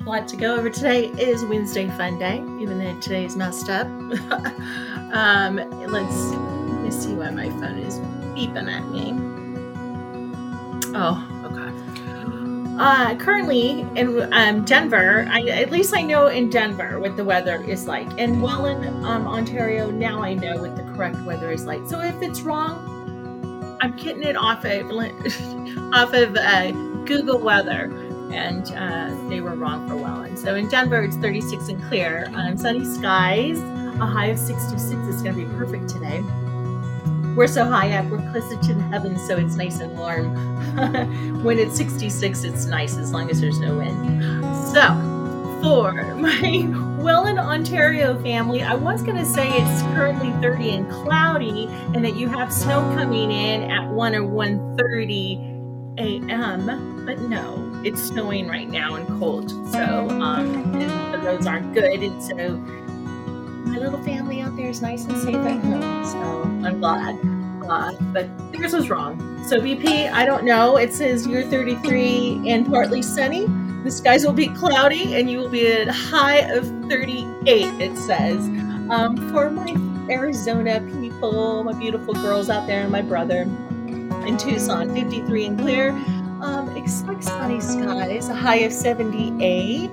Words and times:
lot 0.00 0.26
to 0.28 0.36
go 0.36 0.56
over 0.56 0.70
today 0.70 1.06
is 1.08 1.44
Wednesday 1.44 1.86
Fun 1.90 2.18
Day, 2.18 2.36
even 2.60 2.78
though 2.78 2.98
today's 3.00 3.36
messed 3.36 3.68
up. 3.68 3.86
um, 5.12 5.56
let's, 5.90 6.16
let 6.72 6.82
me 6.82 6.90
see 6.90 7.12
why 7.12 7.30
my 7.30 7.50
phone 7.60 7.78
is 7.78 7.98
beeping 8.34 8.70
at 8.70 8.88
me. 8.88 9.39
Oh, 10.94 11.26
okay. 11.44 11.70
Uh, 12.80 13.14
currently 13.16 13.80
in 13.94 14.32
um, 14.32 14.64
Denver, 14.64 15.26
I, 15.30 15.42
at 15.42 15.70
least 15.70 15.94
I 15.94 16.00
know 16.00 16.28
in 16.28 16.48
Denver 16.48 16.98
what 16.98 17.16
the 17.16 17.24
weather 17.24 17.62
is 17.62 17.86
like. 17.86 18.10
In 18.16 18.40
Welland, 18.40 18.86
um, 19.04 19.26
Ontario, 19.26 19.90
now 19.90 20.22
I 20.22 20.32
know 20.32 20.56
what 20.62 20.76
the 20.76 20.82
correct 20.94 21.20
weather 21.24 21.50
is 21.50 21.66
like. 21.66 21.86
So 21.86 22.00
if 22.00 22.20
it's 22.22 22.40
wrong, 22.40 23.78
I'm 23.82 23.96
getting 23.96 24.22
it 24.22 24.36
off 24.36 24.64
of 24.64 24.90
off 25.92 26.14
of 26.14 26.36
uh, 26.36 26.70
Google 27.04 27.38
Weather, 27.38 27.84
and 28.32 28.72
uh, 28.72 29.28
they 29.28 29.42
were 29.42 29.54
wrong 29.54 29.86
for 29.86 29.96
Welland. 29.96 30.38
So 30.38 30.54
in 30.54 30.68
Denver, 30.68 31.02
it's 31.02 31.16
36 31.16 31.68
and 31.68 31.82
clear, 31.84 32.30
um, 32.34 32.56
sunny 32.56 32.84
skies, 32.84 33.58
a 33.58 34.06
high 34.06 34.26
of 34.26 34.38
66 34.38 34.90
is 34.90 35.22
going 35.22 35.34
to 35.34 35.44
be 35.44 35.54
perfect 35.54 35.90
today 35.90 36.22
we're 37.36 37.46
so 37.46 37.64
high 37.64 37.96
up, 37.96 38.06
we're 38.06 38.18
closer 38.30 38.56
to 38.56 38.74
the 38.74 38.82
heavens, 38.82 39.26
so 39.26 39.36
it's 39.36 39.54
nice 39.54 39.80
and 39.80 39.96
warm. 39.96 40.34
when 41.44 41.58
it's 41.58 41.76
66, 41.76 42.44
it's 42.44 42.66
nice 42.66 42.96
as 42.96 43.12
long 43.12 43.30
as 43.30 43.40
there's 43.40 43.58
no 43.58 43.78
wind. 43.78 44.42
So, 44.72 44.88
for 45.62 45.92
my 46.14 46.68
Welland, 47.02 47.38
Ontario 47.38 48.20
family, 48.22 48.62
I 48.62 48.74
was 48.74 49.02
going 49.02 49.16
to 49.16 49.24
say 49.24 49.48
it's 49.48 49.82
currently 49.94 50.30
30 50.42 50.70
and 50.70 50.90
cloudy, 50.90 51.66
and 51.94 52.04
that 52.04 52.16
you 52.16 52.28
have 52.28 52.52
snow 52.52 52.80
coming 52.94 53.30
in 53.30 53.70
at 53.70 53.88
1 53.88 54.14
or 54.14 54.22
1:30 54.22 55.98
a.m. 55.98 57.04
But 57.04 57.20
no, 57.22 57.80
it's 57.84 58.02
snowing 58.02 58.48
right 58.48 58.68
now 58.68 58.94
and 58.94 59.06
cold, 59.18 59.50
so 59.72 60.08
um, 60.20 60.72
the 61.12 61.18
roads 61.18 61.46
aren't 61.46 61.74
good, 61.74 62.02
and 62.02 62.22
so 62.22 62.56
my 63.70 63.78
little 63.78 64.02
family 64.02 64.40
out 64.40 64.56
there 64.56 64.68
is 64.68 64.82
nice 64.82 65.04
and 65.04 65.16
safe 65.18 65.36
at 65.36 65.60
home. 65.60 66.04
So 66.04 66.18
I'm 66.66 66.80
glad. 66.80 67.18
But 68.12 68.26
theirs 68.52 68.72
was 68.72 68.90
wrong. 68.90 69.44
So 69.46 69.60
BP, 69.60 70.10
I 70.10 70.24
don't 70.24 70.44
know. 70.44 70.76
It 70.76 70.92
says 70.92 71.24
you're 71.26 71.44
33 71.44 72.50
and 72.50 72.66
partly 72.66 73.00
sunny. 73.00 73.46
The 73.84 73.90
skies 73.90 74.26
will 74.26 74.32
be 74.32 74.48
cloudy 74.48 75.14
and 75.14 75.30
you 75.30 75.38
will 75.38 75.48
be 75.48 75.68
at 75.68 75.88
a 75.88 75.92
high 75.92 76.38
of 76.38 76.66
38, 76.88 77.46
it 77.80 77.96
says. 77.96 78.40
Um, 78.90 79.16
for 79.32 79.50
my 79.50 79.76
Arizona 80.10 80.80
people, 81.00 81.62
my 81.62 81.72
beautiful 81.72 82.12
girls 82.14 82.50
out 82.50 82.66
there, 82.66 82.82
and 82.82 82.90
my 82.90 83.02
brother 83.02 83.42
in 83.42 84.36
Tucson, 84.36 84.92
53 84.92 85.46
and 85.46 85.58
clear. 85.58 85.92
Um, 86.42 86.74
expect 86.76 87.24
sunny 87.24 87.60
skies, 87.60 88.28
a 88.28 88.34
high 88.34 88.60
of 88.60 88.72
78. 88.72 89.90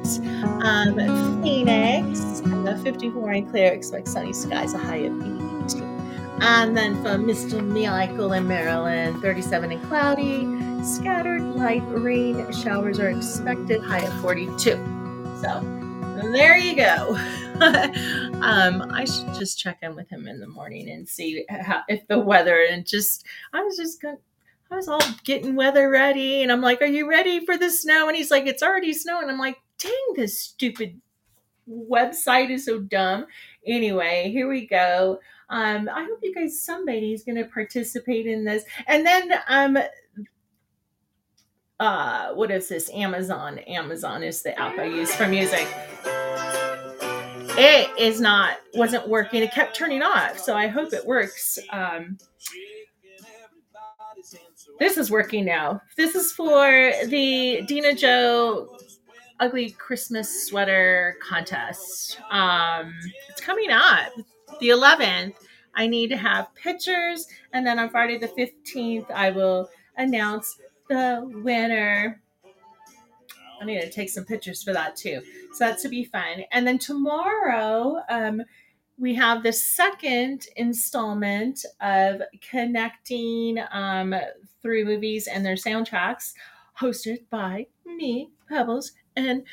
Um, 0.63 0.95
Phoenix, 1.43 2.41
uh, 2.41 2.79
54 2.83 3.31
and 3.31 3.49
clear, 3.49 3.73
expect 3.73 4.07
sunny 4.07 4.31
skies, 4.31 4.73
a 4.73 4.77
high 4.77 4.97
of 4.97 5.21
82. 5.21 5.83
And 6.39 6.77
then 6.77 7.01
from 7.01 7.25
Mr. 7.25 7.65
Michael 7.65 8.31
in 8.33 8.47
Maryland, 8.47 9.21
37 9.21 9.71
and 9.71 9.83
cloudy, 9.87 10.83
scattered 10.85 11.41
light 11.41 11.83
rain 11.87 12.51
showers 12.53 12.99
are 12.99 13.09
expected, 13.09 13.81
high 13.81 14.05
of 14.05 14.21
42. 14.21 14.55
So 15.41 15.77
there 16.31 16.57
you 16.57 16.75
go. 16.75 17.15
um, 18.41 18.89
I 18.91 19.05
should 19.05 19.33
just 19.33 19.59
check 19.59 19.79
in 19.81 19.95
with 19.95 20.09
him 20.09 20.27
in 20.27 20.39
the 20.39 20.47
morning 20.47 20.89
and 20.89 21.07
see 21.07 21.45
how, 21.49 21.81
if 21.87 22.07
the 22.07 22.19
weather 22.19 22.65
and 22.69 22.85
just 22.85 23.25
I 23.53 23.63
was 23.63 23.77
just 23.77 24.01
going 24.01 24.17
I 24.69 24.75
was 24.75 24.87
all 24.87 25.01
getting 25.23 25.55
weather 25.55 25.89
ready, 25.89 26.43
and 26.43 26.51
I'm 26.51 26.61
like, 26.61 26.81
"Are 26.81 26.85
you 26.85 27.09
ready 27.09 27.45
for 27.45 27.57
the 27.57 27.69
snow?" 27.69 28.07
And 28.07 28.17
he's 28.17 28.31
like, 28.31 28.47
"It's 28.47 28.63
already 28.63 28.93
snowing." 28.93 29.29
I'm 29.29 29.39
like, 29.39 29.57
"Dang, 29.77 30.13
this 30.15 30.39
stupid 30.41 30.99
website 31.69 32.49
is 32.49 32.65
so 32.65 32.79
dumb." 32.79 33.25
Anyway, 33.65 34.29
here 34.31 34.47
we 34.47 34.67
go. 34.67 35.19
Um, 35.49 35.89
I 35.93 36.03
hope 36.03 36.19
you 36.21 36.33
guys 36.33 36.61
somebody 36.61 37.13
is 37.13 37.23
going 37.23 37.37
to 37.37 37.45
participate 37.45 38.27
in 38.27 38.43
this, 38.43 38.63
and 38.87 39.05
then 39.05 39.33
um, 39.47 39.77
uh, 41.79 42.33
what 42.33 42.51
is 42.51 42.67
this? 42.67 42.89
Amazon. 42.91 43.59
Amazon 43.59 44.23
is 44.23 44.41
the 44.41 44.57
app 44.59 44.77
I 44.77 44.85
use 44.85 45.15
for 45.15 45.27
music. 45.27 45.67
It 47.59 47.89
is 47.97 48.19
not 48.21 48.57
wasn't 48.73 49.07
working. 49.07 49.41
It 49.41 49.51
kept 49.51 49.75
turning 49.75 50.03
off, 50.03 50.37
so 50.37 50.55
I 50.55 50.67
hope 50.67 50.93
it 50.93 51.05
works. 51.05 51.57
Um, 51.71 52.17
this 54.79 54.97
is 54.97 55.09
working 55.09 55.45
now. 55.45 55.81
This 55.95 56.15
is 56.15 56.31
for 56.31 56.91
the 57.07 57.61
Dina 57.67 57.93
Joe 57.93 58.77
Ugly 59.39 59.71
Christmas 59.71 60.47
Sweater 60.47 61.17
Contest. 61.21 62.19
Um, 62.29 62.93
it's 63.29 63.41
coming 63.41 63.69
up 63.71 64.11
the 64.59 64.69
11th. 64.69 65.35
I 65.75 65.87
need 65.87 66.09
to 66.09 66.17
have 66.17 66.53
pictures, 66.55 67.27
and 67.53 67.65
then 67.65 67.77
on 67.77 67.89
Friday 67.89 68.17
the 68.17 68.29
15th, 68.29 69.11
I 69.11 69.29
will 69.29 69.69
announce 69.97 70.57
the 70.89 71.21
winner. 71.43 72.21
I 73.61 73.65
need 73.65 73.81
to 73.81 73.89
take 73.89 74.09
some 74.09 74.25
pictures 74.25 74.63
for 74.63 74.73
that 74.73 74.95
too. 74.95 75.21
So 75.53 75.65
that 75.65 75.79
to 75.79 75.89
be 75.89 76.05
fun. 76.05 76.43
And 76.51 76.65
then 76.67 76.77
tomorrow, 76.79 78.01
um, 78.09 78.41
we 78.99 79.13
have 79.15 79.43
the 79.43 79.53
second 79.53 80.47
installment 80.55 81.63
of 81.81 82.21
connecting 82.49 83.59
um, 83.71 84.15
three 84.61 84.83
movies 84.83 85.27
and 85.27 85.45
their 85.45 85.55
soundtracks, 85.55 86.33
hosted 86.79 87.19
by 87.29 87.67
me, 87.85 88.29
Pebbles, 88.49 88.93
and 89.15 89.43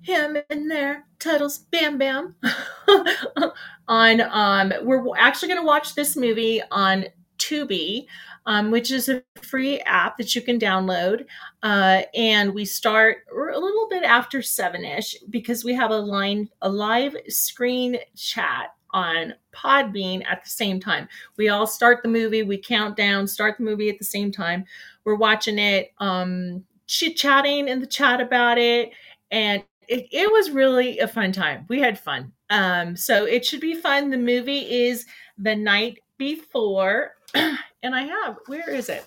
him 0.00 0.38
and 0.48 0.70
their 0.70 1.04
titles, 1.18 1.58
Bam 1.58 1.98
Bam. 1.98 2.34
on 3.88 4.20
um, 4.20 4.72
we're 4.82 5.04
actually 5.18 5.48
going 5.48 5.60
to 5.60 5.66
watch 5.66 5.94
this 5.94 6.16
movie 6.16 6.62
on 6.70 7.06
Tubi. 7.38 8.06
um, 8.46 8.70
which 8.70 8.90
is 8.90 9.10
a 9.10 9.22
free 9.42 9.78
app 9.80 10.16
that 10.16 10.34
you 10.34 10.40
can 10.40 10.58
download. 10.58 11.26
Uh, 11.62 12.02
and 12.14 12.54
we 12.54 12.64
start 12.64 13.18
a 13.30 13.58
little 13.58 13.88
bit 13.90 14.02
after 14.02 14.40
seven 14.40 14.84
ish 14.84 15.16
because 15.28 15.64
we 15.64 15.74
have 15.74 15.90
a 15.90 15.96
line, 15.98 16.48
a 16.62 16.68
live 16.68 17.14
screen 17.28 17.98
chat 18.16 18.70
on 18.90 19.34
Podbean 19.54 20.24
at 20.26 20.42
the 20.42 20.50
same 20.50 20.80
time. 20.80 21.08
We 21.36 21.48
all 21.48 21.66
start 21.66 22.02
the 22.02 22.08
movie, 22.08 22.42
we 22.42 22.58
count 22.58 22.96
down, 22.96 23.26
start 23.26 23.58
the 23.58 23.64
movie 23.64 23.88
at 23.88 23.98
the 23.98 24.04
same 24.04 24.32
time. 24.32 24.64
We're 25.04 25.14
watching 25.14 25.58
it, 25.58 25.92
um, 25.98 26.64
chit 26.86 27.16
chatting 27.16 27.68
in 27.68 27.80
the 27.80 27.86
chat 27.86 28.20
about 28.20 28.58
it, 28.58 28.90
and 29.30 29.62
it, 29.88 30.06
it 30.10 30.30
was 30.30 30.50
really 30.50 30.98
a 30.98 31.08
fun 31.08 31.32
time. 31.32 31.64
We 31.68 31.80
had 31.80 31.98
fun. 31.98 32.32
Um, 32.50 32.96
so 32.96 33.24
it 33.24 33.44
should 33.44 33.60
be 33.60 33.74
fun. 33.74 34.10
The 34.10 34.16
movie 34.16 34.86
is 34.86 35.06
The 35.38 35.54
Night 35.54 36.00
Before. 36.16 37.14
and 37.34 37.94
I 37.94 38.02
have, 38.02 38.38
where 38.46 38.70
is 38.70 38.88
it? 38.88 39.06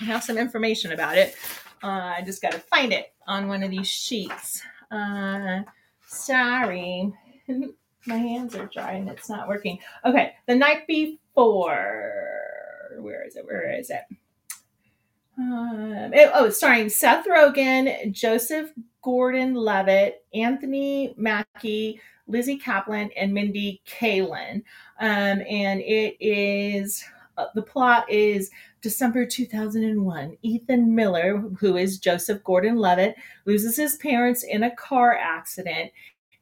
I 0.00 0.04
have 0.04 0.24
some 0.24 0.38
information 0.38 0.92
about 0.92 1.16
it. 1.16 1.36
Uh, 1.82 2.14
I 2.16 2.22
just 2.24 2.42
got 2.42 2.52
to 2.52 2.58
find 2.58 2.92
it 2.92 3.12
on 3.26 3.48
one 3.48 3.62
of 3.62 3.70
these 3.70 3.88
sheets. 3.88 4.62
Uh, 4.90 5.60
sorry. 6.06 7.12
My 8.06 8.16
hands 8.16 8.54
are 8.54 8.66
dry 8.66 8.92
and 8.92 9.08
it's 9.08 9.28
not 9.28 9.48
working. 9.48 9.78
Okay. 10.04 10.32
The 10.46 10.54
Night 10.54 10.86
Before. 10.86 12.12
Where 12.98 13.26
is 13.26 13.36
it? 13.36 13.44
Where 13.44 13.78
is 13.78 13.90
it? 13.90 14.02
Um, 15.38 16.10
it, 16.12 16.30
oh, 16.34 16.50
starring 16.50 16.88
Seth 16.90 17.26
Rogen, 17.26 18.12
Joseph 18.12 18.72
Gordon-Levitt, 19.02 20.24
Anthony 20.34 21.14
Mackie, 21.16 22.00
Lizzy 22.26 22.58
Caplan, 22.58 23.10
and 23.16 23.32
Mindy 23.32 23.80
Kaling. 23.86 24.62
Um, 25.00 25.40
and 25.48 25.80
it 25.80 26.16
is 26.20 27.04
uh, 27.38 27.46
the 27.54 27.62
plot 27.62 28.10
is 28.10 28.50
December 28.82 29.24
2001. 29.24 30.36
Ethan 30.42 30.94
Miller, 30.94 31.38
who 31.58 31.76
is 31.78 31.98
Joseph 31.98 32.44
Gordon 32.44 32.76
Levitt, 32.76 33.14
loses 33.46 33.76
his 33.76 33.96
parents 33.96 34.42
in 34.42 34.64
a 34.64 34.76
car 34.76 35.16
accident. 35.16 35.90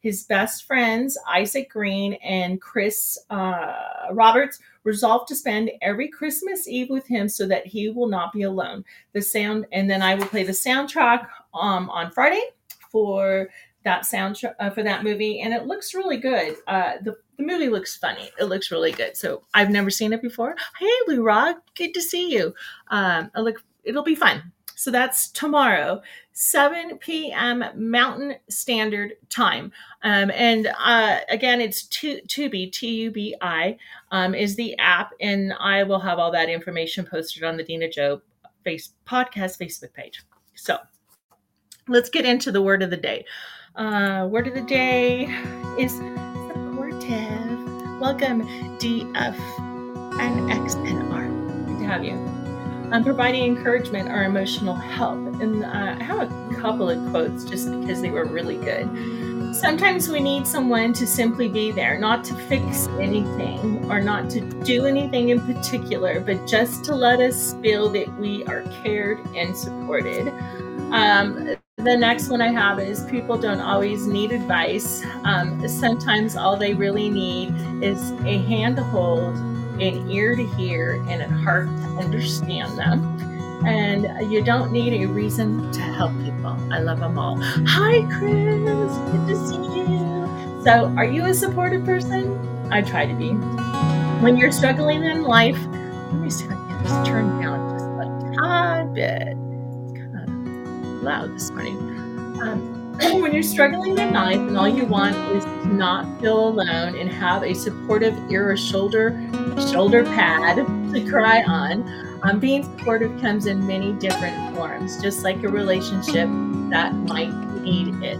His 0.00 0.24
best 0.24 0.64
friends, 0.64 1.18
Isaac 1.28 1.70
Green 1.70 2.14
and 2.14 2.60
Chris 2.60 3.18
uh, 3.30 3.74
Roberts, 4.12 4.60
resolve 4.84 5.26
to 5.26 5.34
spend 5.34 5.70
every 5.82 6.08
Christmas 6.08 6.68
Eve 6.68 6.88
with 6.90 7.06
him 7.06 7.28
so 7.28 7.46
that 7.48 7.66
he 7.66 7.90
will 7.90 8.08
not 8.08 8.32
be 8.32 8.42
alone. 8.42 8.84
The 9.12 9.22
sound, 9.22 9.66
and 9.72 9.90
then 9.90 10.02
I 10.02 10.14
will 10.14 10.26
play 10.26 10.44
the 10.44 10.52
soundtrack 10.52 11.26
um, 11.52 11.90
on 11.90 12.10
Friday 12.12 12.42
for 12.90 13.48
that 13.84 14.02
soundtrack 14.04 14.54
uh, 14.60 14.70
for 14.70 14.82
that 14.82 15.04
movie, 15.04 15.40
and 15.40 15.52
it 15.52 15.66
looks 15.66 15.94
really 15.94 16.18
good. 16.18 16.56
Uh, 16.66 16.94
the 17.02 17.16
the 17.38 17.44
movie 17.44 17.68
looks 17.68 17.96
funny. 17.96 18.30
It 18.38 18.44
looks 18.44 18.70
really 18.70 18.92
good. 18.92 19.16
So 19.16 19.42
I've 19.54 19.70
never 19.70 19.90
seen 19.90 20.12
it 20.12 20.20
before. 20.20 20.56
Hey, 20.78 20.90
Lou 21.06 21.22
Rock, 21.22 21.58
good 21.76 21.94
to 21.94 22.02
see 22.02 22.32
you. 22.32 22.52
Um, 22.88 23.30
look, 23.36 23.62
it'll 23.84 24.02
be 24.02 24.16
fun. 24.16 24.52
So 24.78 24.92
that's 24.92 25.28
tomorrow, 25.30 26.02
7 26.34 26.98
p.m. 26.98 27.64
Mountain 27.74 28.36
Standard 28.48 29.14
Time. 29.28 29.72
Um, 30.04 30.30
and 30.30 30.68
uh, 30.78 31.18
again, 31.28 31.60
it's 31.60 31.88
Tubi, 31.88 32.70
T 32.70 32.86
U 32.86 33.10
B 33.10 33.34
I, 33.40 33.76
um, 34.12 34.36
is 34.36 34.54
the 34.54 34.78
app. 34.78 35.10
And 35.20 35.52
I 35.58 35.82
will 35.82 35.98
have 35.98 36.20
all 36.20 36.30
that 36.30 36.48
information 36.48 37.04
posted 37.04 37.42
on 37.42 37.56
the 37.56 37.64
Dina 37.64 37.90
Joe 37.90 38.22
face, 38.62 38.92
podcast 39.04 39.58
Facebook 39.58 39.92
page. 39.94 40.22
So 40.54 40.78
let's 41.88 42.08
get 42.08 42.24
into 42.24 42.52
the 42.52 42.62
word 42.62 42.84
of 42.84 42.90
the 42.90 42.96
day. 42.96 43.24
Uh, 43.74 44.28
word 44.30 44.46
of 44.46 44.54
the 44.54 44.60
day 44.60 45.24
is 45.76 45.90
supportive. 45.90 47.10
Welcome, 47.98 48.42
DF 48.78 49.36
and 50.20 50.50
XNR. 50.52 51.66
Good 51.66 51.78
to 51.80 51.84
have 51.84 52.04
you 52.04 52.37
um, 52.92 53.04
providing 53.04 53.44
encouragement 53.44 54.08
or 54.08 54.24
emotional 54.24 54.74
help. 54.74 55.18
And 55.40 55.64
uh, 55.64 55.96
I 55.98 56.02
have 56.02 56.20
a 56.20 56.54
couple 56.56 56.88
of 56.90 56.98
quotes 57.10 57.44
just 57.44 57.70
because 57.80 58.00
they 58.00 58.10
were 58.10 58.24
really 58.24 58.56
good. 58.56 58.88
Sometimes 59.54 60.08
we 60.08 60.20
need 60.20 60.46
someone 60.46 60.92
to 60.92 61.06
simply 61.06 61.48
be 61.48 61.72
there, 61.72 61.98
not 61.98 62.22
to 62.24 62.34
fix 62.34 62.86
anything 63.00 63.90
or 63.90 64.00
not 64.00 64.28
to 64.30 64.40
do 64.62 64.86
anything 64.86 65.30
in 65.30 65.40
particular, 65.40 66.20
but 66.20 66.46
just 66.46 66.84
to 66.84 66.94
let 66.94 67.20
us 67.20 67.54
feel 67.54 67.88
that 67.90 68.12
we 68.18 68.44
are 68.44 68.62
cared 68.82 69.18
and 69.34 69.56
supported. 69.56 70.28
Um, 70.92 71.56
the 71.76 71.96
next 71.96 72.28
one 72.28 72.42
I 72.42 72.48
have 72.48 72.78
is 72.78 73.04
people 73.04 73.38
don't 73.38 73.60
always 73.60 74.06
need 74.06 74.32
advice. 74.32 75.02
Um, 75.24 75.66
sometimes 75.68 76.36
all 76.36 76.56
they 76.56 76.74
really 76.74 77.08
need 77.08 77.54
is 77.82 78.12
a 78.24 78.38
hand 78.38 78.76
to 78.76 78.82
hold 78.84 79.36
an 79.80 80.10
ear 80.10 80.36
to 80.36 80.46
hear 80.56 81.02
and 81.08 81.22
a 81.22 81.28
heart 81.28 81.66
to 81.66 81.86
understand 81.98 82.78
them. 82.78 83.16
And 83.66 84.30
you 84.30 84.42
don't 84.42 84.70
need 84.70 85.02
a 85.02 85.06
reason 85.06 85.70
to 85.72 85.80
help 85.80 86.12
people. 86.22 86.56
I 86.72 86.78
love 86.78 87.00
them 87.00 87.18
all. 87.18 87.36
Hi, 87.40 88.02
Chris. 88.18 88.96
Good 89.10 89.26
to 89.26 89.46
see 89.46 89.56
you. 89.56 90.62
So, 90.64 90.92
are 90.96 91.04
you 91.04 91.24
a 91.24 91.34
supportive 91.34 91.84
person? 91.84 92.38
I 92.70 92.82
try 92.82 93.06
to 93.06 93.14
be. 93.14 93.30
When 94.22 94.36
you're 94.36 94.52
struggling 94.52 95.02
in 95.04 95.22
life, 95.22 95.58
let 95.66 96.14
me 96.14 96.30
see 96.30 96.44
if 96.44 96.50
I 96.50 96.54
can 96.54 96.82
just 96.84 97.06
turn 97.06 97.40
down 97.40 97.78
just 97.78 97.86
a 97.86 98.36
tad 98.36 98.94
bit. 98.94 99.28
It's 99.28 99.92
kind 99.92 100.28
of 100.28 101.02
loud 101.02 101.34
this 101.34 101.50
morning. 101.50 101.76
Um, 102.40 102.77
when 103.20 103.32
you're 103.32 103.44
struggling 103.44 103.96
in 103.96 104.12
life 104.12 104.36
and 104.36 104.56
all 104.58 104.68
you 104.68 104.84
want 104.84 105.14
is 105.30 105.44
to 105.44 105.66
not 105.68 106.20
feel 106.20 106.48
alone 106.48 106.96
and 106.96 107.08
have 107.08 107.44
a 107.44 107.54
supportive 107.54 108.16
ear 108.28 108.50
or 108.50 108.56
shoulder 108.56 109.10
shoulder 109.70 110.02
pad 110.02 110.56
to 110.92 111.08
cry 111.08 111.42
on, 111.44 111.88
um, 112.24 112.40
being 112.40 112.64
supportive 112.64 113.20
comes 113.20 113.46
in 113.46 113.64
many 113.66 113.92
different 113.92 114.56
forms, 114.56 115.00
just 115.00 115.22
like 115.22 115.40
a 115.44 115.48
relationship 115.48 116.28
that 116.70 116.92
might 116.92 117.32
need 117.60 117.94
it. 118.02 118.18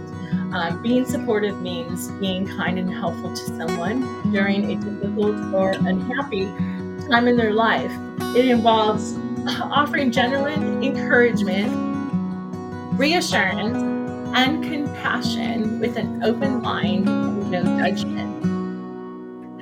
Um, 0.53 0.81
being 0.81 1.05
supportive 1.05 1.61
means 1.61 2.07
being 2.11 2.47
kind 2.47 2.79
and 2.79 2.89
helpful 2.89 3.35
to 3.35 3.45
someone 3.57 4.31
during 4.31 4.71
a 4.71 4.75
difficult 4.75 5.35
or 5.53 5.71
unhappy 5.71 6.45
time 7.09 7.27
in 7.27 7.35
their 7.35 7.53
life. 7.53 7.91
It 8.33 8.45
involves 8.45 9.17
offering 9.61 10.11
genuine 10.11 10.81
encouragement, 10.81 11.69
reassurance, 12.97 13.88
and 14.33 14.63
compassion 14.63 15.79
with 15.79 15.97
an 15.97 16.23
open 16.23 16.61
mind 16.61 17.07
and 17.07 17.51
no 17.51 17.63
judgment. 17.63 18.35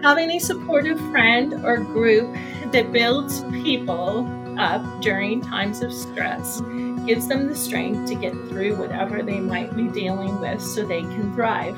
Having 0.03 0.31
a 0.31 0.39
supportive 0.39 0.99
friend 1.09 1.53
or 1.65 1.77
group 1.77 2.33
that 2.71 2.91
builds 2.91 3.41
people 3.63 4.27
up 4.59 4.81
during 5.01 5.41
times 5.41 5.81
of 5.81 5.93
stress 5.93 6.61
gives 7.05 7.27
them 7.27 7.47
the 7.47 7.55
strength 7.55 8.07
to 8.09 8.15
get 8.15 8.33
through 8.49 8.75
whatever 8.75 9.23
they 9.23 9.39
might 9.39 9.75
be 9.75 9.87
dealing 9.87 10.39
with 10.39 10.61
so 10.61 10.85
they 10.85 11.01
can 11.01 11.33
thrive. 11.33 11.77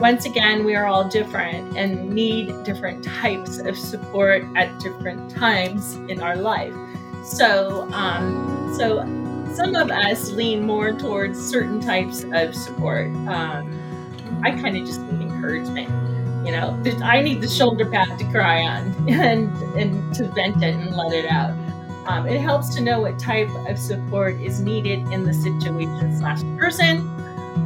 Once 0.00 0.26
again, 0.26 0.64
we 0.64 0.76
are 0.76 0.86
all 0.86 1.08
different 1.08 1.76
and 1.76 2.10
need 2.10 2.62
different 2.62 3.02
types 3.04 3.58
of 3.58 3.76
support 3.76 4.44
at 4.54 4.78
different 4.78 5.30
times 5.30 5.94
in 6.08 6.20
our 6.20 6.36
life. 6.36 6.74
So, 7.24 7.90
um, 7.92 8.74
so 8.78 9.00
some 9.58 9.74
of 9.74 9.90
us 9.90 10.30
lean 10.30 10.64
more 10.64 10.92
towards 10.92 11.36
certain 11.36 11.80
types 11.80 12.24
of 12.32 12.54
support. 12.54 13.08
Um, 13.26 14.40
I 14.44 14.52
kind 14.52 14.76
of 14.76 14.86
just 14.86 15.00
need 15.00 15.20
encouragement. 15.20 15.88
You 16.46 16.52
know, 16.52 16.80
I 17.02 17.20
need 17.22 17.40
the 17.40 17.48
shoulder 17.48 17.84
pad 17.84 18.20
to 18.20 18.24
cry 18.26 18.62
on 18.62 18.94
and 19.08 19.50
and 19.76 20.14
to 20.14 20.28
vent 20.28 20.62
it 20.62 20.76
and 20.76 20.94
let 20.94 21.12
it 21.12 21.26
out. 21.26 21.50
Um, 22.06 22.28
it 22.28 22.40
helps 22.40 22.72
to 22.76 22.80
know 22.80 23.00
what 23.00 23.18
type 23.18 23.48
of 23.68 23.76
support 23.76 24.40
is 24.40 24.60
needed 24.60 25.00
in 25.10 25.24
the 25.24 25.34
situation 25.34 26.16
slash 26.16 26.40
person. 26.56 26.98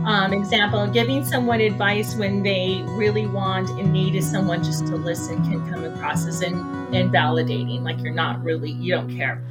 Um, 0.06 0.32
example, 0.32 0.86
giving 0.86 1.22
someone 1.26 1.60
advice 1.60 2.16
when 2.16 2.42
they 2.42 2.82
really 2.96 3.26
want 3.26 3.68
and 3.68 3.92
need 3.92 4.14
is 4.14 4.28
someone 4.28 4.64
just 4.64 4.86
to 4.86 4.96
listen 4.96 5.44
can 5.44 5.70
come 5.70 5.84
across 5.84 6.26
as 6.26 6.40
in, 6.40 6.58
invalidating, 6.94 7.84
like 7.84 8.00
you're 8.00 8.14
not 8.14 8.42
really, 8.42 8.70
you 8.70 8.94
don't 8.94 9.14
care. 9.14 9.44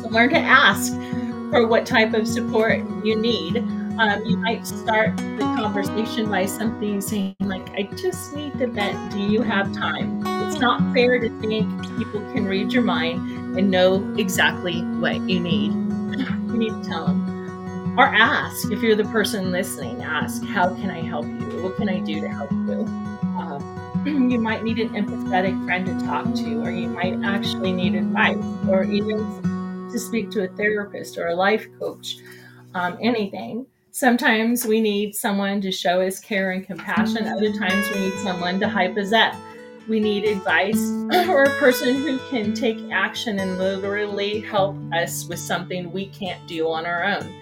So 0.00 0.08
learn 0.08 0.30
to 0.30 0.38
ask 0.38 0.92
for 1.50 1.66
what 1.66 1.84
type 1.84 2.14
of 2.14 2.26
support 2.26 2.78
you 3.04 3.16
need. 3.16 3.58
Um, 3.98 4.24
you 4.24 4.36
might 4.38 4.66
start 4.66 5.16
the 5.16 5.54
conversation 5.58 6.30
by 6.30 6.46
something 6.46 7.00
saying, 7.00 7.34
like, 7.40 7.68
I 7.70 7.82
just 7.96 8.34
need 8.34 8.56
to 8.58 8.68
vent. 8.68 9.12
Do 9.12 9.18
you 9.18 9.42
have 9.42 9.74
time? 9.74 10.22
It's 10.46 10.60
not 10.60 10.94
fair 10.94 11.18
to 11.18 11.28
think 11.40 11.68
people 11.98 12.20
can 12.32 12.46
read 12.46 12.72
your 12.72 12.84
mind 12.84 13.58
and 13.58 13.70
know 13.70 14.14
exactly 14.16 14.80
what 15.00 15.20
you 15.28 15.40
need. 15.40 15.72
You 15.72 16.56
need 16.56 16.70
to 16.70 16.88
tell 16.88 17.08
them. 17.08 17.98
Or 17.98 18.06
ask, 18.06 18.70
if 18.70 18.80
you're 18.80 18.96
the 18.96 19.04
person 19.04 19.50
listening, 19.50 20.02
ask, 20.02 20.42
How 20.46 20.72
can 20.74 20.90
I 20.90 21.02
help 21.02 21.26
you? 21.26 21.62
What 21.62 21.76
can 21.76 21.88
I 21.88 21.98
do 21.98 22.20
to 22.20 22.28
help 22.28 22.50
you? 22.52 22.86
Um, 23.36 24.02
you 24.30 24.40
might 24.40 24.62
need 24.62 24.78
an 24.78 24.90
empathetic 24.90 25.62
friend 25.64 25.84
to 25.86 26.06
talk 26.06 26.32
to, 26.36 26.64
or 26.64 26.70
you 26.70 26.88
might 26.88 27.22
actually 27.24 27.72
need 27.72 27.96
advice, 27.96 28.38
or 28.68 28.84
even 28.84 29.18
to 29.92 29.98
speak 29.98 30.30
to 30.30 30.44
a 30.44 30.48
therapist 30.56 31.18
or 31.18 31.28
a 31.28 31.34
life 31.34 31.66
coach, 31.78 32.18
um, 32.74 32.98
anything. 33.00 33.66
Sometimes 33.92 34.64
we 34.64 34.80
need 34.80 35.14
someone 35.14 35.60
to 35.62 35.72
show 35.72 36.00
us 36.00 36.20
care 36.20 36.52
and 36.52 36.64
compassion. 36.64 37.26
Other 37.26 37.52
times 37.52 37.88
we 37.90 38.00
need 38.00 38.18
someone 38.18 38.60
to 38.60 38.68
hype 38.68 38.96
us 38.96 39.12
up. 39.12 39.34
we 39.88 39.98
need 39.98 40.24
advice 40.24 40.78
or 41.28 41.44
a 41.44 41.58
person 41.58 41.96
who 41.96 42.18
can 42.30 42.54
take 42.54 42.78
action 42.92 43.40
and 43.40 43.58
literally 43.58 44.40
help 44.40 44.76
us 44.92 45.26
with 45.26 45.40
something 45.40 45.90
we 45.90 46.06
can't 46.06 46.46
do 46.46 46.68
on 46.68 46.86
our 46.86 47.02
own. 47.04 47.34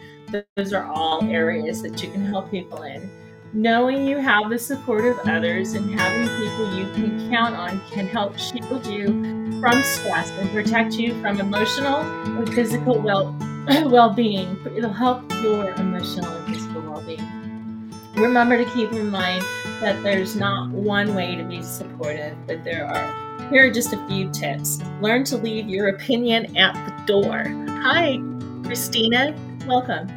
Those 0.57 0.73
are 0.73 0.87
all 0.87 1.23
areas 1.25 1.83
that 1.83 2.02
you 2.02 2.11
can 2.11 2.25
help 2.25 2.50
people 2.50 2.83
in. 2.83 3.11
Knowing 3.52 4.07
you 4.07 4.19
have 4.19 4.50
the 4.50 4.59
support 4.59 5.05
of 5.05 5.19
others 5.28 5.73
and 5.75 5.99
having 5.99 6.28
people 6.37 6.75
you 6.75 6.85
can 6.93 7.31
count 7.31 7.55
on 7.55 7.81
can 7.90 8.07
help 8.07 8.38
shield 8.38 8.87
you 8.87 9.48
from 9.61 9.83
stress 9.83 10.31
and 10.31 10.50
protect 10.50 10.95
you 10.95 11.21
from 11.21 11.41
emotional 11.41 12.00
and 12.00 12.53
physical 12.55 13.00
well 13.00 13.37
well-being. 13.69 14.57
It'll 14.77 14.93
help 14.93 15.31
your 15.43 15.73
emotional 15.75 16.31
and 16.31 16.55
physical 16.55 16.81
well-being. 16.83 17.93
Remember 18.15 18.57
to 18.57 18.71
keep 18.73 18.93
in 18.93 19.11
mind 19.11 19.45
that 19.81 20.03
there's 20.03 20.37
not 20.37 20.71
one 20.71 21.15
way 21.15 21.37
to 21.37 21.45
be 21.45 21.62
supportive, 21.62 22.37
but 22.47 22.65
there 22.65 22.87
are. 22.87 23.50
Here 23.50 23.67
are 23.67 23.71
just 23.71 23.93
a 23.93 24.09
few 24.09 24.31
tips. 24.31 24.81
Learn 25.00 25.25
to 25.25 25.37
leave 25.37 25.69
your 25.69 25.88
opinion 25.88 26.57
at 26.57 26.75
the 26.75 27.05
door. 27.07 27.45
Hi, 27.83 28.19
Christina. 28.65 29.35
Welcome. 29.67 30.09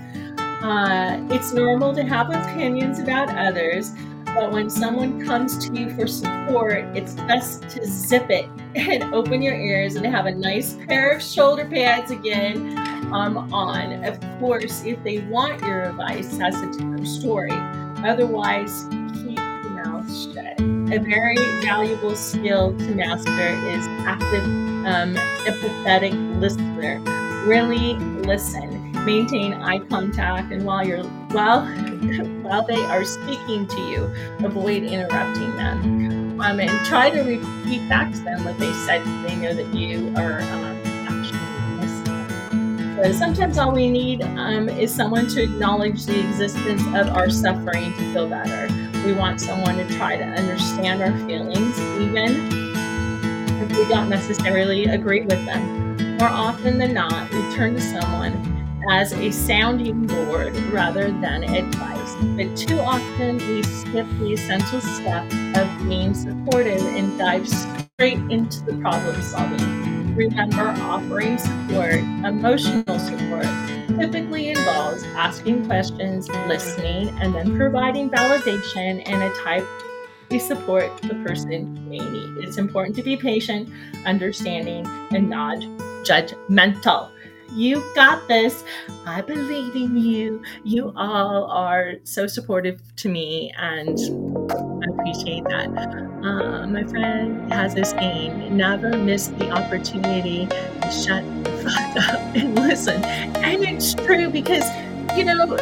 Uh, 0.64 1.18
it's 1.30 1.54
normal 1.54 1.94
to 1.96 2.04
have 2.04 2.30
opinions 2.30 3.00
about 3.00 3.30
others, 3.30 3.94
but 4.36 4.52
when 4.52 4.70
someone 4.70 5.26
comes 5.26 5.58
to 5.68 5.74
you 5.78 5.90
for 5.96 6.08
support, 6.08 6.86
it's 6.96 7.14
best 7.14 7.70
to 7.70 7.86
zip 7.86 8.30
it 8.30 8.48
and 8.76 9.14
open 9.14 9.42
your 9.42 9.56
ears 9.56 9.96
and 9.96 10.06
have 10.06 10.26
a 10.26 10.32
nice 10.32 10.76
pair 10.88 11.12
of 11.12 11.22
shoulder 11.22 11.66
pads 11.66 12.12
again 12.12 12.78
um, 13.14 13.54
on. 13.54 14.04
Of 14.06 14.20
course, 14.40 14.84
if 14.84 15.04
they 15.04 15.20
want 15.20 15.62
your 15.62 15.84
advice, 15.84 16.38
that's 16.38 16.58
a 16.58 16.72
different 16.72 17.08
story. 17.08 17.52
Otherwise, 17.52 18.86
keep 19.14 19.38
your 19.38 19.70
mouth 19.70 20.34
shut. 20.34 20.60
A 20.60 21.00
very 21.00 21.38
valuable 21.62 22.16
skill 22.16 22.78
to 22.78 22.96
master 22.96 23.48
is 23.48 23.86
active, 24.06 24.44
um, 24.86 25.16
empathetic 25.46 26.40
listener. 26.40 27.00
Really 27.46 27.96
listen 28.24 28.82
maintain 29.06 29.54
eye 29.54 29.80
contact 29.80 30.52
and 30.52 30.64
while 30.64 30.86
you're 30.86 31.04
while 31.32 31.62
while 32.44 32.66
they 32.66 32.84
are 32.86 33.04
speaking 33.04 33.68
to 33.68 33.82
you 33.82 34.12
avoid 34.44 34.84
interrupting 34.84 35.56
them. 35.56 36.40
Um, 36.42 36.60
and 36.60 36.86
try 36.88 37.12
to 37.12 37.22
repeat 37.22 37.88
back 37.88 38.12
to 38.14 38.20
them 38.20 38.44
what 38.44 38.58
they 38.58 38.72
said 38.74 39.04
so 39.04 39.22
they 39.22 39.36
know 39.36 39.54
that 39.54 39.76
you 39.76 40.12
are 40.18 40.42
um, 40.42 40.64
actually 41.08 41.38
listening 41.80 42.32
so 43.04 43.12
sometimes 43.12 43.58
all 43.58 43.72
we 43.72 43.90
need 43.90 44.22
um, 44.22 44.70
is 44.70 44.94
someone 44.94 45.28
to 45.30 45.44
acknowledge 45.44 46.06
the 46.06 46.20
existence 46.20 46.82
of 46.88 47.10
our 47.16 47.30
suffering 47.30 47.94
to 47.94 48.14
feel 48.14 48.28
better. 48.28 48.68
We 49.06 49.14
want 49.14 49.42
someone 49.42 49.78
to 49.78 49.88
try 49.98 50.18
to 50.18 50.24
understand 50.24 51.02
our 51.02 51.12
feelings 51.28 51.80
even 52.00 52.48
if 53.60 53.78
we 53.78 53.86
don't 53.88 54.10
necessarily 54.10 54.86
agree 54.86 55.22
with 55.22 55.44
them. 55.46 56.18
More 56.18 56.30
often 56.30 56.78
than 56.78 56.94
not 56.94 57.32
we 57.32 57.56
turn 57.56 57.74
to 57.74 57.82
someone 57.82 58.51
as 58.90 59.14
a 59.14 59.32
sounding 59.32 60.08
board 60.08 60.56
rather 60.72 61.12
than 61.12 61.44
advice. 61.44 62.16
But 62.36 62.56
too 62.56 62.80
often 62.80 63.38
we 63.38 63.64
skip 63.64 64.08
the 64.20 64.34
essential 64.34 64.82
step 64.82 65.26
of 65.56 65.88
being 65.88 66.14
supportive 66.14 66.82
and 66.82 67.18
dive 67.18 67.48
straight 67.48 68.20
into 68.32 68.64
the 68.64 68.74
problem 68.82 69.22
solving. 69.22 70.16
Remember, 70.16 70.70
offering 70.82 71.38
support, 71.38 71.96
emotional 71.96 73.00
support, 73.00 73.46
typically 74.00 74.50
involves 74.50 75.04
asking 75.16 75.66
questions, 75.66 76.28
listening, 76.48 77.10
and 77.22 77.34
then 77.34 77.56
providing 77.56 78.10
validation 78.10 79.02
and 79.06 79.24
a 79.24 79.34
type 79.44 79.66
of 80.32 80.42
support 80.42 80.90
the 81.02 81.16
person 81.26 81.90
may 81.90 82.00
need. 82.00 82.44
It's 82.44 82.58
important 82.58 82.96
to 82.98 83.04
be 83.04 83.18
patient, 83.18 83.70
understanding, 84.06 84.86
and 85.12 85.30
not 85.30 85.58
judgmental. 86.04 87.12
You 87.54 87.84
got 87.96 88.28
this. 88.30 88.64
I 89.06 89.22
believe 89.22 89.76
in 89.76 89.98
you. 89.98 90.42
You 90.64 90.94
all 90.96 91.46
are 91.52 91.96
so 92.04 92.26
supportive 92.26 92.82
to 92.98 93.10
me, 93.10 93.52
and 93.58 94.00
I 94.50 94.86
appreciate 94.94 95.44
that. 95.46 95.68
Uh, 96.24 96.66
my 96.68 96.84
friend 96.84 97.52
has 97.52 97.76
this 97.76 97.92
game 97.94 98.56
never 98.56 98.98
miss 98.98 99.28
the 99.28 99.50
opportunity 99.50 100.46
to 100.48 100.92
shut 100.92 101.26
the 101.44 101.52
fuck 101.64 102.10
up 102.10 102.20
and 102.36 102.56
listen. 102.56 103.04
And 103.04 103.64
it's 103.64 103.96
true 103.96 104.30
because, 104.30 104.64
you 105.18 105.26
know, 105.26 105.58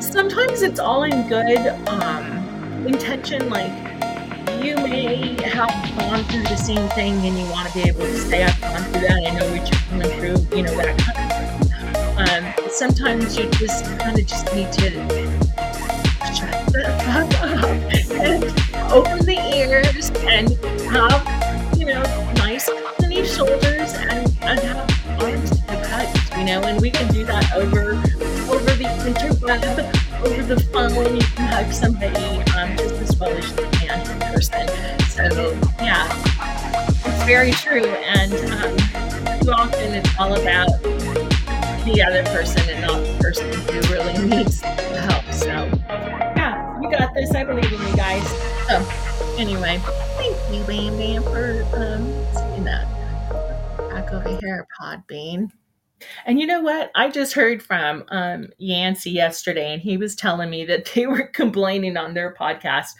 sometimes 0.00 0.62
it's 0.62 0.78
all 0.78 1.02
in 1.02 1.28
good 1.28 1.66
um, 1.88 2.86
intention, 2.86 3.50
like, 3.50 3.72
you 4.66 4.74
may 4.78 5.40
have 5.44 5.68
gone 5.96 6.24
through 6.24 6.42
the 6.42 6.56
same 6.56 6.88
thing 6.88 7.14
and 7.24 7.38
you 7.38 7.46
want 7.52 7.68
to 7.68 7.74
be 7.74 7.88
able 7.88 8.00
to 8.00 8.18
say, 8.18 8.42
I've 8.42 8.60
gone 8.60 8.82
through 8.90 9.00
that. 9.02 9.24
I 9.24 9.30
know 9.38 9.48
what 9.52 9.70
you're 9.70 10.00
going 10.00 10.18
through, 10.18 10.56
you 10.56 10.64
know, 10.64 10.74
that 10.74 10.98
kind 10.98 11.20
of. 11.30 12.56
Um, 12.58 12.70
sometimes 12.70 13.36
you 13.36 13.48
just 13.50 13.84
kind 14.00 14.18
of 14.18 14.26
just 14.26 14.52
need 14.52 14.72
to 14.72 14.90
shut 16.34 16.66
the 16.72 16.82
fuck 17.06 17.32
up 17.42 17.64
and 18.10 18.42
open 18.90 19.24
the 19.24 19.38
ears 19.54 20.10
and 20.24 20.50
have, 20.90 21.78
you 21.78 21.86
know, 21.86 22.02
nice 22.34 22.68
company 22.68 23.24
shoulders 23.24 23.92
and, 23.94 24.36
and 24.42 24.58
have 24.58 25.22
arms 25.22 25.52
and 25.68 25.86
hugs, 25.86 26.38
you 26.38 26.44
know, 26.44 26.60
and 26.62 26.80
we 26.80 26.90
can 26.90 27.06
do 27.12 27.24
that 27.24 27.52
over 27.54 27.92
over 28.50 28.70
the 28.72 28.84
interweb, 29.06 30.05
over 30.26 30.42
the 30.42 30.60
phone. 30.60 31.14
You 31.14 31.22
can 31.22 31.46
hug 31.46 31.72
somebody 31.72 32.42
um, 32.52 32.76
just 32.76 32.94
as 32.94 33.16
well 33.16 33.30
as 33.30 33.48
you 33.50 33.68
can 33.72 34.00
in 34.10 34.18
person. 34.34 34.68
So 35.08 35.52
yeah, 35.80 36.06
it's 37.04 37.24
very 37.24 37.52
true. 37.52 37.86
And 37.86 38.32
um, 38.50 39.40
too 39.40 39.52
often 39.52 39.94
it's 39.94 40.10
all 40.18 40.34
about 40.34 40.68
the 41.84 42.02
other 42.04 42.24
person 42.24 42.62
and 42.68 42.82
not 42.82 42.98
the 42.98 43.18
person 43.20 43.52
who 43.52 43.80
really 43.92 44.18
needs 44.36 44.60
help. 44.60 45.32
So 45.32 45.46
yeah, 45.46 46.80
you 46.80 46.90
got 46.90 47.14
this. 47.14 47.32
I 47.34 47.44
believe 47.44 47.72
in 47.72 47.80
you 47.80 47.96
guys. 47.96 48.26
So 48.68 48.84
anyway, 49.38 49.80
thank 50.16 50.36
you, 50.52 50.64
Bam 50.64 50.96
Bam, 50.96 51.22
for 51.22 51.62
um, 51.74 52.04
seeing 52.34 52.64
that. 52.64 52.86
Back 53.90 54.12
over 54.12 54.36
here, 54.40 54.66
Podbean. 54.80 55.50
And 56.26 56.40
you 56.40 56.46
know 56.46 56.60
what? 56.60 56.90
I 56.94 57.08
just 57.08 57.34
heard 57.34 57.62
from 57.62 58.04
um, 58.08 58.48
Yancey 58.58 59.10
yesterday, 59.10 59.72
and 59.72 59.80
he 59.82 59.96
was 59.96 60.14
telling 60.14 60.50
me 60.50 60.64
that 60.66 60.90
they 60.94 61.06
were 61.06 61.26
complaining 61.28 61.96
on 61.96 62.14
their 62.14 62.34
podcast 62.34 62.90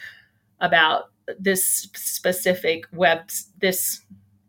about 0.60 1.10
this 1.38 1.88
specific 1.94 2.86
web, 2.92 3.30
this 3.60 4.00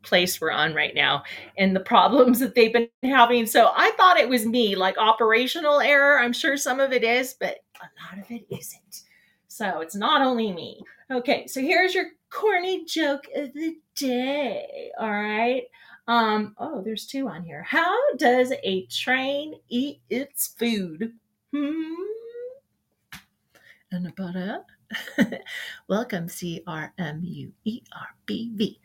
place 0.03 0.39
we're 0.39 0.51
on 0.51 0.73
right 0.73 0.95
now, 0.95 1.23
and 1.57 1.75
the 1.75 1.81
problems 1.81 2.39
that 2.39 2.55
they've 2.55 2.71
been 2.71 2.87
having. 3.03 3.45
So 3.45 3.71
I 3.75 3.91
thought 3.97 4.17
it 4.17 4.29
was 4.29 4.45
me, 4.45 4.75
like 4.75 4.97
operational 4.97 5.81
error. 5.81 6.19
I'm 6.19 6.33
sure 6.33 6.55
some 6.55 6.79
of 6.79 6.93
it 6.93 7.03
is, 7.03 7.35
but 7.39 7.57
a 7.81 8.15
lot 8.15 8.23
of 8.23 8.31
it 8.31 8.45
isn't. 8.49 9.01
So 9.47 9.81
it's 9.81 9.95
not 9.95 10.21
only 10.21 10.53
me. 10.53 10.81
Okay, 11.11 11.47
so 11.47 11.61
here's 11.61 11.93
your 11.95 12.05
corny 12.29 12.85
joke 12.85 13.25
of 13.35 13.53
the 13.53 13.75
day. 13.95 14.91
All 14.99 15.11
right. 15.11 15.63
Um, 16.07 16.55
oh, 16.57 16.81
there's 16.81 17.05
two 17.05 17.27
on 17.27 17.43
here. 17.43 17.63
How 17.63 17.95
does 18.15 18.53
a 18.63 18.85
train 18.85 19.55
eat 19.67 19.99
its 20.09 20.47
food? 20.47 21.13
Hmm. 21.53 21.93
And 23.91 24.07
about 24.07 24.65
welcome 25.87 26.29
C 26.29 26.61
R 26.65 26.93
M 26.97 27.21
U 27.23 27.51
E 27.65 27.81
R 27.93 28.07
B 28.25 28.51
V. 28.55 28.79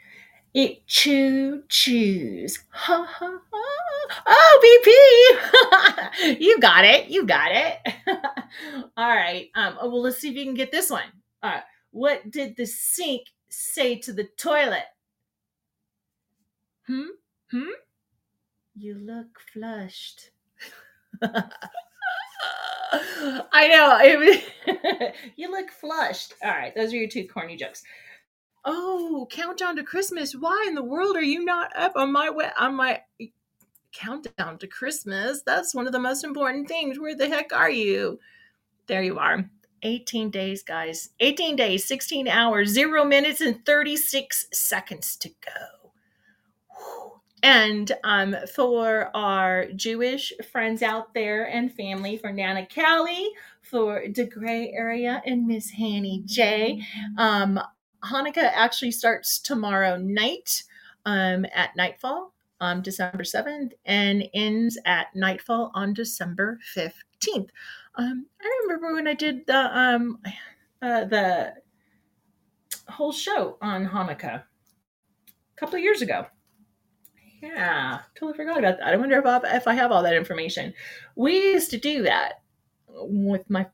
It 0.54 0.86
choo 0.86 1.62
choos. 1.68 2.58
Ha 2.70 3.06
ha 3.08 3.38
ha. 3.52 3.72
Oh, 4.26 5.38
BP! 6.24 6.40
you 6.40 6.60
got 6.60 6.84
it. 6.84 7.08
You 7.08 7.24
got 7.24 7.52
it. 7.52 7.78
All 8.96 9.08
right. 9.08 9.48
Um, 9.54 9.78
oh, 9.80 9.88
well, 9.88 10.02
let's 10.02 10.18
see 10.18 10.28
if 10.28 10.36
you 10.36 10.44
can 10.44 10.54
get 10.54 10.72
this 10.72 10.90
one. 10.90 11.04
All 11.42 11.50
right. 11.50 11.62
What 11.92 12.30
did 12.30 12.56
the 12.56 12.66
sink 12.66 13.22
say 13.48 13.96
to 14.00 14.12
the 14.12 14.28
toilet? 14.36 14.84
Hmm? 16.86 17.08
Hmm? 17.50 17.70
You 18.74 18.94
look 18.94 19.38
flushed. 19.52 20.30
I 23.52 23.68
know. 23.68 23.98
It, 24.00 25.14
you 25.36 25.50
look 25.50 25.70
flushed. 25.70 26.34
All 26.42 26.50
right, 26.50 26.74
those 26.74 26.92
are 26.92 26.96
your 26.96 27.08
two 27.08 27.28
corny 27.28 27.56
jokes. 27.56 27.82
Oh, 28.64 29.26
countdown 29.30 29.76
to 29.76 29.82
Christmas. 29.82 30.34
Why 30.34 30.64
in 30.68 30.74
the 30.74 30.84
world 30.84 31.16
are 31.16 31.22
you 31.22 31.44
not 31.44 31.70
up 31.76 31.92
on 31.96 32.12
my 32.12 32.30
way 32.30 32.48
on 32.58 32.74
my 32.74 33.02
countdown 33.92 34.58
to 34.58 34.66
Christmas? 34.66 35.42
That's 35.44 35.74
one 35.74 35.86
of 35.86 35.92
the 35.92 35.98
most 35.98 36.24
important 36.24 36.68
things. 36.68 36.98
Where 36.98 37.16
the 37.16 37.28
heck 37.28 37.52
are 37.52 37.70
you? 37.70 38.18
There 38.86 39.02
you 39.02 39.18
are. 39.18 39.48
18 39.82 40.30
days, 40.30 40.62
guys. 40.62 41.10
18 41.20 41.56
days, 41.56 41.84
16 41.86 42.28
hours, 42.28 42.70
0 42.70 43.04
minutes 43.04 43.40
and 43.40 43.64
36 43.66 44.46
seconds 44.52 45.16
to 45.16 45.28
go. 45.28 45.81
And 47.42 47.90
um, 48.04 48.36
for 48.54 49.10
our 49.14 49.66
Jewish 49.72 50.32
friends 50.52 50.82
out 50.82 51.12
there 51.12 51.48
and 51.48 51.72
family, 51.72 52.16
for 52.16 52.32
Nana 52.32 52.66
Callie, 52.72 53.30
for 53.62 54.04
the 54.14 54.26
Gray 54.26 54.70
area 54.72 55.20
and 55.26 55.46
Miss 55.46 55.70
Hanny 55.70 56.22
J, 56.24 56.82
um, 57.18 57.58
Hanukkah 58.04 58.50
actually 58.54 58.92
starts 58.92 59.38
tomorrow 59.38 59.96
night 59.96 60.62
um, 61.04 61.44
at 61.54 61.74
nightfall 61.76 62.32
on 62.60 62.80
December 62.80 63.24
7th 63.24 63.72
and 63.86 64.28
ends 64.34 64.78
at 64.84 65.14
nightfall 65.14 65.72
on 65.74 65.92
December 65.94 66.60
15th. 66.76 67.48
Um, 67.96 68.26
I 68.40 68.60
remember 68.62 68.94
when 68.94 69.08
I 69.08 69.14
did 69.14 69.46
the 69.46 69.78
um, 69.78 70.18
uh, 70.80 71.04
the 71.04 71.54
whole 72.88 73.12
show 73.12 73.58
on 73.60 73.86
Hanukkah 73.86 74.42
a 74.42 74.44
couple 75.56 75.76
of 75.76 75.82
years 75.82 76.02
ago. 76.02 76.26
Yeah, 77.42 77.98
totally 78.14 78.36
forgot 78.36 78.58
about 78.58 78.78
that. 78.78 78.94
I 78.94 78.96
wonder 78.96 79.18
if 79.18 79.26
I, 79.26 79.40
if 79.56 79.66
I 79.66 79.74
have 79.74 79.90
all 79.90 80.04
that 80.04 80.14
information. 80.14 80.72
We 81.16 81.52
used 81.52 81.70
to 81.72 81.76
do 81.76 82.02
that 82.04 82.42
with 82.88 83.50
my 83.50 83.66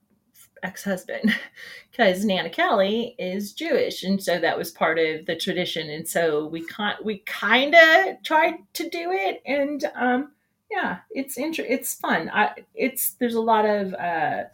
ex-husband 0.62 1.34
because 1.90 2.24
Nana 2.24 2.48
Kelly 2.48 3.14
is 3.18 3.52
Jewish, 3.52 4.04
and 4.04 4.22
so 4.22 4.40
that 4.40 4.56
was 4.56 4.70
part 4.70 4.98
of 4.98 5.26
the 5.26 5.36
tradition. 5.36 5.90
And 5.90 6.08
so 6.08 6.46
we 6.46 6.64
kind 6.64 6.96
we 7.04 7.18
kind 7.18 7.74
of 7.74 8.22
tried 8.24 8.54
to 8.72 8.88
do 8.88 9.12
it, 9.12 9.42
and 9.44 9.84
um, 9.94 10.32
yeah, 10.70 11.00
it's 11.10 11.36
inter- 11.36 11.66
it's 11.68 11.94
fun. 11.94 12.30
I 12.32 12.52
it's 12.74 13.12
there's 13.20 13.34
a 13.34 13.40
lot 13.40 13.66
of 13.66 13.92
uh, 13.92 14.44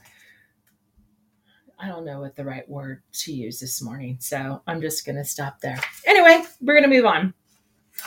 I 1.79 1.87
don't 1.87 2.05
know 2.05 2.19
what 2.19 2.35
the 2.35 2.45
right 2.45 2.69
word 2.69 3.03
to 3.13 3.33
use 3.33 3.61
this 3.61 3.81
morning, 3.81 4.17
so 4.19 4.61
I'm 4.67 4.81
just 4.81 5.07
gonna 5.07 5.25
stop 5.25 5.61
there. 5.61 5.79
Anyway, 6.05 6.45
we're 6.61 6.75
gonna 6.75 6.89
move 6.89 7.07
on. 7.07 7.33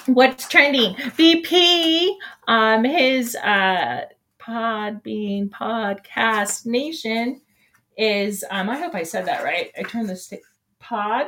What's 0.05 0.47
trending? 0.47 0.95
BP, 0.95 2.15
um, 2.47 2.83
his 2.83 3.35
uh, 3.35 4.05
Podbean 4.39 5.49
podcast 5.49 6.65
nation 6.65 7.41
is 7.97 8.45
um, 8.51 8.69
I 8.69 8.77
hope 8.77 8.95
I 8.95 9.03
said 9.03 9.25
that 9.25 9.43
right. 9.43 9.71
I 9.77 9.83
turned 9.83 10.09
this 10.09 10.27
to 10.27 10.37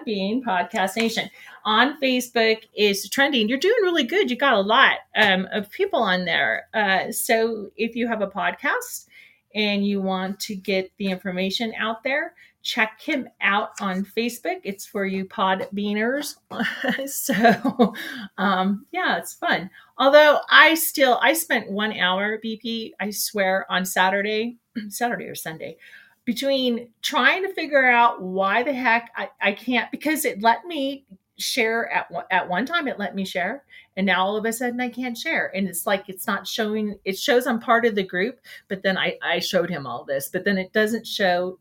being 0.05 0.41
Podcast 0.41 0.95
Nation 0.95 1.29
on 1.65 1.99
Facebook 1.99 2.63
is 2.75 3.09
trending. 3.09 3.49
You're 3.49 3.57
doing 3.57 3.75
really 3.81 4.03
good. 4.03 4.31
You 4.31 4.37
got 4.37 4.53
a 4.53 4.61
lot 4.61 4.97
um, 5.15 5.47
of 5.51 5.69
people 5.69 5.99
on 5.99 6.25
there. 6.25 6.67
Uh, 6.73 7.11
so 7.11 7.69
if 7.75 7.95
you 7.95 8.07
have 8.07 8.21
a 8.21 8.27
podcast 8.27 9.07
and 9.55 9.85
you 9.85 10.01
want 10.01 10.39
to 10.41 10.55
get 10.55 10.91
the 10.97 11.07
information 11.07 11.73
out 11.77 12.03
there, 12.03 12.33
check 12.61 13.01
him 13.01 13.27
out 13.41 13.69
on 13.79 14.05
Facebook. 14.05 14.59
It's 14.63 14.85
for 14.85 15.05
you 15.05 15.25
pod 15.25 15.67
beaners. 15.73 16.35
so 17.09 17.93
um, 18.37 18.85
yeah, 18.91 19.17
it's 19.17 19.33
fun. 19.33 19.69
Although 19.97 20.39
I 20.49 20.75
still 20.75 21.19
I 21.21 21.33
spent 21.33 21.71
one 21.71 21.93
hour 21.93 22.39
BP, 22.43 22.91
I 22.99 23.09
swear, 23.11 23.65
on 23.69 23.85
Saturday, 23.85 24.57
Saturday 24.89 25.25
or 25.25 25.35
Sunday, 25.35 25.77
between 26.25 26.89
trying 27.01 27.43
to 27.43 27.53
figure 27.53 27.89
out 27.89 28.21
why 28.21 28.63
the 28.63 28.73
heck 28.73 29.09
I, 29.15 29.29
I 29.41 29.51
can't 29.53 29.89
because 29.91 30.25
it 30.25 30.41
let 30.41 30.65
me 30.65 31.05
share 31.37 31.89
at 31.91 32.07
at 32.29 32.47
one 32.47 32.65
time 32.65 32.87
it 32.87 32.99
let 32.99 33.15
me 33.15 33.25
share 33.25 33.63
and 33.95 34.05
now 34.05 34.23
all 34.23 34.37
of 34.37 34.45
a 34.45 34.51
sudden 34.53 34.79
I 34.81 34.89
can't 34.89 35.17
share 35.17 35.51
and 35.55 35.67
it's 35.67 35.87
like 35.87 36.09
it's 36.09 36.27
not 36.27 36.45
showing 36.45 36.99
it 37.05 37.17
shows 37.17 37.47
I'm 37.47 37.59
part 37.59 37.85
of 37.85 37.95
the 37.95 38.03
group 38.03 38.41
but 38.67 38.83
then 38.83 38.97
I 38.97 39.17
I 39.23 39.39
showed 39.39 39.69
him 39.69 39.87
all 39.87 40.03
this 40.03 40.29
but 40.29 40.43
then 40.43 40.57
it 40.57 40.73
doesn't 40.73 41.07
show 41.07 41.57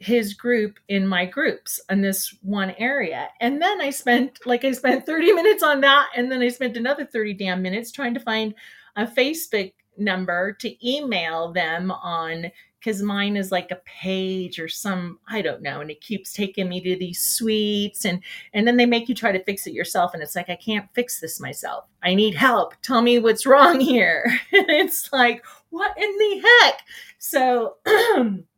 his 0.00 0.32
group 0.32 0.78
in 0.88 1.06
my 1.06 1.26
groups 1.26 1.78
in 1.90 2.00
this 2.00 2.34
one 2.40 2.70
area. 2.78 3.28
And 3.40 3.60
then 3.60 3.82
I 3.82 3.90
spent 3.90 4.38
like 4.46 4.64
I 4.64 4.72
spent 4.72 5.06
30 5.06 5.32
minutes 5.34 5.62
on 5.62 5.82
that 5.82 6.08
and 6.16 6.32
then 6.32 6.40
I 6.40 6.48
spent 6.48 6.76
another 6.76 7.04
30 7.04 7.34
damn 7.34 7.62
minutes 7.62 7.92
trying 7.92 8.14
to 8.14 8.20
find 8.20 8.54
a 8.96 9.06
Facebook 9.06 9.72
number 9.98 10.52
to 10.54 10.88
email 10.88 11.52
them 11.52 11.90
on 11.90 12.50
because 12.78 13.02
mine 13.02 13.36
is 13.36 13.52
like 13.52 13.70
a 13.70 13.80
page 13.84 14.58
or 14.58 14.66
some 14.66 15.18
i 15.28 15.42
don't 15.42 15.60
know 15.60 15.82
and 15.82 15.90
it 15.90 16.00
keeps 16.00 16.32
taking 16.32 16.66
me 16.66 16.80
to 16.80 16.96
these 16.96 17.20
suites 17.20 18.06
and 18.06 18.22
and 18.54 18.66
then 18.66 18.78
they 18.78 18.86
make 18.86 19.06
you 19.06 19.14
try 19.14 19.30
to 19.30 19.44
fix 19.44 19.66
it 19.66 19.74
yourself 19.74 20.14
and 20.14 20.22
it's 20.22 20.34
like 20.34 20.48
i 20.48 20.56
can't 20.56 20.88
fix 20.94 21.20
this 21.20 21.40
myself. 21.40 21.84
I 22.02 22.14
need 22.14 22.34
help. 22.34 22.74
Tell 22.80 23.02
me 23.02 23.18
what's 23.18 23.44
wrong 23.52 23.80
here. 23.80 24.24
It's 24.52 25.12
like 25.12 25.44
what 25.68 25.96
in 25.98 26.16
the 26.16 26.48
heck? 26.62 26.80
So 27.18 27.76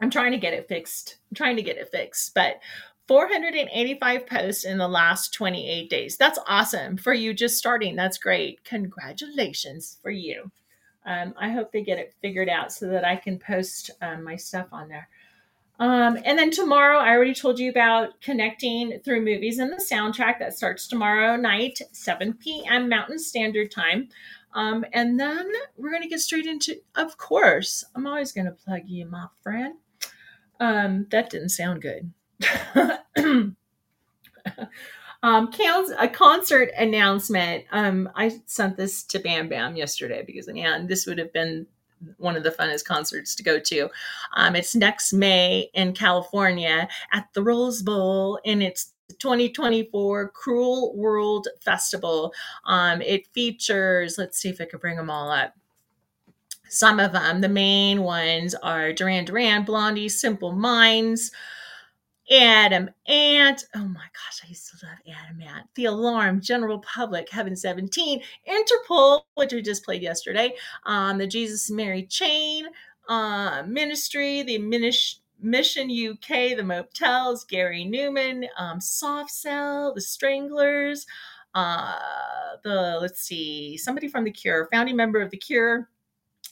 I'm 0.00 0.10
trying 0.10 0.32
to 0.32 0.38
get 0.38 0.54
it 0.54 0.68
fixed. 0.68 1.18
I'm 1.30 1.34
trying 1.34 1.56
to 1.56 1.62
get 1.62 1.76
it 1.76 1.90
fixed, 1.90 2.34
but 2.34 2.60
485 3.08 4.26
posts 4.26 4.64
in 4.64 4.78
the 4.78 4.86
last 4.86 5.34
28 5.34 5.90
days. 5.90 6.16
That's 6.16 6.38
awesome 6.46 6.96
for 6.96 7.12
you 7.12 7.34
just 7.34 7.58
starting. 7.58 7.96
That's 7.96 8.18
great. 8.18 8.62
Congratulations 8.64 9.98
for 10.00 10.10
you. 10.10 10.50
Um, 11.04 11.34
I 11.36 11.50
hope 11.50 11.72
they 11.72 11.82
get 11.82 11.98
it 11.98 12.14
figured 12.22 12.48
out 12.48 12.72
so 12.72 12.86
that 12.88 13.04
I 13.04 13.16
can 13.16 13.38
post 13.38 13.90
um, 14.00 14.22
my 14.22 14.36
stuff 14.36 14.68
on 14.70 14.88
there. 14.88 15.08
Um, 15.80 16.18
and 16.26 16.38
then 16.38 16.50
tomorrow, 16.50 16.98
I 16.98 17.10
already 17.10 17.34
told 17.34 17.58
you 17.58 17.70
about 17.70 18.20
connecting 18.20 19.00
through 19.00 19.24
movies 19.24 19.58
and 19.58 19.72
the 19.72 19.82
soundtrack 19.82 20.38
that 20.38 20.56
starts 20.56 20.86
tomorrow 20.86 21.36
night, 21.36 21.80
7 21.90 22.34
p.m. 22.34 22.88
Mountain 22.88 23.18
Standard 23.18 23.70
Time. 23.70 24.08
Um, 24.52 24.84
and 24.92 25.18
then 25.18 25.50
we're 25.76 25.90
going 25.90 26.02
to 26.02 26.08
get 26.08 26.20
straight 26.20 26.46
into, 26.46 26.76
of 26.96 27.16
course, 27.16 27.82
I'm 27.94 28.06
always 28.06 28.30
going 28.30 28.44
to 28.44 28.52
plug 28.52 28.82
you, 28.86 29.06
my 29.06 29.26
friend. 29.42 29.74
Um, 30.60 31.06
that 31.10 31.30
didn't 31.30 31.48
sound 31.48 31.82
good. 31.82 32.12
um, 35.22 35.50
a 35.98 36.08
concert 36.08 36.70
announcement. 36.78 37.64
Um, 37.72 38.10
I 38.14 38.40
sent 38.46 38.76
this 38.76 39.02
to 39.04 39.18
Bam 39.18 39.48
Bam 39.48 39.74
yesterday 39.76 40.22
because, 40.24 40.46
man, 40.48 40.86
this 40.86 41.06
would 41.06 41.18
have 41.18 41.32
been 41.32 41.66
one 42.18 42.36
of 42.36 42.42
the 42.42 42.50
funnest 42.50 42.84
concerts 42.84 43.34
to 43.34 43.42
go 43.42 43.58
to. 43.58 43.88
Um, 44.34 44.54
it's 44.54 44.74
next 44.74 45.12
May 45.12 45.70
in 45.74 45.92
California 45.94 46.88
at 47.12 47.28
the 47.34 47.42
Rose 47.42 47.82
Bowl, 47.82 48.38
and 48.44 48.62
it's 48.62 48.92
2024 49.18 50.30
Cruel 50.30 50.96
World 50.96 51.48
Festival. 51.60 52.32
Um, 52.64 53.02
it 53.02 53.26
features, 53.28 54.16
let's 54.18 54.38
see 54.38 54.48
if 54.48 54.60
I 54.60 54.64
can 54.64 54.78
bring 54.78 54.96
them 54.96 55.10
all 55.10 55.30
up. 55.30 55.54
Some 56.70 57.00
of 57.00 57.10
them, 57.10 57.40
the 57.40 57.48
main 57.48 58.04
ones 58.04 58.54
are 58.54 58.92
Duran 58.92 59.24
Duran, 59.24 59.64
Blondie, 59.64 60.08
Simple 60.08 60.52
Minds, 60.52 61.32
Adam 62.30 62.88
Ant. 63.08 63.64
Oh 63.74 63.88
my 63.88 64.04
gosh, 64.14 64.40
I 64.44 64.48
used 64.48 64.70
to 64.70 64.86
love 64.86 64.98
Adam 65.08 65.42
Ant. 65.42 65.66
The 65.74 65.86
Alarm, 65.86 66.40
General 66.40 66.78
Public, 66.78 67.28
Heaven 67.28 67.56
17, 67.56 68.22
Interpol, 68.48 69.22
which 69.34 69.52
we 69.52 69.62
just 69.62 69.84
played 69.84 70.00
yesterday, 70.00 70.54
um, 70.86 71.18
the 71.18 71.26
Jesus 71.26 71.72
Mary 71.72 72.04
Chain, 72.04 72.66
uh, 73.08 73.64
Ministry, 73.66 74.44
the 74.44 74.60
Minis- 74.60 75.18
Mission 75.40 75.90
UK, 75.90 76.54
the 76.54 76.62
Motels, 76.62 77.44
Gary 77.46 77.84
Numan, 77.84 78.46
um, 78.56 78.80
Soft 78.80 79.32
Cell, 79.32 79.92
the 79.92 80.00
Stranglers, 80.00 81.04
uh, 81.56 81.98
the 82.62 82.98
let's 83.00 83.22
see, 83.22 83.76
somebody 83.76 84.06
from 84.06 84.22
the 84.22 84.30
Cure, 84.30 84.68
founding 84.70 84.94
member 84.94 85.20
of 85.20 85.30
the 85.30 85.36
Cure, 85.36 85.88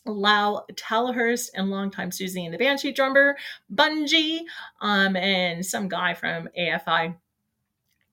Lyle 0.06 0.66
Tolhurst 0.74 1.50
and 1.54 1.70
longtime 1.70 2.10
Siouxsie 2.10 2.44
and 2.44 2.54
the 2.54 2.58
Banshee 2.58 2.92
drummer, 2.92 3.36
Budgie, 3.72 4.40
um, 4.80 5.16
and 5.16 5.64
some 5.64 5.88
guy 5.88 6.14
from 6.14 6.48
AFI. 6.58 7.16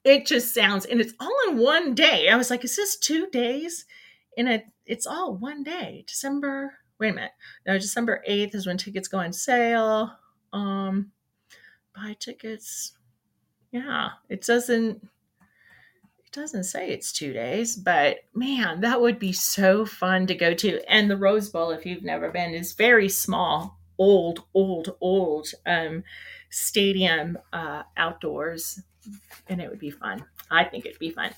It 0.04 0.26
just 0.26 0.54
sounds, 0.54 0.84
and 0.84 1.00
it's 1.00 1.14
all 1.18 1.34
in 1.48 1.58
one 1.58 1.94
day. 1.94 2.28
I 2.28 2.36
was 2.36 2.50
like, 2.50 2.64
is 2.64 2.76
this 2.76 2.96
two 2.96 3.26
days? 3.28 3.86
And 4.38 4.48
it, 4.48 4.66
it's 4.84 5.06
all 5.06 5.34
one 5.34 5.62
day. 5.62 6.04
December, 6.06 6.74
wait 7.00 7.10
a 7.10 7.14
minute. 7.14 7.32
No, 7.66 7.78
December 7.78 8.22
8th 8.28 8.54
is 8.54 8.66
when 8.66 8.78
tickets 8.78 9.08
go 9.08 9.18
on 9.18 9.32
sale. 9.32 10.12
Um, 10.52 11.10
buy 11.94 12.16
tickets. 12.20 12.92
Yeah, 13.72 14.10
it 14.28 14.42
doesn't 14.42 15.06
doesn't 16.36 16.64
say 16.64 16.90
it's 16.90 17.12
two 17.12 17.32
days, 17.32 17.74
but 17.74 18.18
man, 18.34 18.80
that 18.82 19.00
would 19.00 19.18
be 19.18 19.32
so 19.32 19.84
fun 19.84 20.26
to 20.26 20.34
go 20.34 20.54
to. 20.54 20.80
And 20.88 21.10
the 21.10 21.16
Rose 21.16 21.48
Bowl, 21.48 21.70
if 21.70 21.84
you've 21.84 22.04
never 22.04 22.30
been, 22.30 22.54
is 22.54 22.74
very 22.74 23.08
small, 23.08 23.78
old, 23.98 24.44
old, 24.54 24.96
old 25.00 25.48
um, 25.66 26.04
stadium 26.50 27.38
uh, 27.52 27.82
outdoors, 27.96 28.80
and 29.48 29.60
it 29.60 29.68
would 29.70 29.80
be 29.80 29.90
fun. 29.90 30.24
I 30.50 30.64
think 30.64 30.86
it'd 30.86 30.98
be 30.98 31.10
fun. 31.10 31.32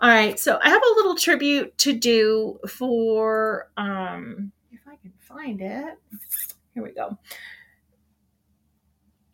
All 0.00 0.08
right, 0.08 0.38
so 0.38 0.58
I 0.62 0.70
have 0.70 0.82
a 0.82 0.94
little 0.96 1.16
tribute 1.16 1.76
to 1.78 1.92
do 1.92 2.58
for, 2.68 3.68
um, 3.76 4.52
if 4.72 4.80
I 4.86 4.96
can 4.96 5.12
find 5.18 5.60
it. 5.60 5.98
Here 6.72 6.82
we 6.82 6.92
go 6.92 7.18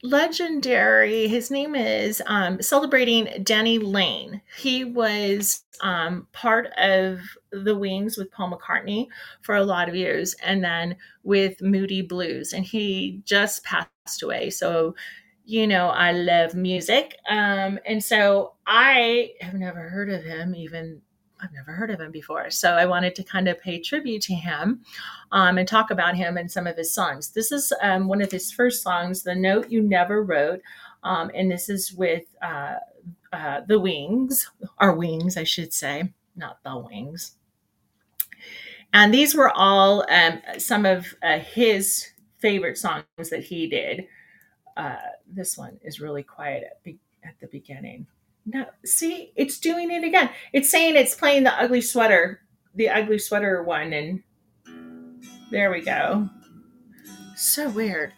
legendary. 0.03 1.29
His 1.29 1.51
name 1.51 1.75
is 1.75 2.23
um, 2.27 2.61
celebrating 2.63 3.43
Denny 3.43 3.79
Laine. 3.79 4.41
He 4.57 4.85
was 4.85 5.63
um, 5.83 6.27
part 6.33 6.69
of 6.79 7.21
the 7.53 7.77
Wings 7.77 8.17
with 8.17 8.31
Paul 8.31 8.53
McCartney 8.57 9.09
for 9.43 9.55
a 9.55 9.65
lot 9.65 9.89
of 9.89 9.95
years, 9.95 10.35
and 10.43 10.63
then 10.63 10.97
with 11.23 11.61
Moody 11.63 12.03
Blues, 12.03 12.53
and 12.53 12.65
he 12.65 13.23
just 13.25 13.65
passed 13.65 14.23
away. 14.23 14.51
So, 14.51 14.95
you 15.45 15.67
know, 15.67 15.89
I 15.89 16.13
love 16.13 16.55
music, 16.55 17.17
um, 17.29 17.79
and 17.87 18.03
so 18.03 18.55
I 18.67 19.33
have 19.41 19.55
never 19.55 19.89
heard 19.89 20.11
of 20.11 20.23
him 20.23 20.55
even 20.55 21.03
I've 21.43 21.53
never 21.53 21.73
heard 21.73 21.91
of 21.91 22.01
him 22.01 22.11
before. 22.11 22.51
So 22.51 22.73
I 22.73 22.87
wanted 22.87 23.15
to 23.15 23.25
kind 23.25 23.49
of 23.49 23.61
pay 23.61 23.81
tribute 23.81 24.23
to 24.23 24.35
him 24.35 24.83
um, 25.33 25.59
and 25.59 25.67
talk 25.67 25.91
about 25.91 26.17
him 26.17 26.37
and 26.37 26.51
some 26.51 26.67
of 26.67 26.77
his 26.77 26.93
songs. 26.93 27.31
This 27.31 27.53
is 27.53 27.73
um, 27.83 28.09
one 28.09 28.21
of 28.21 28.31
his 28.31 28.53
first 28.53 28.83
songs, 28.83 29.23
The 29.23 29.35
Note 29.35 29.71
You 29.71 29.83
Never 29.83 30.23
Wrote. 30.23 30.61
Um, 31.03 31.31
and 31.35 31.51
this 31.51 31.69
is 31.69 31.93
with 31.93 32.25
uh, 32.43 32.77
uh, 33.33 33.63
the 33.67 33.81
Wings, 33.81 34.51
or 34.81 34.95
Wings, 34.95 35.37
I 35.37 35.45
should 35.45 35.73
say, 35.73 36.13
not 36.37 36.63
the 36.63 36.77
Wings. 36.77 37.37
And 38.93 39.15
these 39.15 39.35
were 39.35 39.51
all 39.51 40.05
um, 40.11 40.41
some 40.59 40.85
of 40.85 41.07
uh, 41.23 41.39
his 41.39 42.11
favorite 42.39 42.77
songs 42.77 43.05
that 43.31 43.45
he 43.45 43.69
did. 43.69 44.07
Uh, 44.77 44.97
this 45.27 45.57
one 45.57 45.79
is 45.83 46.01
really 46.01 46.23
quiet 46.23 46.65
at, 46.65 46.83
be- 46.83 46.99
at 47.25 47.39
the 47.41 47.47
beginning. 47.49 48.07
No, 48.47 48.67
see, 48.85 49.33
it's 49.37 49.59
doing 49.59 49.91
it 49.91 50.05
again. 50.05 50.31
It's 50.53 50.71
saying 50.71 50.97
it's 50.97 51.15
playing 51.15 51.45
the 51.45 51.53
ugly 51.53 51.81
sweater, 51.81 52.41
the 52.75 52.89
ugly 52.89 53.19
sweater 53.19 53.63
one, 53.63 53.93
and 53.93 54.23
there 55.51 55.71
we 55.71 55.83
go. 55.83 56.29
So 57.37 57.71
weird. 57.71 58.13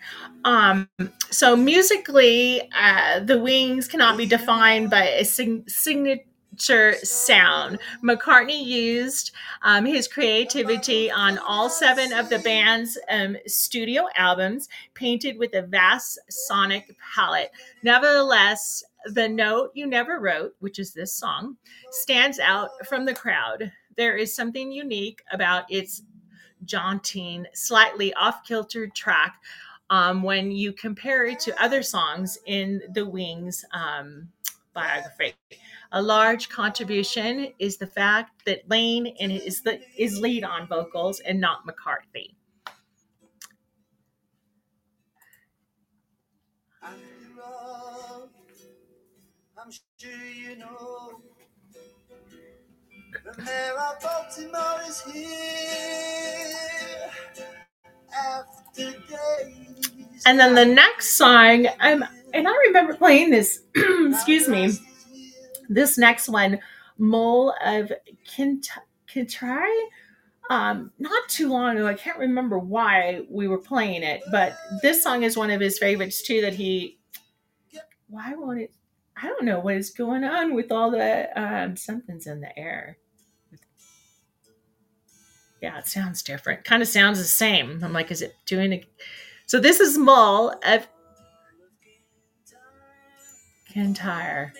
Um, 0.44 0.88
so 1.30 1.54
musically, 1.54 2.68
uh, 2.76 3.20
the 3.20 3.38
wings 3.38 3.86
cannot 3.86 4.16
be 4.16 4.26
defined 4.26 4.90
by 4.90 5.04
a 5.04 5.24
sig- 5.24 5.70
signature 5.70 6.94
sound. 7.02 7.78
McCartney 8.02 8.64
used 8.64 9.30
um, 9.62 9.84
his 9.84 10.08
creativity 10.08 11.10
on 11.10 11.38
all 11.38 11.70
seven 11.70 12.12
of 12.12 12.28
the 12.28 12.40
band's 12.40 12.98
um, 13.08 13.36
studio 13.46 14.08
albums, 14.16 14.68
painted 14.94 15.38
with 15.38 15.54
a 15.54 15.62
vast 15.62 16.18
sonic 16.28 16.96
palette. 17.14 17.52
Nevertheless, 17.84 18.82
the 19.06 19.28
note 19.28 19.70
you 19.74 19.86
never 19.86 20.18
wrote, 20.18 20.54
which 20.60 20.78
is 20.78 20.92
this 20.92 21.14
song, 21.14 21.56
stands 21.90 22.38
out 22.38 22.70
from 22.86 23.04
the 23.04 23.14
crowd. 23.14 23.72
There 23.96 24.16
is 24.16 24.34
something 24.34 24.72
unique 24.72 25.22
about 25.32 25.70
its 25.70 26.02
jaunting, 26.64 27.46
slightly 27.54 28.14
off 28.14 28.44
kilter 28.44 28.86
track 28.86 29.40
um, 29.90 30.22
when 30.22 30.50
you 30.50 30.72
compare 30.72 31.26
it 31.26 31.40
to 31.40 31.62
other 31.62 31.82
songs 31.82 32.38
in 32.46 32.80
the 32.94 33.04
Wings 33.04 33.64
um, 33.72 34.28
biography. 34.72 35.34
A 35.92 36.00
large 36.00 36.48
contribution 36.48 37.52
is 37.58 37.76
the 37.76 37.86
fact 37.86 38.44
that 38.46 38.68
Laine 38.70 39.08
is 39.08 39.60
the 39.60 39.80
is 39.98 40.18
lead 40.18 40.44
on 40.44 40.66
vocals 40.66 41.20
and 41.20 41.38
not 41.38 41.66
McCartney. 41.66 42.34
I'm 50.04 50.10
you 50.34 50.56
know 50.56 51.20
the 53.12 53.42
mayor 53.42 53.78
of 53.78 54.00
Baltimore 54.00 54.80
is 54.86 55.00
here 55.02 56.50
after 58.16 58.92
days. 58.92 60.22
And 60.26 60.40
then 60.40 60.54
the 60.54 60.64
next 60.64 61.16
song, 61.16 61.66
um, 61.80 62.04
and 62.32 62.48
I 62.48 62.56
remember 62.66 62.94
playing 62.94 63.30
this. 63.30 63.62
excuse 63.74 64.48
me. 64.48 64.72
This 65.68 65.98
next 65.98 66.28
one, 66.28 66.58
Mull 66.98 67.54
of 67.64 67.92
Kintyre. 68.26 69.68
Um, 70.50 70.90
not 70.98 71.28
too 71.28 71.48
long 71.48 71.76
ago, 71.76 71.86
I 71.86 71.94
can't 71.94 72.18
remember 72.18 72.58
why 72.58 73.22
we 73.30 73.46
were 73.46 73.58
playing 73.58 74.02
it, 74.02 74.22
but 74.30 74.56
this 74.82 75.02
song 75.02 75.22
is 75.22 75.36
one 75.36 75.50
of 75.50 75.60
his 75.60 75.78
favorites 75.78 76.22
too. 76.22 76.40
That 76.40 76.54
he, 76.54 76.98
why 78.08 78.34
won't 78.34 78.60
it? 78.60 78.72
I 79.22 79.26
don't 79.28 79.44
know 79.44 79.60
what 79.60 79.76
is 79.76 79.90
going 79.90 80.24
on 80.24 80.54
with 80.54 80.72
all 80.72 80.90
the 80.90 81.28
um, 81.40 81.76
something's 81.76 82.26
in 82.26 82.40
the 82.40 82.58
air. 82.58 82.98
Yeah, 85.60 85.78
it 85.78 85.86
sounds 85.86 86.22
different. 86.24 86.64
Kind 86.64 86.82
of 86.82 86.88
sounds 86.88 87.18
the 87.18 87.24
same. 87.24 87.80
I'm 87.84 87.92
like, 87.92 88.10
is 88.10 88.20
it 88.20 88.34
doing 88.46 88.72
it? 88.72 88.86
So 89.46 89.60
this 89.60 89.78
is 89.78 89.96
Mull 89.96 90.52
of 90.64 90.88
Kintyre. 93.72 94.52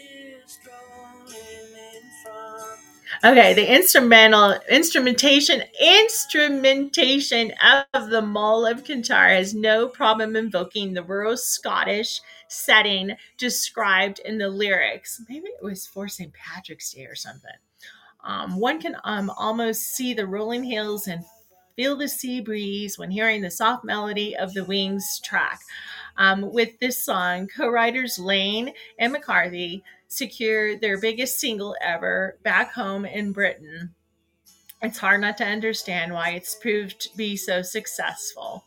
Okay, 3.25 3.55
the 3.55 3.73
instrumental 3.73 4.59
instrumentation 4.69 5.63
instrumentation 5.81 7.53
of 7.95 8.11
the 8.11 8.21
Mull 8.21 8.67
of 8.67 8.83
Kintyre 8.83 9.37
has 9.37 9.55
no 9.55 9.87
problem 9.87 10.35
invoking 10.35 10.93
the 10.93 11.05
rural 11.05 11.37
Scottish 11.37 12.21
setting 12.49 13.13
described 13.39 14.19
in 14.25 14.39
the 14.39 14.49
lyrics. 14.49 15.23
Maybe 15.29 15.47
it 15.47 15.63
was 15.63 15.87
for 15.87 16.09
St. 16.09 16.33
Patrick's 16.35 16.91
Day 16.91 17.05
or 17.05 17.15
something. 17.15 17.53
Um, 18.25 18.59
one 18.59 18.81
can 18.81 18.97
um, 19.05 19.31
almost 19.37 19.95
see 19.95 20.15
the 20.15 20.27
rolling 20.27 20.65
hills 20.65 21.07
and 21.07 21.25
feel 21.77 21.97
the 21.97 22.09
sea 22.09 22.41
breeze 22.41 22.99
when 22.99 23.13
hearing 23.13 23.41
the 23.41 23.53
soft 23.53 23.85
melody 23.85 24.37
of 24.37 24.53
the 24.53 24.65
Wings 24.65 25.21
track. 25.23 25.61
Um, 26.17 26.53
with 26.53 26.79
this 26.81 27.05
song, 27.05 27.47
co 27.47 27.69
writers 27.69 28.19
Laine 28.19 28.73
and 28.99 29.15
McCartney 29.15 29.83
secured 30.13 30.81
their 30.81 31.01
biggest 31.01 31.41
single 31.41 31.77
ever 31.83 32.39
back 32.43 32.73
home 32.75 33.05
in 33.05 33.33
Britain. 33.33 33.95
It's 34.83 34.99
hard 34.99 35.21
not 35.21 35.39
to 35.39 35.45
understand 35.45 36.13
why 36.13 36.31
it's 36.31 36.55
proved 36.57 37.01
to 37.03 37.17
be 37.17 37.37
so 37.37 37.63
successful. 37.63 38.65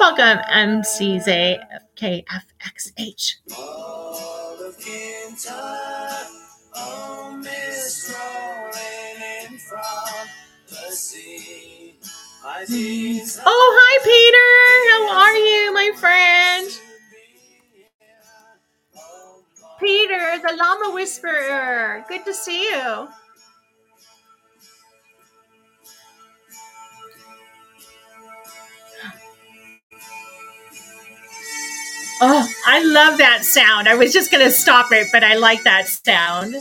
Welcome, 0.00 0.38
KFXH. 1.96 3.36
Oh, 13.46 13.80
hi, 13.80 13.98
Peter. 14.04 15.12
How 15.12 15.20
are 15.20 15.36
you, 15.36 15.74
my 15.74 15.92
friend? 15.96 16.70
Peter, 19.80 20.40
the 20.48 20.56
llama 20.56 20.92
whisperer. 20.94 22.04
Good 22.08 22.24
to 22.26 22.34
see 22.34 22.64
you. 22.70 23.08
Oh, 32.22 32.48
I 32.66 32.82
love 32.84 33.18
that 33.18 33.44
sound. 33.44 33.88
I 33.88 33.96
was 33.96 34.12
just 34.12 34.30
going 34.32 34.44
to 34.44 34.52
stop 34.52 34.92
it, 34.92 35.08
but 35.12 35.24
I 35.24 35.36
like 35.36 35.64
that 35.64 35.88
sound. 35.88 36.56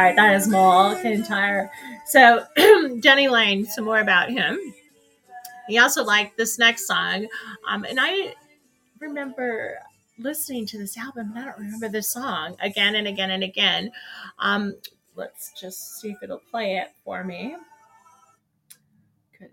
All 0.00 0.06
right, 0.06 0.16
that 0.16 0.34
is 0.34 0.48
Mull 0.48 0.96
Kintyre. 0.96 1.70
So, 2.06 2.46
Denny 3.00 3.28
Laine, 3.28 3.66
some 3.66 3.84
more 3.84 4.00
about 4.00 4.30
him. 4.30 4.58
He 5.68 5.76
also 5.76 6.02
liked 6.02 6.38
this 6.38 6.58
next 6.58 6.86
song. 6.86 7.26
Um, 7.68 7.84
and 7.84 7.98
I 8.00 8.34
remember 8.98 9.76
listening 10.18 10.64
to 10.68 10.78
this 10.78 10.96
album, 10.96 11.32
and 11.34 11.38
I 11.38 11.44
don't 11.44 11.58
remember 11.58 11.90
this 11.90 12.08
song 12.08 12.56
again 12.62 12.94
and 12.94 13.06
again 13.06 13.30
and 13.30 13.42
again. 13.42 13.92
Um, 14.38 14.74
let's 15.16 15.52
just 15.52 16.00
see 16.00 16.12
if 16.12 16.22
it'll 16.22 16.40
play 16.50 16.78
it 16.78 16.88
for 17.04 17.22
me. 17.22 17.56
Good. 19.38 19.50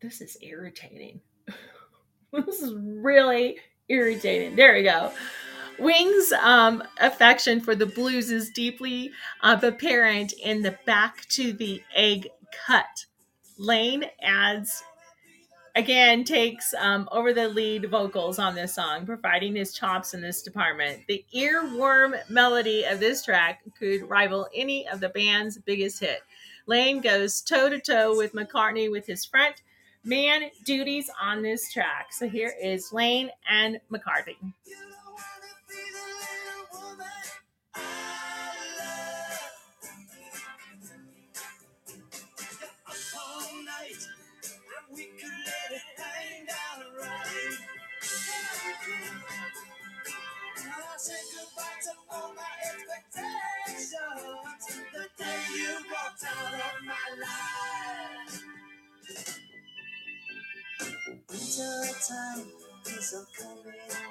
This 0.00 0.20
is 0.20 0.36
irritating. 0.40 1.20
this 2.32 2.62
is 2.62 2.72
really 2.72 3.56
irritating. 3.88 4.54
There 4.54 4.74
we 4.74 4.84
go. 4.84 5.10
Wings' 5.78 6.32
um, 6.32 6.82
affection 7.00 7.60
for 7.60 7.74
the 7.74 7.86
blues 7.86 8.30
is 8.30 8.50
deeply 8.50 9.10
uh, 9.42 9.58
apparent 9.62 10.32
in 10.32 10.62
the 10.62 10.78
back 10.86 11.26
to 11.30 11.52
the 11.52 11.82
egg 11.94 12.28
cut. 12.66 13.06
Laine 13.58 14.04
adds, 14.22 14.82
again, 15.74 16.24
takes 16.24 16.74
um, 16.74 17.08
over 17.12 17.32
the 17.32 17.48
lead 17.48 17.90
vocals 17.90 18.38
on 18.38 18.54
this 18.54 18.74
song, 18.74 19.06
providing 19.06 19.54
his 19.56 19.72
chops 19.72 20.14
in 20.14 20.20
this 20.20 20.42
department. 20.42 21.02
The 21.08 21.24
earworm 21.34 22.16
melody 22.28 22.84
of 22.84 23.00
this 23.00 23.24
track 23.24 23.62
could 23.78 24.08
rival 24.08 24.48
any 24.54 24.88
of 24.88 25.00
the 25.00 25.08
band's 25.08 25.58
biggest 25.58 26.00
hit. 26.00 26.20
Laine 26.66 27.00
goes 27.00 27.40
toe 27.40 27.68
to 27.68 27.78
toe 27.78 28.16
with 28.16 28.32
McCartney 28.32 28.90
with 28.90 29.06
his 29.06 29.24
front 29.24 29.62
man 30.04 30.50
duties 30.64 31.10
on 31.20 31.42
this 31.42 31.72
track. 31.72 32.12
So 32.12 32.28
here 32.28 32.52
is 32.62 32.92
Laine 32.92 33.30
and 33.48 33.80
McCartney. 33.90 34.36
Time. 62.08 62.46
Is 62.86 63.14
a 63.14 63.24
coming 63.40 64.03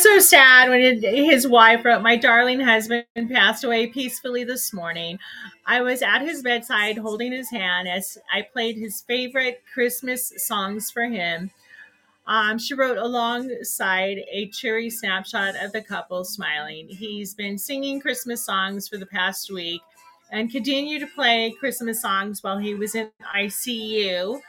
So 0.00 0.18
sad 0.18 0.70
when 0.70 1.02
his 1.02 1.46
wife 1.46 1.84
wrote, 1.84 2.00
My 2.00 2.16
darling 2.16 2.58
husband 2.58 3.04
passed 3.30 3.64
away 3.64 3.88
peacefully 3.88 4.44
this 4.44 4.72
morning. 4.72 5.18
I 5.66 5.82
was 5.82 6.00
at 6.00 6.22
his 6.22 6.42
bedside 6.42 6.96
holding 6.96 7.32
his 7.32 7.50
hand 7.50 7.86
as 7.86 8.16
I 8.32 8.40
played 8.40 8.78
his 8.78 9.02
favorite 9.02 9.62
Christmas 9.74 10.32
songs 10.38 10.90
for 10.90 11.02
him. 11.02 11.50
Um, 12.26 12.58
she 12.58 12.72
wrote 12.72 12.96
alongside 12.96 14.22
a 14.30 14.48
cheery 14.48 14.88
snapshot 14.88 15.54
of 15.62 15.72
the 15.72 15.82
couple 15.82 16.24
smiling. 16.24 16.88
He's 16.88 17.34
been 17.34 17.58
singing 17.58 18.00
Christmas 18.00 18.42
songs 18.42 18.88
for 18.88 18.96
the 18.96 19.04
past 19.04 19.50
week 19.52 19.82
and 20.32 20.50
continued 20.50 21.00
to 21.00 21.08
play 21.08 21.54
Christmas 21.60 22.00
songs 22.00 22.42
while 22.42 22.56
he 22.56 22.74
was 22.74 22.94
in 22.94 23.10
ICU. 23.36 24.40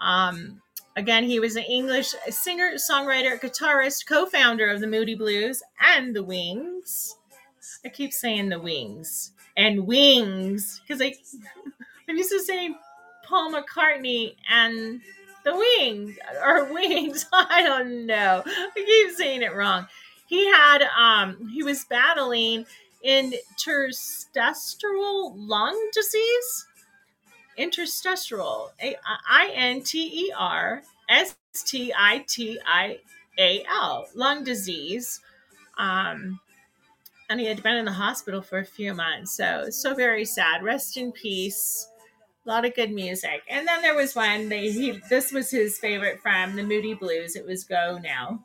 Um, 0.00 0.60
Again, 0.96 1.24
he 1.24 1.40
was 1.40 1.56
an 1.56 1.64
English 1.64 2.14
singer, 2.30 2.76
songwriter, 2.76 3.38
guitarist, 3.38 4.06
co 4.06 4.24
founder 4.24 4.70
of 4.70 4.80
the 4.80 4.86
Moody 4.86 5.14
Blues 5.14 5.62
and 5.78 6.16
the 6.16 6.22
Wings. 6.22 7.16
I 7.84 7.90
keep 7.90 8.14
saying 8.14 8.48
the 8.48 8.58
Wings 8.58 9.32
and 9.56 9.86
Wings 9.86 10.80
because 10.80 11.00
I, 11.02 11.14
I'm 12.08 12.16
used 12.16 12.30
to 12.30 12.40
saying 12.40 12.76
Paul 13.24 13.52
McCartney 13.52 14.36
and 14.48 15.02
the 15.44 15.54
Wings 15.78 16.16
or 16.42 16.72
Wings. 16.72 17.26
I 17.32 17.62
don't 17.62 18.06
know. 18.06 18.42
I 18.46 18.70
keep 18.74 19.10
saying 19.16 19.42
it 19.42 19.54
wrong. 19.54 19.86
He 20.26 20.46
had, 20.46 20.82
um, 20.98 21.50
he 21.52 21.62
was 21.62 21.84
battling 21.84 22.64
interstitial 23.02 25.34
lung 25.36 25.90
disease 25.92 26.66
interstitial, 27.56 28.72
I 28.80 29.50
N 29.54 29.82
T 29.82 30.26
E 30.26 30.32
R 30.36 30.82
S 31.08 31.36
T 31.64 31.92
I 31.96 32.24
T 32.28 32.58
I 32.66 32.98
A 33.38 33.64
L, 33.70 34.06
lung 34.14 34.44
disease. 34.44 35.20
Um, 35.78 36.40
and 37.28 37.40
he 37.40 37.46
had 37.46 37.62
been 37.62 37.76
in 37.76 37.84
the 37.84 37.92
hospital 37.92 38.40
for 38.40 38.58
a 38.58 38.64
few 38.64 38.94
months. 38.94 39.36
So, 39.36 39.68
so 39.70 39.94
very 39.94 40.24
sad. 40.24 40.62
Rest 40.62 40.96
in 40.96 41.12
peace. 41.12 41.88
A 42.44 42.48
lot 42.48 42.64
of 42.64 42.74
good 42.76 42.92
music. 42.92 43.42
And 43.48 43.66
then 43.66 43.82
there 43.82 43.96
was 43.96 44.14
one, 44.14 44.48
they, 44.48 44.70
he, 44.70 45.00
this 45.10 45.32
was 45.32 45.50
his 45.50 45.78
favorite 45.78 46.20
from 46.22 46.54
the 46.54 46.62
Moody 46.62 46.94
Blues. 46.94 47.34
It 47.34 47.44
was 47.44 47.64
Go 47.64 47.98
Now. 48.02 48.44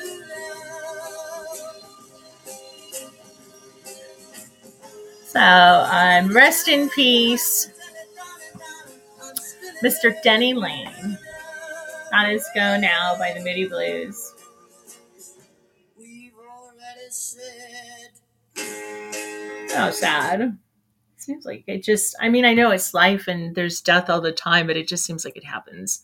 So, 5.31 5.39
um, 5.39 6.27
rest 6.33 6.67
in 6.67 6.89
peace, 6.89 7.71
Mr. 9.81 10.13
Denny 10.23 10.53
Laine. 10.53 11.17
On 12.13 12.29
his 12.29 12.45
Go 12.53 12.77
Now 12.77 13.15
by 13.17 13.31
the 13.31 13.39
Moody 13.39 13.65
Blues. 13.65 14.33
Oh, 19.73 19.91
sad. 19.91 20.57
Seems 21.15 21.45
like 21.45 21.63
it 21.65 21.81
just, 21.81 22.13
I 22.19 22.27
mean, 22.27 22.43
I 22.43 22.53
know 22.53 22.71
it's 22.71 22.93
life 22.93 23.29
and 23.29 23.55
there's 23.55 23.79
death 23.79 24.09
all 24.09 24.19
the 24.19 24.33
time, 24.33 24.67
but 24.67 24.75
it 24.75 24.85
just 24.89 25.05
seems 25.05 25.23
like 25.23 25.37
it 25.37 25.45
happens 25.45 26.03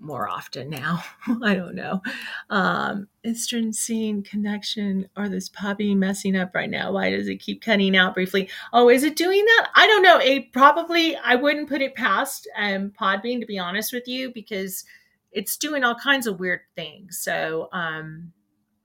more 0.00 0.28
often 0.28 0.70
now. 0.70 1.02
I 1.42 1.54
don't 1.54 1.74
know. 1.74 2.02
Um, 2.50 3.08
Eastern 3.24 3.72
scene 3.72 4.22
connection 4.22 5.08
or 5.16 5.28
this 5.28 5.48
puppy 5.48 5.94
messing 5.94 6.36
up 6.36 6.54
right 6.54 6.70
now? 6.70 6.92
Why 6.92 7.10
does 7.10 7.28
it 7.28 7.36
keep 7.36 7.62
cutting 7.62 7.96
out 7.96 8.14
briefly? 8.14 8.48
Oh, 8.72 8.88
is 8.88 9.04
it 9.04 9.16
doing 9.16 9.44
that? 9.44 9.68
I 9.74 9.86
don't 9.86 10.02
know. 10.02 10.18
It 10.18 10.52
probably 10.52 11.16
I 11.16 11.34
wouldn't 11.34 11.68
put 11.68 11.82
it 11.82 11.94
past 11.94 12.48
um, 12.56 12.92
Podbean 12.98 13.40
to 13.40 13.46
be 13.46 13.58
honest 13.58 13.92
with 13.92 14.06
you 14.06 14.32
because 14.32 14.84
it's 15.32 15.56
doing 15.56 15.84
all 15.84 15.94
kinds 15.94 16.26
of 16.26 16.40
weird 16.40 16.60
things. 16.74 17.18
So 17.20 17.68
um, 17.72 18.32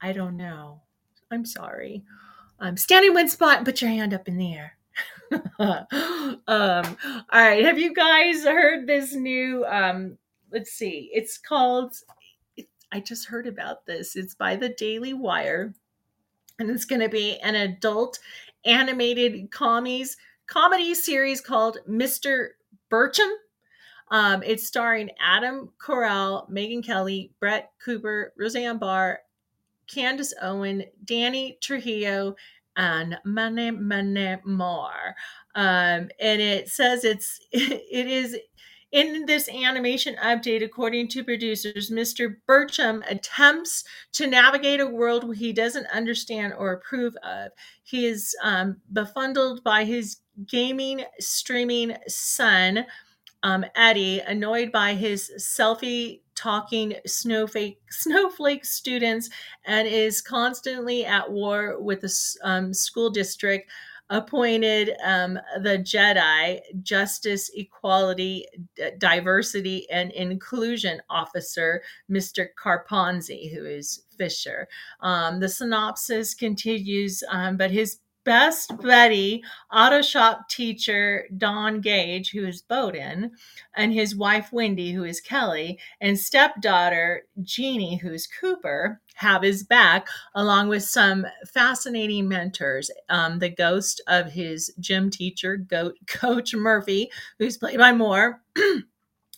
I 0.01 0.11
don't 0.11 0.37
know. 0.37 0.81
I'm 1.31 1.45
sorry. 1.45 2.03
I'm 2.59 2.77
standing 2.77 3.13
one 3.13 3.29
spot 3.29 3.57
and 3.57 3.65
put 3.65 3.81
your 3.81 3.91
hand 3.91 4.13
up 4.13 4.27
in 4.27 4.37
the 4.37 4.53
air. 4.53 4.77
um, 5.59 5.85
all 6.47 7.41
right. 7.41 7.65
Have 7.65 7.79
you 7.79 7.93
guys 7.93 8.43
heard 8.43 8.85
this 8.87 9.13
new 9.13 9.65
um, 9.65 10.17
let's 10.53 10.71
see. 10.71 11.09
It's 11.13 11.37
called, 11.37 11.95
I 12.91 12.99
just 12.99 13.27
heard 13.27 13.47
about 13.47 13.85
this. 13.85 14.15
It's 14.15 14.35
by 14.35 14.55
the 14.55 14.69
Daily 14.69 15.13
Wire, 15.13 15.73
and 16.59 16.69
it's 16.69 16.85
going 16.85 17.01
to 17.01 17.09
be 17.09 17.39
an 17.39 17.55
adult 17.55 18.19
animated 18.65 19.51
comedies 19.51 20.15
comedy 20.45 20.93
series 20.93 21.41
called 21.41 21.79
Mr. 21.89 22.49
Birchum. 22.91 23.31
Um, 24.11 24.43
it's 24.43 24.67
starring 24.67 25.09
Adam 25.19 25.71
Carolla, 25.79 26.49
Megyn 26.49 26.85
Kelly, 26.85 27.31
Brett 27.39 27.71
Cooper, 27.83 28.33
Roseanne 28.37 28.77
Barr, 28.77 29.19
Candace 29.87 30.33
Owen, 30.41 30.83
Danny 31.03 31.57
Trujillo, 31.61 32.35
and 32.75 33.17
many, 33.25 33.71
many 33.71 34.37
more. 34.45 35.15
Um, 35.55 36.09
and 36.19 36.41
it 36.41 36.69
says 36.69 37.03
it's 37.03 37.39
it 37.51 38.07
is 38.07 38.37
in 38.93 39.25
this 39.25 39.49
animation 39.49 40.15
update, 40.23 40.63
according 40.63 41.07
to 41.09 41.23
producers, 41.23 41.89
Mr. 41.89 42.35
Birchum 42.47 43.01
attempts 43.09 43.83
to 44.13 44.27
navigate 44.27 44.79
a 44.79 44.85
world 44.85 45.35
he 45.35 45.51
doesn't 45.51 45.87
understand 45.87 46.53
or 46.57 46.73
approve 46.73 47.15
of. 47.23 47.51
He 47.83 48.05
is 48.05 48.35
um, 48.43 48.77
befuddled 48.93 49.63
by 49.63 49.83
his 49.83 50.17
gaming 50.47 51.03
streaming 51.19 51.97
son, 52.07 52.85
um, 53.41 53.65
Eddie, 53.75 54.19
annoyed 54.19 54.71
by 54.71 54.93
his 54.93 55.31
selfie 55.39 56.21
talking 56.35 56.93
snowflake 57.07 57.79
snowflake 57.89 58.63
students, 58.63 59.27
and 59.65 59.87
is 59.87 60.21
constantly 60.21 61.03
at 61.03 61.31
war 61.31 61.81
with 61.81 62.01
the 62.01 62.37
um, 62.43 62.71
school 62.71 63.09
district 63.09 63.71
appointed 64.13 64.91
um, 65.03 65.39
the 65.63 65.79
Jedi 65.79 66.61
Justice, 66.83 67.49
Equality, 67.55 68.45
D- 68.75 68.91
Diversity, 68.99 69.89
and 69.89 70.11
Inclusion 70.11 71.01
Officer, 71.09 71.81
Mr. 72.09 72.47
Carponzi, 72.63 73.51
who 73.51 73.65
is 73.65 74.03
Fisher. 74.15 74.67
Um, 75.01 75.39
the 75.39 75.49
synopsis 75.49 76.35
continues, 76.35 77.23
um, 77.29 77.57
but 77.57 77.71
his 77.71 77.99
best 78.23 78.77
buddy, 78.81 79.43
auto 79.71 80.01
shop 80.01 80.49
teacher 80.49 81.25
Don 81.37 81.81
Gage, 81.81 82.31
who 82.31 82.45
is 82.45 82.61
Bowden, 82.61 83.31
and 83.75 83.93
his 83.93 84.15
wife 84.15 84.51
Wendy, 84.51 84.91
who 84.91 85.03
is 85.03 85.21
Kelly, 85.21 85.79
and 86.01 86.17
stepdaughter 86.17 87.23
Jeannie, 87.41 87.97
who's 87.97 88.27
Cooper, 88.27 89.01
have 89.15 89.43
his 89.43 89.63
back, 89.63 90.07
along 90.35 90.69
with 90.69 90.83
some 90.83 91.25
fascinating 91.51 92.27
mentors. 92.27 92.89
Um, 93.09 93.39
the 93.39 93.49
ghost 93.49 94.01
of 94.07 94.31
his 94.31 94.73
gym 94.79 95.09
teacher, 95.09 95.57
Goat 95.57 95.95
Coach 96.07 96.55
Murphy, 96.55 97.11
who's 97.39 97.57
played 97.57 97.77
by 97.77 97.93
Moore. 97.93 98.41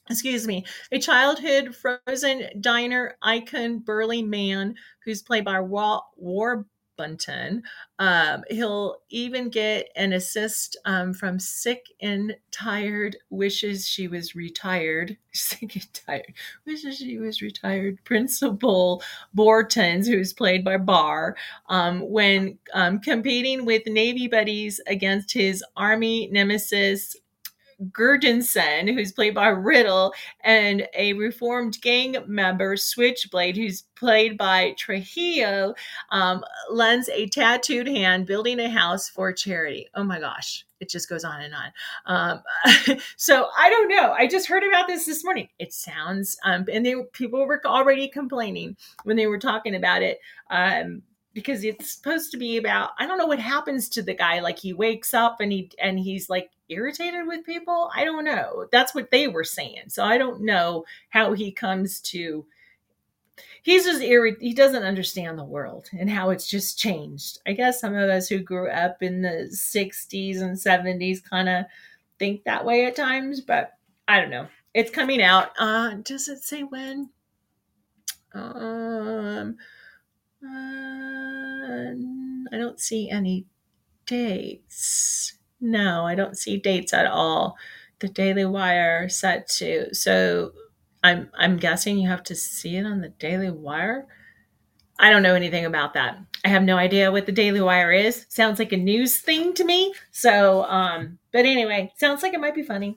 excuse 0.10 0.45
me, 0.45 0.63
a 0.91 1.00
childhood 1.00 1.76
frozen 1.76 2.43
diner 2.62 3.17
icon, 3.21 3.80
burly 3.80 4.21
man, 4.21 4.76
who's 5.04 5.24
played 5.24 5.45
by 5.45 5.60
War, 5.60 6.04
War 6.15 6.65
Bunton. 6.97 7.63
Um, 7.99 8.43
he'll 8.49 8.97
even 9.10 9.49
get 9.49 9.89
an 9.95 10.13
assist 10.13 10.77
um, 10.86 11.13
from 11.13 11.39
sick 11.39 11.86
and 12.01 12.36
tired, 12.51 13.17
wishes 13.29 13.88
she 13.88 14.08
was 14.08 14.36
retired. 14.36 15.17
Sick 15.36 15.75
and 15.75 15.93
tired, 15.93 16.34
wishes 16.65 16.97
she 16.97 17.17
was 17.17 17.41
retired. 17.41 18.01
Principal 18.05 19.03
Bortons, 19.36 20.08
who's 20.08 20.31
played 20.31 20.63
by 20.63 20.77
Barr, 20.77 21.36
um, 21.67 22.10
when 22.10 22.58
um, 22.73 22.99
competing 22.99 23.65
with 23.65 23.86
Navy 23.86 24.27
buddies 24.27 24.79
against 24.88 25.34
his 25.34 25.63
Army 25.75 26.29
nemesis 26.31 27.17
Gurgensen, 27.91 28.93
who's 28.93 29.11
played 29.11 29.35
by 29.35 29.47
Riddle, 29.47 30.13
and 30.43 30.88
a 30.95 31.13
reformed 31.13 31.79
gang 31.81 32.17
member, 32.27 32.77
Switchblade, 32.77 33.57
who's 33.57 33.83
played 33.95 34.38
by 34.38 34.75
Trujillo, 34.77 35.73
um, 36.11 36.43
lends 36.69 37.09
a 37.09 37.27
tattooed 37.27 37.88
hand 37.88 38.25
building 38.25 38.59
a 38.59 38.69
house 38.69 39.09
for 39.09 39.31
charity. 39.33 39.88
Oh 39.95 40.03
my 40.03 40.19
gosh, 40.19 40.65
it 40.79 40.89
just 40.89 41.09
goes 41.09 41.23
on 41.23 41.41
and 41.41 41.53
on. 41.53 41.71
Um, 42.05 42.97
so 43.17 43.47
I 43.57 43.69
don't 43.69 43.89
know. 43.89 44.11
I 44.11 44.27
just 44.27 44.47
heard 44.47 44.63
about 44.63 44.88
this 44.88 45.05
this 45.05 45.23
morning. 45.23 45.49
It 45.59 45.73
sounds, 45.73 46.38
um, 46.43 46.65
and 46.71 46.85
they 46.85 46.95
people 47.13 47.45
were 47.45 47.61
already 47.65 48.07
complaining 48.07 48.75
when 49.03 49.17
they 49.17 49.27
were 49.27 49.39
talking 49.39 49.75
about 49.75 50.01
it. 50.01 50.19
Um, 50.49 51.01
because 51.36 51.65
it's 51.65 51.91
supposed 51.91 52.32
to 52.32 52.38
be 52.38 52.58
about 52.58 52.91
I 52.98 53.06
don't 53.06 53.17
know 53.19 53.28
what 53.28 53.39
happens 53.39 53.89
to 53.89 54.02
the 54.02 54.15
guy 54.15 54.39
like 54.39 54.58
he 54.58 54.74
wakes 54.74 55.13
up 55.13 55.41
and 55.41 55.52
he 55.52 55.69
and 55.80 56.00
he's 56.00 56.30
like 56.30 56.50
irritated 56.69 57.28
with 57.28 57.45
people. 57.45 57.91
I 57.93 58.06
don't 58.06 58.24
know. 58.24 58.67
That's 58.71 58.95
what 58.95 59.12
they 59.12 59.28
were 59.28 59.43
saying. 59.43 59.89
So 59.89 60.04
I 60.04 60.17
don't 60.17 60.41
know 60.41 60.86
how 61.10 61.34
he 61.34 61.52
comes 61.52 62.00
to 62.02 62.45
he's 63.63 63.84
just 63.84 64.02
irrit 64.02 64.38
he 64.39 64.54
doesn't 64.54 64.84
understand 64.84 65.38
the 65.38 65.43
world 65.43 65.89
and 65.91 66.10
how 66.10 66.30
it's 66.30 66.50
just 66.50 66.80
changed. 66.80 67.39
I 67.45 67.52
guess 67.52 67.82
some 67.82 67.93
of 67.95 68.10
us 68.10 68.30
who 68.30 68.39
grew 68.39 68.69
up 68.69 69.04
in 69.04 69.21
the 69.21 69.50
60s 69.52 70.41
and 70.41 70.56
70s 70.56 71.21
kind 71.21 71.50
of 71.50 71.65
think 72.17 72.45
that 72.45 72.63
way 72.63 72.86
at 72.86 72.95
times, 72.95 73.41
but 73.41 73.74
I 74.08 74.21
don't 74.21 74.30
know. 74.30 74.48
It's 74.74 74.89
coming 74.89 75.21
out. 75.21 75.50
Uh 75.60 75.95
does 75.95 76.30
it 76.30 76.43
say 76.45 76.63
when? 76.63 77.10
Um 78.34 79.58
uh, 80.45 81.93
I 82.53 82.58
don't 82.58 82.79
see 82.79 83.10
any 83.10 83.45
dates. 84.05 85.38
No, 85.60 86.05
I 86.05 86.15
don't 86.15 86.38
see 86.38 86.58
dates 86.58 86.93
at 86.93 87.08
all. 87.08 87.58
The 87.99 88.10
Daily 88.10 88.45
Wire 88.45 89.10
set 89.10 89.47
to 89.58 89.93
so 89.93 90.51
I'm 91.03 91.29
I'm 91.38 91.58
guessing 91.58 91.97
you 91.97 92.10
have 92.10 92.23
to 92.23 92.36
see 92.36 92.77
it 92.77 92.86
on 92.86 93.01
the 93.01 93.10
Daily 93.10 93.49
Wire. 93.49 94.08
I 94.99 95.10
don't 95.10 95.23
know 95.23 95.36
anything 95.36 95.65
about 95.65 95.93
that. 95.93 96.17
I 96.45 96.49
have 96.49 96.63
no 96.63 96.77
idea 96.77 97.12
what 97.12 97.25
the 97.25 97.31
Daily 97.31 97.62
Wire 97.62 97.91
is. 97.91 98.25
Sounds 98.29 98.60
like 98.60 98.71
a 98.71 98.77
news 98.77 99.19
thing 99.19 99.53
to 99.55 99.65
me. 99.65 99.93
So, 100.12 100.63
um, 100.65 101.19
but 101.34 101.45
anyway, 101.45 101.91
sounds 101.97 102.23
like 102.23 102.34
it 102.34 102.39
might 102.39 102.55
be 102.55 102.63
funny 102.63 102.95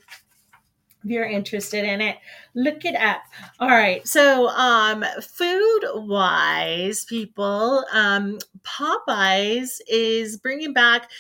if 1.08 1.12
you're 1.12 1.24
interested 1.24 1.84
in 1.84 2.00
it 2.00 2.16
look 2.54 2.84
it 2.84 2.94
up. 2.94 3.22
All 3.60 3.68
right 3.68 4.06
so 4.06 4.48
um 4.48 5.04
food 5.22 5.80
wise 5.94 7.04
people 7.04 7.84
um 7.92 8.38
popeyes 8.62 9.80
is 9.88 10.36
bringing 10.36 10.72
back 10.72 11.10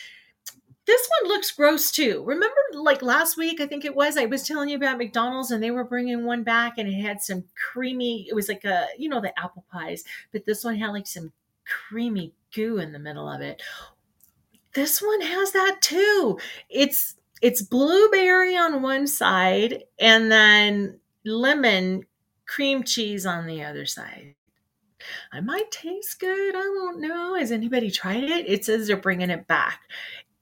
this 0.86 1.08
one 1.20 1.30
looks 1.30 1.50
gross 1.50 1.92
too. 1.92 2.24
Remember 2.26 2.56
like 2.72 3.02
last 3.02 3.36
week 3.36 3.60
i 3.60 3.66
think 3.66 3.84
it 3.84 3.94
was 3.94 4.16
i 4.16 4.24
was 4.24 4.46
telling 4.46 4.68
you 4.68 4.76
about 4.76 4.96
mcdonald's 4.96 5.50
and 5.50 5.62
they 5.62 5.70
were 5.70 5.84
bringing 5.84 6.24
one 6.24 6.42
back 6.42 6.78
and 6.78 6.88
it 6.88 7.00
had 7.00 7.20
some 7.20 7.44
creamy 7.72 8.26
it 8.28 8.34
was 8.34 8.48
like 8.48 8.64
a 8.64 8.86
you 8.96 9.08
know 9.08 9.20
the 9.20 9.38
apple 9.38 9.64
pies 9.70 10.04
but 10.32 10.46
this 10.46 10.64
one 10.64 10.76
had 10.76 10.88
like 10.88 11.06
some 11.06 11.32
creamy 11.68 12.32
goo 12.54 12.78
in 12.78 12.92
the 12.92 12.98
middle 12.98 13.28
of 13.28 13.40
it. 13.40 13.62
This 14.74 15.00
one 15.00 15.20
has 15.20 15.52
that 15.52 15.78
too. 15.80 16.38
It's 16.68 17.16
it's 17.40 17.62
blueberry 17.62 18.56
on 18.56 18.82
one 18.82 19.06
side 19.06 19.84
and 19.98 20.30
then 20.30 20.98
lemon 21.24 22.04
cream 22.46 22.82
cheese 22.82 23.26
on 23.26 23.46
the 23.46 23.62
other 23.62 23.86
side. 23.86 24.34
I 25.32 25.40
might 25.40 25.70
taste 25.70 26.18
good. 26.18 26.54
I 26.54 26.60
don't 26.60 27.00
know. 27.00 27.34
Has 27.34 27.52
anybody 27.52 27.90
tried 27.90 28.24
it? 28.24 28.48
It 28.48 28.64
says 28.64 28.86
they're 28.86 28.96
bringing 28.96 29.30
it 29.30 29.46
back. 29.46 29.82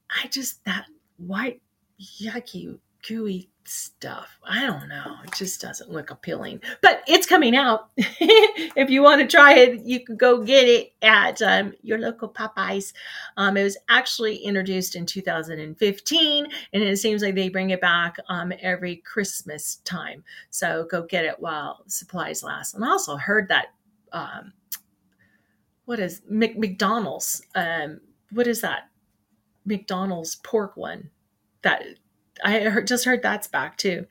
I 0.09 0.27
just, 0.27 0.63
that 0.65 0.85
white, 1.17 1.61
yucky, 1.99 2.79
gooey 3.07 3.49
stuff. 3.67 4.37
I 4.43 4.65
don't 4.65 4.87
know. 4.87 5.15
It 5.23 5.33
just 5.33 5.61
doesn't 5.61 5.91
look 5.91 6.09
appealing, 6.09 6.61
but 6.81 7.03
it's 7.07 7.25
coming 7.25 7.55
out. 7.55 7.89
if 7.97 8.89
you 8.89 9.01
want 9.01 9.21
to 9.21 9.27
try 9.27 9.53
it, 9.53 9.81
you 9.81 10.03
can 10.03 10.17
go 10.17 10.43
get 10.43 10.67
it 10.67 10.93
at 11.01 11.41
um, 11.41 11.73
your 11.81 11.97
local 11.97 12.29
Popeyes. 12.29 12.93
Um, 13.37 13.57
it 13.57 13.63
was 13.63 13.77
actually 13.89 14.37
introduced 14.37 14.95
in 14.95 15.05
2015, 15.05 16.47
and 16.73 16.83
it 16.83 16.97
seems 16.97 17.21
like 17.21 17.35
they 17.35 17.49
bring 17.49 17.71
it 17.71 17.81
back 17.81 18.17
um, 18.29 18.53
every 18.61 18.97
Christmas 18.97 19.77
time. 19.83 20.23
So 20.49 20.87
go 20.89 21.03
get 21.03 21.25
it 21.25 21.39
while 21.39 21.83
supplies 21.87 22.43
last. 22.43 22.75
And 22.75 22.83
I 22.83 22.89
also 22.89 23.17
heard 23.17 23.49
that. 23.49 23.67
Um, 24.11 24.53
what 25.85 25.99
is 25.99 26.21
McDonald's? 26.29 27.41
Um, 27.55 28.01
what 28.31 28.45
is 28.45 28.61
that? 28.61 28.89
McDonald's 29.65 30.35
pork 30.35 30.75
one 30.75 31.09
that 31.61 31.83
I 32.43 32.59
heard, 32.61 32.87
just 32.87 33.05
heard 33.05 33.21
that's 33.21 33.47
back 33.47 33.77
too, 33.77 34.05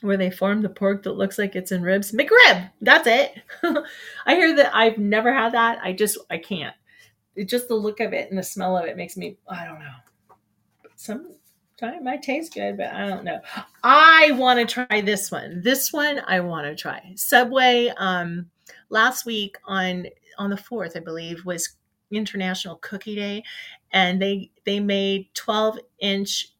where 0.00 0.16
they 0.16 0.30
form 0.30 0.62
the 0.62 0.68
pork 0.68 1.02
that 1.04 1.12
looks 1.12 1.38
like 1.38 1.54
it's 1.56 1.72
in 1.72 1.82
ribs. 1.82 2.12
McRib, 2.12 2.70
that's 2.80 3.06
it. 3.06 3.34
I 4.26 4.34
hear 4.34 4.54
that 4.56 4.74
I've 4.74 4.98
never 4.98 5.32
had 5.32 5.52
that. 5.52 5.78
I 5.82 5.92
just 5.92 6.18
I 6.30 6.38
can't. 6.38 6.74
It, 7.36 7.48
just 7.48 7.68
the 7.68 7.74
look 7.74 8.00
of 8.00 8.12
it 8.12 8.30
and 8.30 8.38
the 8.38 8.42
smell 8.42 8.76
of 8.76 8.86
it 8.86 8.96
makes 8.96 9.16
me 9.16 9.36
I 9.48 9.64
don't 9.64 9.80
know. 9.80 9.94
Some 10.96 11.34
it 11.82 12.02
might 12.02 12.22
taste 12.22 12.54
good, 12.54 12.76
but 12.76 12.92
I 12.94 13.08
don't 13.08 13.24
know. 13.24 13.40
I 13.82 14.32
want 14.32 14.58
to 14.60 14.86
try 14.86 15.00
this 15.00 15.30
one. 15.30 15.60
This 15.62 15.92
one 15.92 16.20
I 16.26 16.40
want 16.40 16.66
to 16.66 16.74
try. 16.74 17.12
Subway. 17.16 17.92
Um, 17.96 18.46
last 18.90 19.26
week 19.26 19.56
on 19.66 20.06
on 20.38 20.50
the 20.50 20.56
fourth, 20.56 20.96
I 20.96 21.00
believe, 21.00 21.44
was 21.44 21.76
International 22.10 22.76
Cookie 22.76 23.16
Day, 23.16 23.42
and 23.92 24.20
they 24.20 24.50
they 24.64 24.80
made 24.80 25.28
twelve 25.34 25.78
inch 26.00 26.53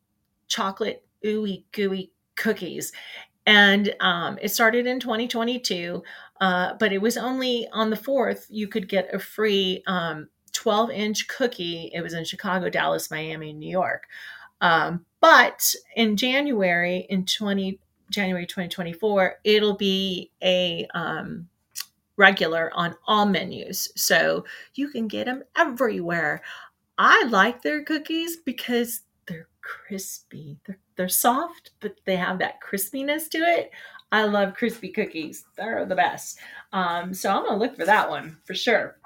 chocolate 0.49 1.05
ooey 1.25 1.65
gooey 1.73 2.11
cookies. 2.37 2.93
And 3.47 3.95
um, 4.01 4.39
it 4.41 4.49
started 4.49 4.87
in 4.87 5.01
2022, 5.01 6.03
uh, 6.41 6.75
but 6.79 6.93
it 6.93 7.01
was 7.01 7.17
only 7.17 7.69
on 7.73 7.91
the 7.91 7.97
4th 7.97 8.47
you 8.49 8.69
could 8.69 8.89
get 8.89 9.15
a 9.15 9.19
free 9.19 9.83
um, 9.87 10.29
12 10.53 10.91
inch 10.91 11.29
cookie. 11.29 11.91
It 11.93 12.01
was 12.01 12.15
in 12.15 12.25
Chicago, 12.25 12.71
Dallas, 12.71 13.11
Miami, 13.11 13.53
New 13.53 13.71
York. 13.71 14.05
Um, 14.61 15.05
but 15.21 15.75
in 15.95 16.17
January, 16.17 17.07
in 17.11 17.27
20, 17.27 17.79
January 18.11 18.47
2024, 18.47 19.41
it'll 19.45 19.77
be 19.77 20.31
a 20.43 20.87
um, 20.95 21.49
regular 22.17 22.71
on 22.75 22.95
all 23.07 23.27
menus. 23.27 23.91
So 23.97 24.45
you 24.75 24.89
can 24.89 25.09
get 25.09 25.27
them 25.27 25.43
everywhere. 25.57 26.43
I 26.97 27.25
like 27.25 27.63
their 27.63 27.83
cookies 27.83 28.37
because 28.37 29.03
crispy. 29.65 30.59
They're, 30.67 30.79
they're 30.97 31.09
soft, 31.09 31.71
but 31.81 31.97
they 32.05 32.17
have 32.17 32.39
that 32.39 32.61
crispiness 32.61 33.29
to 33.31 33.39
it. 33.39 33.71
I 34.13 34.25
love 34.25 34.55
crispy 34.55 34.91
cookies. 34.91 35.45
They're 35.57 35.87
the 35.87 35.97
best. 35.97 36.39
Um, 36.73 37.13
so 37.15 37.31
I'm 37.31 37.45
gonna 37.45 37.59
look 37.59 37.77
for 37.77 37.87
that 37.87 38.09
one 38.09 38.39
for 38.45 38.55
sure. 38.55 38.99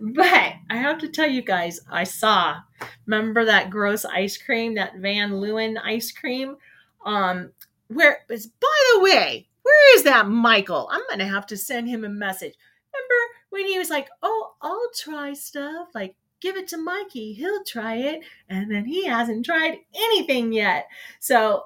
But 0.00 0.54
I 0.68 0.76
have 0.76 0.98
to 0.98 1.08
tell 1.08 1.28
you 1.28 1.42
guys, 1.42 1.80
I 1.90 2.04
saw. 2.04 2.60
Remember 3.06 3.44
that 3.44 3.70
gross 3.70 4.04
ice 4.04 4.36
cream, 4.36 4.74
that 4.74 4.96
Van 4.96 5.32
Leeuwen 5.32 5.78
ice 5.82 6.12
cream? 6.12 6.56
Um, 7.06 7.52
where 7.88 8.18
is 8.28 8.46
by 8.46 8.66
the 8.94 9.00
way, 9.00 9.48
where 9.62 9.96
is 9.96 10.02
that 10.04 10.28
Michael? 10.28 10.88
I'm 10.90 11.02
gonna 11.08 11.28
have 11.28 11.46
to 11.46 11.56
send 11.56 11.88
him 11.88 12.04
a 12.04 12.08
message. 12.08 12.54
Remember 12.92 13.34
when 13.50 13.66
he 13.66 13.78
was 13.78 13.90
like, 13.90 14.08
"Oh, 14.22 14.54
I'll 14.60 14.90
try 14.94 15.32
stuff 15.32 15.88
like 15.94 16.16
give 16.40 16.56
it 16.56 16.68
to 16.68 16.76
Mikey. 16.76 17.32
He'll 17.34 17.64
try 17.64 17.96
it. 17.96 18.22
And 18.48 18.70
then 18.70 18.84
he 18.84 19.06
hasn't 19.06 19.44
tried 19.44 19.78
anything 19.94 20.52
yet. 20.52 20.88
So 21.20 21.64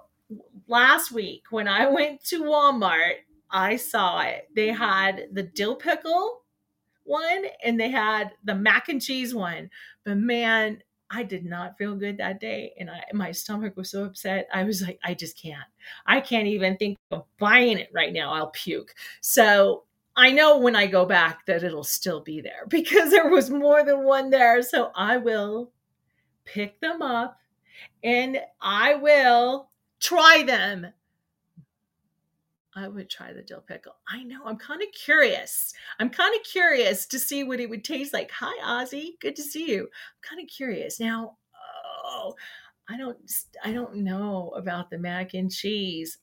last 0.67 1.13
week, 1.13 1.45
when 1.51 1.69
I 1.69 1.87
went 1.89 2.25
to 2.25 2.43
Walmart, 2.43 3.17
I 3.51 3.77
saw 3.77 4.21
it. 4.23 4.49
They 4.55 4.69
had 4.69 5.29
the 5.33 5.43
dill 5.43 5.77
pickle 5.77 6.43
one 7.05 7.45
and 7.65 7.79
they 7.79 7.91
had 7.91 8.33
the 8.45 8.55
mac 8.55 8.89
and 8.89 9.03
cheese 9.03 9.35
one. 9.35 9.71
But 10.05 10.19
man, 10.19 10.83
I 11.11 11.23
did 11.25 11.45
not 11.45 11.77
feel 11.77 11.95
good 11.95 12.17
that 12.19 12.41
day. 12.41 12.73
And 12.79 12.91
I, 12.91 13.03
my 13.13 13.33
stomach 13.33 13.77
was 13.77 13.91
so 13.91 14.05
upset. 14.05 14.49
I 14.53 14.65
was 14.65 14.81
like, 14.81 14.99
I 15.05 15.13
just 15.13 15.41
can't. 15.41 15.59
I 16.07 16.21
can't 16.21 16.47
even 16.47 16.77
think 16.77 16.97
of 17.11 17.25
buying 17.39 17.79
it 17.79 17.91
right 17.93 18.13
now. 18.13 18.33
I'll 18.33 18.51
puke. 18.51 18.95
So 19.21 19.85
I 20.17 20.31
know 20.33 20.59
when 20.59 20.77
I 20.77 20.87
go 20.87 21.07
back 21.07 21.47
that 21.47 21.65
it'll 21.65 21.85
still 21.85 22.21
be 22.21 22.41
there 22.41 22.65
because 22.69 23.11
there 23.11 23.29
was 23.29 23.51
more 23.51 23.85
than 23.85 24.05
one 24.05 24.31
there. 24.31 24.63
So 24.63 24.91
I 24.95 25.17
will 25.17 25.73
pick 26.45 26.81
them 26.81 27.03
up 27.03 27.39
and 28.03 28.39
I 28.61 28.95
will 28.95 29.71
try 30.01 30.45
them. 30.47 30.89
I 32.75 32.89
would 32.89 33.11
try 33.11 33.35
the 33.35 33.43
dill 33.43 33.61
pickle. 33.61 33.97
I 34.09 34.23
know. 34.23 34.41
I'm 34.47 34.57
kind 34.57 34.81
of 34.81 34.89
curious. 34.93 35.75
I'm 36.01 36.09
kind 36.09 36.35
of 36.35 36.43
curious 36.43 37.05
to 37.07 37.19
see 37.19 37.45
what 37.45 37.61
it 37.61 37.69
would 37.69 37.85
taste 37.85 38.15
like. 38.15 38.31
Hi, 38.31 38.83
Ozzy. 38.83 39.21
Good 39.21 39.37
to 39.37 39.43
see 39.43 39.71
you. 39.71 39.83
I'm 39.83 40.29
kind 40.29 40.41
of 40.41 40.49
curious. 40.49 40.99
Now, 40.99 41.37
oh, 42.07 42.35
I 42.89 42.97
don't 42.97 43.19
I 43.63 43.73
don't 43.73 43.97
know 43.97 44.53
about 44.57 44.91
the 44.91 44.99
mac 44.99 45.35
and 45.35 45.51
cheese. 45.51 46.19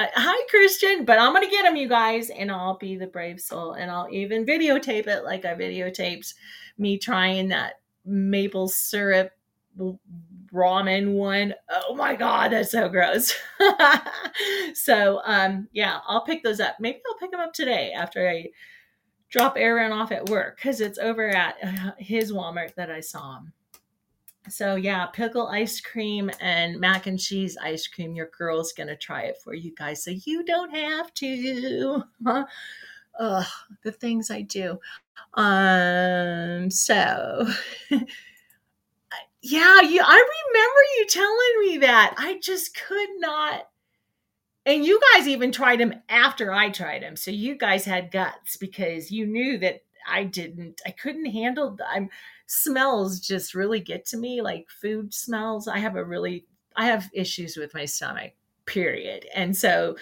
I, 0.00 0.08
hi, 0.14 0.46
Christian, 0.48 1.04
but 1.04 1.18
I'm 1.18 1.34
gonna 1.34 1.50
get 1.50 1.64
them, 1.64 1.76
you 1.76 1.86
guys, 1.86 2.30
and 2.30 2.50
I'll 2.50 2.78
be 2.78 2.96
the 2.96 3.06
brave 3.06 3.38
soul, 3.38 3.72
and 3.72 3.90
I'll 3.90 4.08
even 4.10 4.46
videotape 4.46 5.06
it 5.06 5.24
like 5.24 5.44
I 5.44 5.54
videotaped 5.54 6.32
me 6.78 6.96
trying 6.96 7.48
that 7.48 7.74
maple 8.06 8.68
syrup 8.68 9.30
ramen 10.50 11.12
one. 11.12 11.54
Oh 11.70 11.94
my 11.94 12.16
god, 12.16 12.52
that's 12.52 12.70
so 12.70 12.88
gross. 12.88 13.34
so 14.74 15.20
um 15.26 15.68
yeah, 15.72 15.98
I'll 16.06 16.24
pick 16.24 16.42
those 16.42 16.60
up. 16.60 16.76
Maybe 16.80 17.00
I'll 17.06 17.18
pick 17.18 17.30
them 17.30 17.40
up 17.40 17.52
today 17.52 17.92
after 17.92 18.26
I 18.26 18.46
drop 19.28 19.58
Aaron 19.58 19.92
off 19.92 20.12
at 20.12 20.30
work 20.30 20.56
because 20.56 20.80
it's 20.80 20.98
over 20.98 21.28
at 21.28 21.56
uh, 21.62 21.90
his 21.98 22.32
Walmart 22.32 22.74
that 22.76 22.90
I 22.90 23.00
saw 23.00 23.36
him. 23.36 23.52
So 24.48 24.74
yeah, 24.74 25.06
pickle 25.06 25.48
ice 25.48 25.80
cream 25.80 26.30
and 26.40 26.80
mac 26.80 27.06
and 27.06 27.18
cheese 27.18 27.56
ice 27.62 27.86
cream. 27.86 28.14
Your 28.14 28.30
girl's 28.36 28.72
gonna 28.72 28.96
try 28.96 29.22
it 29.22 29.38
for 29.42 29.54
you 29.54 29.74
guys, 29.74 30.02
so 30.02 30.12
you 30.24 30.44
don't 30.44 30.74
have 30.74 31.12
to. 31.14 32.02
Ugh, 33.20 33.46
the 33.82 33.92
things 33.92 34.30
I 34.30 34.42
do. 34.42 34.78
Um, 35.34 36.70
so 36.70 37.46
yeah, 39.42 39.80
you 39.82 40.02
I 40.04 40.24
remember 40.52 40.80
you 40.96 41.06
telling 41.08 41.60
me 41.60 41.78
that. 41.78 42.14
I 42.18 42.38
just 42.40 42.76
could 42.76 43.10
not 43.18 43.66
and 44.66 44.84
you 44.84 45.00
guys 45.14 45.26
even 45.26 45.52
tried 45.52 45.80
them 45.80 45.94
after 46.08 46.52
I 46.52 46.70
tried 46.70 47.02
them. 47.02 47.16
So 47.16 47.30
you 47.30 47.56
guys 47.56 47.84
had 47.84 48.12
guts 48.12 48.56
because 48.56 49.10
you 49.10 49.26
knew 49.26 49.58
that 49.58 49.82
I 50.08 50.24
didn't. 50.24 50.80
I 50.86 50.90
couldn't 50.90 51.26
handle 51.26 51.76
I'm 51.88 52.10
smells 52.46 53.20
just 53.20 53.54
really 53.54 53.80
get 53.80 54.04
to 54.06 54.16
me 54.16 54.42
like 54.42 54.68
food 54.68 55.14
smells. 55.14 55.68
I 55.68 55.78
have 55.78 55.96
a 55.96 56.04
really 56.04 56.46
I 56.76 56.86
have 56.86 57.10
issues 57.12 57.56
with 57.56 57.74
my 57.74 57.84
stomach, 57.84 58.32
period. 58.66 59.26
And 59.34 59.56
so 59.56 59.96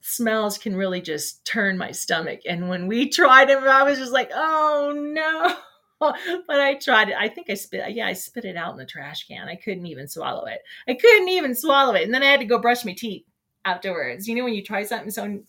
smells 0.00 0.58
can 0.58 0.76
really 0.76 1.00
just 1.00 1.44
turn 1.44 1.78
my 1.78 1.92
stomach. 1.92 2.40
And 2.46 2.68
when 2.68 2.86
we 2.86 3.08
tried 3.10 3.48
them, 3.48 3.64
I 3.64 3.82
was 3.82 3.98
just 3.98 4.12
like, 4.12 4.30
"Oh 4.34 4.92
no." 4.94 5.56
but 6.46 6.60
I 6.60 6.74
tried 6.74 7.08
it. 7.08 7.16
I 7.18 7.28
think 7.28 7.48
I 7.48 7.54
spit. 7.54 7.94
Yeah, 7.94 8.06
I 8.06 8.12
spit 8.12 8.44
it 8.44 8.56
out 8.56 8.72
in 8.72 8.78
the 8.78 8.84
trash 8.84 9.26
can. 9.26 9.48
I 9.48 9.56
couldn't 9.56 9.86
even 9.86 10.08
swallow 10.08 10.44
it. 10.44 10.60
I 10.86 10.94
couldn't 10.94 11.30
even 11.30 11.54
swallow 11.54 11.94
it, 11.94 12.02
and 12.02 12.12
then 12.12 12.22
I 12.22 12.26
had 12.26 12.40
to 12.40 12.46
go 12.46 12.58
brush 12.58 12.84
my 12.84 12.92
teeth 12.92 13.24
afterwards. 13.64 14.28
You 14.28 14.34
know 14.34 14.44
when 14.44 14.54
you 14.54 14.62
try 14.62 14.82
something 14.84 15.10
so 15.10 15.40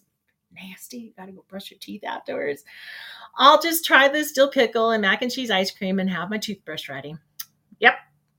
nasty, 0.53 0.97
you 0.97 1.13
got 1.17 1.25
to 1.25 1.31
go 1.31 1.45
brush 1.47 1.71
your 1.71 1.79
teeth 1.79 2.03
afterwards. 2.03 2.63
I'll 3.38 3.61
just 3.61 3.85
try 3.85 4.09
this 4.09 4.31
dill 4.31 4.49
pickle 4.49 4.91
and 4.91 5.01
mac 5.01 5.21
and 5.21 5.31
cheese 5.31 5.51
ice 5.51 5.71
cream 5.71 5.99
and 5.99 6.09
have 6.09 6.29
my 6.29 6.38
toothbrush 6.38 6.89
ready. 6.89 7.15
Yep, 7.79 7.95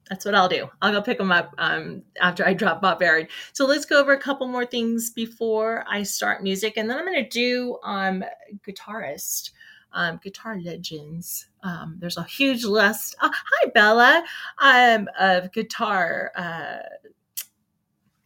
that's 0.08 0.24
what 0.24 0.34
I'll 0.34 0.48
do. 0.48 0.68
I'll 0.82 0.92
go 0.92 1.00
pick 1.00 1.18
them 1.18 1.30
up 1.30 1.54
um, 1.58 2.02
after 2.20 2.44
I 2.44 2.52
drop 2.52 2.82
Bob 2.82 3.00
Aaron. 3.02 3.28
So 3.52 3.64
let's 3.64 3.84
go 3.84 4.00
over 4.00 4.12
a 4.12 4.20
couple 4.20 4.48
more 4.48 4.66
things 4.66 5.10
before 5.10 5.84
I 5.88 6.02
start 6.02 6.42
music, 6.42 6.76
and 6.76 6.90
then 6.90 6.98
I'm 6.98 7.06
going 7.06 7.22
to 7.22 7.28
do 7.30 7.78
um, 7.84 8.24
guitarist 8.66 9.50
um, 9.92 10.20
guitar 10.22 10.58
legends. 10.60 11.46
Um, 11.62 11.96
there's 11.98 12.16
a 12.16 12.24
huge 12.24 12.64
list. 12.64 13.16
Uh, 13.20 13.30
hi, 13.32 13.70
Bella, 13.74 14.24
um, 14.58 15.08
of 15.18 15.52
guitar 15.52 16.32
uh, 16.36 16.78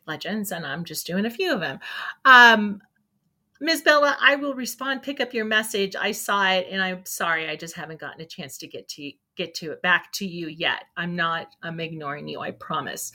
legends, 0.06 0.52
and 0.52 0.66
I'm 0.66 0.84
just 0.84 1.06
doing 1.06 1.26
a 1.26 1.30
few 1.30 1.52
of 1.52 1.60
them. 1.60 1.78
Um, 2.24 2.82
Ms. 3.62 3.82
Bella, 3.82 4.16
I 4.20 4.34
will 4.34 4.54
respond. 4.54 5.04
Pick 5.04 5.20
up 5.20 5.32
your 5.32 5.44
message. 5.44 5.94
I 5.94 6.10
saw 6.10 6.50
it, 6.50 6.66
and 6.68 6.82
I'm 6.82 7.06
sorry, 7.06 7.48
I 7.48 7.54
just 7.54 7.76
haven't 7.76 8.00
gotten 8.00 8.20
a 8.20 8.26
chance 8.26 8.58
to 8.58 8.66
get 8.66 8.88
to 8.88 9.12
get 9.36 9.54
to 9.54 9.70
it 9.70 9.80
back 9.82 10.10
to 10.14 10.26
you 10.26 10.48
yet. 10.48 10.82
I'm 10.96 11.14
not. 11.14 11.46
I'm 11.62 11.78
ignoring 11.78 12.26
you. 12.26 12.40
I 12.40 12.50
promise. 12.50 13.12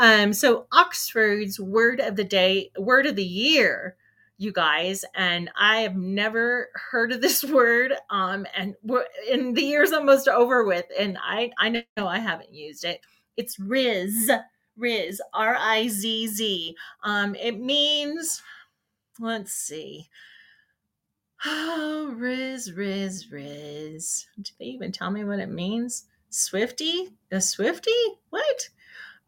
Um, 0.00 0.32
so 0.32 0.66
Oxford's 0.72 1.60
word 1.60 2.00
of 2.00 2.16
the 2.16 2.24
day, 2.24 2.72
word 2.76 3.06
of 3.06 3.14
the 3.14 3.24
year 3.24 3.94
you 4.36 4.50
guys 4.50 5.04
and 5.14 5.48
i 5.56 5.82
have 5.82 5.94
never 5.94 6.68
heard 6.90 7.12
of 7.12 7.20
this 7.20 7.44
word 7.52 7.92
um 8.10 8.44
and 8.56 8.74
we're 8.82 9.04
in 9.30 9.54
the 9.54 9.62
year's 9.62 9.92
almost 9.92 10.26
over 10.26 10.64
with 10.64 10.84
and 10.98 11.16
i 11.22 11.50
i 11.58 11.68
know 11.68 12.08
i 12.08 12.18
haven't 12.18 12.52
used 12.52 12.84
it 12.84 13.00
it's 13.36 13.56
rizz 13.58 14.12
rizz 14.76 15.18
r-i-z-z 15.32 16.74
um 17.04 17.36
it 17.36 17.60
means 17.60 18.42
let's 19.20 19.52
see. 19.52 20.08
Oh 21.44 22.14
rizz 22.18 22.74
rizz 22.74 23.30
rizz. 23.30 24.24
Do 24.40 24.52
they 24.58 24.66
even 24.66 24.92
tell 24.92 25.10
me 25.10 25.24
what 25.24 25.40
it 25.40 25.50
means? 25.50 26.06
Swifty? 26.30 27.10
A 27.30 27.40
swifty? 27.40 27.90
What? 28.30 28.68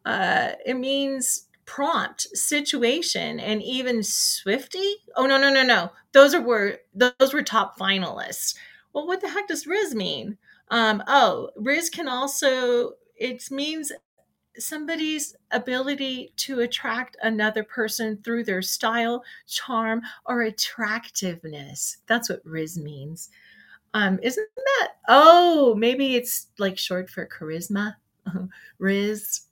Uh 0.04 0.52
it 0.64 0.74
means 0.74 1.48
prompt 1.66 2.22
situation 2.36 3.40
and 3.40 3.62
even 3.62 4.02
swifty? 4.02 4.96
Oh 5.16 5.26
no 5.26 5.38
no 5.38 5.50
no 5.52 5.62
no. 5.62 5.92
Those 6.12 6.34
are 6.34 6.40
were 6.40 6.78
those 6.94 7.34
were 7.34 7.42
top 7.42 7.78
finalists. 7.78 8.56
Well 8.92 9.06
what 9.06 9.20
the 9.20 9.28
heck 9.28 9.48
does 9.48 9.66
rizz 9.66 9.94
mean? 9.94 10.38
Um 10.70 11.02
oh 11.06 11.50
rizz 11.60 11.92
can 11.92 12.08
also 12.08 12.92
it 13.16 13.50
means 13.50 13.92
somebody's 14.58 15.36
ability 15.50 16.32
to 16.36 16.60
attract 16.60 17.16
another 17.22 17.62
person 17.64 18.18
through 18.22 18.44
their 18.44 18.62
style 18.62 19.22
charm 19.46 20.02
or 20.26 20.42
attractiveness. 20.42 21.98
That's 22.06 22.28
what 22.28 22.44
rizz 22.44 22.76
means. 22.76 23.30
Um 23.94 24.18
isn't 24.22 24.48
that 24.56 24.92
oh 25.08 25.74
maybe 25.76 26.16
it's 26.16 26.48
like 26.58 26.78
short 26.78 27.10
for 27.10 27.26
charisma. 27.26 27.94
Rizz 28.80 29.42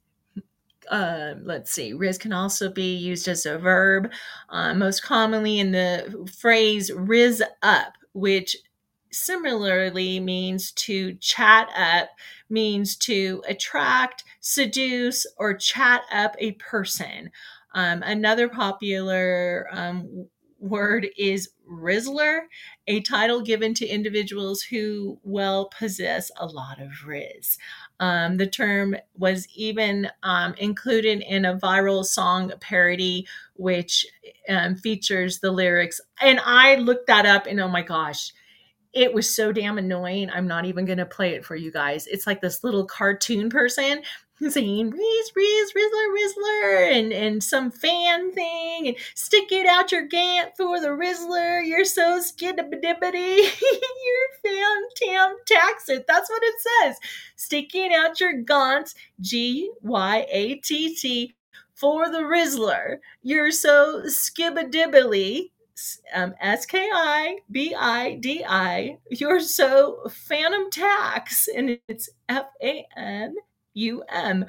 uh, 0.91 1.35
let's 1.43 1.73
see, 1.73 1.93
rizz 1.93 2.21
can 2.21 2.33
also 2.33 2.71
be 2.71 2.95
used 2.95 3.27
as 3.27 3.47
a 3.47 3.59
verb, 3.59 4.11
uh, 4.51 4.75
most 4.75 5.03
commonly 5.03 5.59
in 5.59 5.73
the 5.73 6.29
phrase 6.39 6.91
rizz 6.91 7.41
up, 7.63 7.95
which 8.13 8.57
similarly 9.15 10.21
means 10.21 10.73
to 10.73 11.15
chat 11.15 11.69
up, 11.77 12.11
means 12.51 12.97
to 12.97 13.43
attract, 13.49 14.25
seduce, 14.41 15.27
or 15.39 15.55
chat 15.55 16.03
up 16.13 16.35
a 16.39 16.53
person. 16.53 17.31
Um, 17.75 18.03
another 18.03 18.49
popular 18.49 19.69
um, 19.73 20.27
word 20.61 21.09
is 21.19 21.51
Rizzler, 21.71 22.41
a 22.87 23.01
title 23.01 23.41
given 23.41 23.75
to 23.75 23.87
individuals 23.87 24.63
who 24.63 25.19
well 25.23 25.71
possess 25.79 26.31
a 26.37 26.47
lot 26.47 26.81
of 26.81 26.91
Rizz. 27.07 27.59
Um, 28.01 28.37
the 28.37 28.47
term 28.47 28.97
was 29.17 29.47
even 29.55 30.09
um, 30.23 30.55
included 30.59 31.23
in 31.23 31.45
a 31.45 31.57
viral 31.57 32.05
song 32.05 32.53
parody, 32.61 33.27
which 33.55 34.07
um, 34.49 34.75
features 34.77 35.41
the 35.41 35.51
lyrics. 35.53 36.01
And 36.21 36.41
I 36.45 36.77
looked 36.77 37.07
that 37.07 37.27
up, 37.27 37.47
and 37.47 37.61
oh 37.61 37.69
my 37.69 37.83
gosh, 37.83 38.33
it 38.95 39.13
was 39.13 39.35
so 39.35 39.53
damn 39.53 39.79
annoying. 39.79 40.31
I'm 40.31 40.47
not 40.47 40.65
even 40.65 40.85
going 40.85 40.99
to 40.99 41.07
play 41.07 41.35
it 41.35 41.45
for 41.45 41.57
you 41.57 41.73
guys. 41.73 42.07
It's 42.07 42.27
like 42.27 42.41
this 42.41 42.63
little 42.63 42.85
cartoon 42.85 43.51
person 43.51 44.03
saying 44.49 44.93
Rizz, 44.93 45.27
Rizz, 45.37 45.69
Rizzler, 45.77 46.17
Rizzler, 46.17 46.93
and, 46.93 47.13
and 47.13 47.43
some 47.43 47.71
fan 47.71 48.33
thing, 48.33 48.89
and 48.89 48.97
stick 49.15 49.51
it 49.51 49.67
out 49.67 49.93
your 49.93 50.07
gant 50.07 50.57
for 50.57 50.81
the 50.81 50.89
Rizzler. 50.89 51.67
You're 51.67 51.85
so 51.85 52.21
skidabidibbity. 52.21 53.37
You're 54.05 54.43
fan 54.43 54.83
tam 54.97 55.37
taxit. 55.51 56.05
That's 56.07 56.31
what 56.31 56.43
it 56.43 56.55
says. 56.61 56.97
Sticking 57.37 57.93
out 57.93 58.21
your 58.21 58.43
gaunt, 58.43 58.95
G 59.21 59.71
Y 59.83 60.27
A 60.31 60.55
T 60.57 60.95
T, 60.95 61.35
for 61.75 62.11
the 62.11 62.19
Rizzler. 62.19 62.99
You're 63.23 63.51
so 63.51 64.03
skibidibbly 64.07 65.51
um, 66.15 66.35
S 66.41 66.67
K 66.67 66.89
I 66.93 67.39
B 67.51 67.75
I 67.79 68.17
D 68.17 68.45
I. 68.47 68.99
You're 69.11 69.41
so 69.41 70.07
phantom 70.11 70.71
tax, 70.71 71.49
and 71.49 71.79
it's 71.89 72.09
F 72.29 72.47
A 72.63 72.87
N 72.97 73.35
U 73.75 74.03
M. 74.09 74.47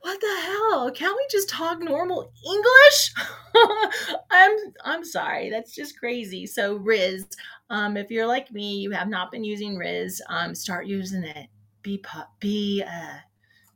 What 0.00 0.20
the 0.20 0.40
hell? 0.42 0.90
Can't 0.92 1.16
we 1.16 1.26
just 1.30 1.48
talk 1.48 1.80
normal 1.80 2.32
English? 2.46 3.12
I'm 4.30 4.56
I'm 4.84 5.04
sorry, 5.04 5.50
that's 5.50 5.74
just 5.74 5.98
crazy. 5.98 6.46
So 6.46 6.78
Rizz, 6.78 7.26
um, 7.70 7.96
if 7.96 8.10
you're 8.10 8.26
like 8.26 8.52
me, 8.52 8.76
you 8.78 8.90
have 8.92 9.08
not 9.08 9.32
been 9.32 9.44
using 9.44 9.76
Rizz, 9.76 10.20
um, 10.28 10.54
start 10.54 10.86
using 10.86 11.24
it. 11.24 11.48
Be 11.82 11.98
pop, 11.98 12.30
be 12.40 12.82
uh, 12.86 13.18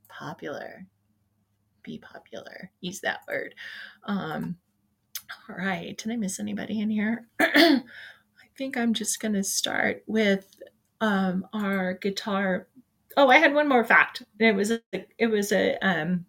popular. 0.09 0.87
Be 1.83 1.99
popular. 1.99 2.71
Use 2.81 3.01
that 3.01 3.21
word. 3.29 3.55
Um, 4.05 4.57
all 5.49 5.57
right. 5.57 5.97
Did 5.97 6.13
I 6.13 6.17
miss 6.17 6.41
anybody 6.41 6.81
in 6.81 6.91
here? 6.91 7.27
I 7.41 7.83
think 8.57 8.77
I'm 8.77 8.95
just 8.95 9.21
going 9.21 9.35
to 9.35 9.43
start 9.43 10.03
with 10.07 10.47
um, 11.01 11.47
our 11.53 11.95
guitar. 11.95 12.69
Oh, 13.17 13.29
I 13.29 13.39
had 13.39 13.55
one 13.55 13.69
more 13.69 13.85
fact. 13.85 14.23
It 14.39 14.55
was 14.55 14.71
a, 14.71 14.81
it 15.19 15.27
was 15.27 15.53
a 15.53 15.77
um, 15.87 16.27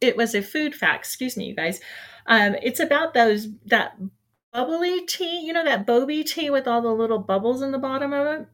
it 0.00 0.16
was 0.16 0.34
a 0.34 0.42
food 0.42 0.74
fact. 0.74 1.04
Excuse 1.04 1.36
me, 1.36 1.46
you 1.46 1.54
guys. 1.54 1.80
Um, 2.26 2.56
it's 2.62 2.80
about 2.80 3.14
those 3.14 3.48
that 3.66 3.96
bubbly 4.52 5.04
tea, 5.06 5.40
you 5.44 5.52
know, 5.52 5.64
that 5.64 5.86
boby 5.86 6.24
tea 6.24 6.50
with 6.50 6.66
all 6.66 6.82
the 6.82 6.88
little 6.92 7.18
bubbles 7.18 7.62
in 7.62 7.72
the 7.72 7.78
bottom 7.78 8.12
of 8.12 8.26
it. 8.26 8.48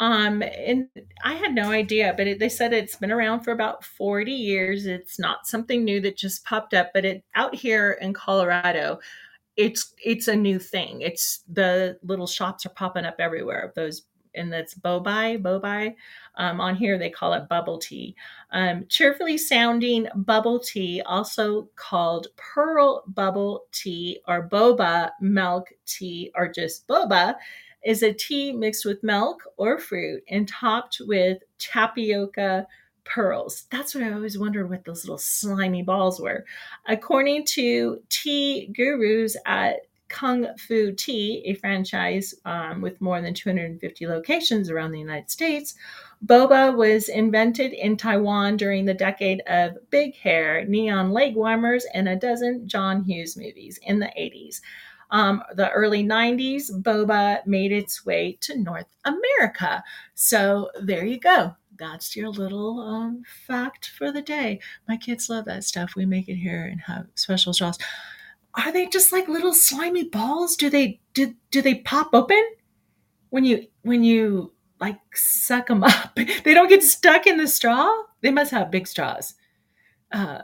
Um, 0.00 0.42
and 0.42 0.88
I 1.22 1.34
had 1.34 1.54
no 1.54 1.70
idea, 1.70 2.14
but 2.16 2.26
it, 2.26 2.38
they 2.38 2.48
said 2.48 2.72
it's 2.72 2.96
been 2.96 3.12
around 3.12 3.40
for 3.40 3.52
about 3.52 3.84
40 3.84 4.32
years. 4.32 4.86
It's 4.86 5.18
not 5.18 5.46
something 5.46 5.84
new 5.84 6.00
that 6.00 6.16
just 6.16 6.44
popped 6.44 6.72
up, 6.72 6.90
but 6.94 7.04
it 7.04 7.22
out 7.34 7.54
here 7.54 7.98
in 8.00 8.14
Colorado, 8.14 8.98
it's 9.56 9.94
it's 10.02 10.26
a 10.26 10.34
new 10.34 10.58
thing. 10.58 11.02
It's 11.02 11.44
the 11.52 11.98
little 12.02 12.26
shops 12.26 12.64
are 12.64 12.70
popping 12.70 13.04
up 13.04 13.16
everywhere 13.18 13.72
those 13.76 14.02
and 14.34 14.52
that's 14.52 14.74
bobai 14.74 15.40
bobai 15.40 15.94
um, 16.36 16.60
on 16.60 16.76
here 16.76 16.98
they 16.98 17.10
call 17.10 17.32
it 17.32 17.48
bubble 17.48 17.78
tea 17.78 18.14
um, 18.52 18.84
cheerfully 18.88 19.36
sounding 19.36 20.06
bubble 20.14 20.58
tea 20.60 21.02
also 21.02 21.68
called 21.76 22.28
pearl 22.36 23.02
bubble 23.08 23.64
tea 23.72 24.20
or 24.28 24.48
boba 24.48 25.10
milk 25.20 25.68
tea 25.86 26.30
or 26.36 26.48
just 26.48 26.86
boba 26.86 27.34
is 27.84 28.02
a 28.02 28.12
tea 28.12 28.52
mixed 28.52 28.84
with 28.84 29.02
milk 29.02 29.42
or 29.56 29.78
fruit 29.78 30.22
and 30.28 30.48
topped 30.48 31.00
with 31.06 31.38
tapioca 31.58 32.66
pearls. 33.04 33.66
That's 33.70 33.94
what 33.94 34.04
I 34.04 34.12
always 34.12 34.38
wondered 34.38 34.70
what 34.70 34.84
those 34.84 35.04
little 35.04 35.18
slimy 35.18 35.82
balls 35.82 36.20
were. 36.20 36.44
According 36.86 37.46
to 37.46 38.02
tea 38.08 38.70
gurus 38.72 39.36
at 39.46 39.80
Kung 40.08 40.48
Fu 40.58 40.92
Tea, 40.92 41.42
a 41.46 41.54
franchise 41.54 42.34
um, 42.44 42.80
with 42.80 43.00
more 43.00 43.22
than 43.22 43.32
250 43.32 44.06
locations 44.08 44.68
around 44.68 44.90
the 44.90 44.98
United 44.98 45.30
States, 45.30 45.76
boba 46.26 46.76
was 46.76 47.08
invented 47.08 47.72
in 47.72 47.96
Taiwan 47.96 48.56
during 48.56 48.84
the 48.84 48.92
decade 48.92 49.40
of 49.46 49.78
big 49.90 50.16
hair, 50.16 50.64
neon 50.64 51.12
leg 51.12 51.36
warmers, 51.36 51.86
and 51.94 52.08
a 52.08 52.16
dozen 52.16 52.68
John 52.68 53.04
Hughes 53.04 53.36
movies 53.36 53.78
in 53.82 54.00
the 54.00 54.10
80s. 54.18 54.60
Um, 55.10 55.42
the 55.54 55.70
early 55.70 56.04
90s, 56.04 56.70
boba 56.70 57.44
made 57.46 57.72
its 57.72 58.06
way 58.06 58.38
to 58.42 58.56
North 58.56 58.86
America. 59.04 59.82
So 60.14 60.70
there 60.80 61.04
you 61.04 61.18
go. 61.18 61.56
That's 61.78 62.14
your 62.14 62.28
little 62.28 62.80
um, 62.80 63.22
fact 63.46 63.90
for 63.96 64.12
the 64.12 64.22
day. 64.22 64.60
My 64.86 64.96
kids 64.96 65.30
love 65.30 65.46
that 65.46 65.64
stuff. 65.64 65.94
We 65.96 66.04
make 66.04 66.28
it 66.28 66.36
here 66.36 66.66
and 66.66 66.80
have 66.82 67.06
special 67.14 67.52
straws. 67.54 67.78
Are 68.54 68.70
they 68.70 68.86
just 68.86 69.12
like 69.12 69.28
little 69.28 69.54
slimy 69.54 70.04
balls? 70.04 70.56
Do 70.56 70.68
they 70.68 71.00
do, 71.14 71.34
do 71.50 71.62
they 71.62 71.76
pop 71.76 72.10
open 72.12 72.42
when 73.30 73.44
you 73.44 73.66
when 73.82 74.04
you 74.04 74.52
like 74.80 74.98
suck 75.14 75.68
them 75.68 75.84
up? 75.84 76.18
They 76.44 76.54
don't 76.54 76.68
get 76.68 76.82
stuck 76.82 77.26
in 77.26 77.38
the 77.38 77.46
straw. 77.46 77.88
They 78.20 78.30
must 78.30 78.50
have 78.50 78.70
big 78.70 78.86
straws. 78.86 79.34
Uh, 80.12 80.42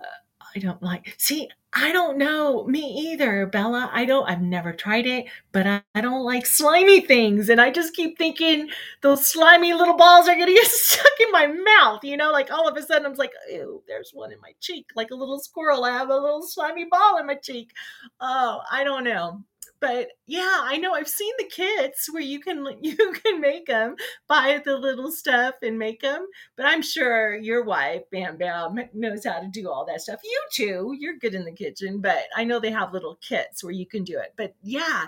I 0.54 0.58
don't 0.58 0.82
like. 0.82 1.14
See, 1.18 1.48
I 1.78 1.92
don't 1.92 2.16
know. 2.16 2.64
Me 2.64 2.80
either, 2.80 3.44
Bella. 3.44 3.90
I 3.92 4.06
don't, 4.06 4.26
I've 4.26 4.40
never 4.40 4.72
tried 4.72 5.04
it, 5.06 5.26
but 5.52 5.66
I, 5.66 5.82
I 5.94 6.00
don't 6.00 6.24
like 6.24 6.46
slimy 6.46 7.02
things. 7.02 7.50
And 7.50 7.60
I 7.60 7.70
just 7.70 7.94
keep 7.94 8.16
thinking 8.16 8.70
those 9.02 9.28
slimy 9.28 9.74
little 9.74 9.94
balls 9.94 10.26
are 10.26 10.34
going 10.34 10.46
to 10.54 10.54
get 10.54 10.66
stuck 10.66 11.12
in 11.20 11.30
my 11.32 11.46
mouth. 11.46 12.02
You 12.02 12.16
know, 12.16 12.32
like 12.32 12.50
all 12.50 12.66
of 12.66 12.78
a 12.78 12.82
sudden 12.82 13.04
I'm 13.04 13.12
like, 13.14 13.32
ew, 13.50 13.82
there's 13.86 14.12
one 14.14 14.32
in 14.32 14.40
my 14.40 14.52
cheek. 14.58 14.86
Like 14.96 15.10
a 15.10 15.14
little 15.14 15.38
squirrel. 15.38 15.84
I 15.84 15.90
have 15.90 16.08
a 16.08 16.14
little 16.16 16.42
slimy 16.42 16.86
ball 16.90 17.18
in 17.18 17.26
my 17.26 17.34
cheek. 17.34 17.70
Oh, 18.22 18.60
I 18.72 18.82
don't 18.82 19.04
know 19.04 19.44
but 19.80 20.08
yeah, 20.26 20.60
I 20.62 20.76
know 20.76 20.94
I've 20.94 21.08
seen 21.08 21.32
the 21.38 21.48
kits 21.48 22.12
where 22.12 22.22
you 22.22 22.40
can 22.40 22.66
you 22.82 22.96
can 23.24 23.40
make 23.40 23.66
them, 23.66 23.96
buy 24.28 24.60
the 24.64 24.76
little 24.76 25.10
stuff 25.10 25.56
and 25.62 25.78
make 25.78 26.00
them. 26.00 26.26
But 26.56 26.66
I'm 26.66 26.82
sure 26.82 27.36
your 27.36 27.64
wife, 27.64 28.02
Bam 28.10 28.36
Bam, 28.36 28.78
knows 28.94 29.24
how 29.24 29.40
to 29.40 29.48
do 29.48 29.70
all 29.70 29.84
that 29.86 30.00
stuff. 30.00 30.20
You 30.24 30.42
too, 30.52 30.96
you're 30.98 31.18
good 31.18 31.34
in 31.34 31.44
the 31.44 31.52
kitchen, 31.52 32.00
but 32.00 32.24
I 32.36 32.44
know 32.44 32.60
they 32.60 32.70
have 32.70 32.92
little 32.92 33.16
kits 33.16 33.62
where 33.62 33.72
you 33.72 33.86
can 33.86 34.04
do 34.04 34.18
it. 34.18 34.34
But 34.36 34.54
yeah, 34.62 35.04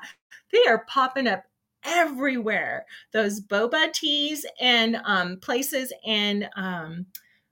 they 0.53 0.65
are 0.69 0.85
popping 0.87 1.27
up 1.27 1.45
everywhere. 1.85 2.87
Those 3.13 3.41
boba 3.41 3.93
teas 3.93 4.45
and 4.61 5.01
um, 5.05 5.39
places 5.39 5.93
and 6.07 6.49
um, 6.57 7.07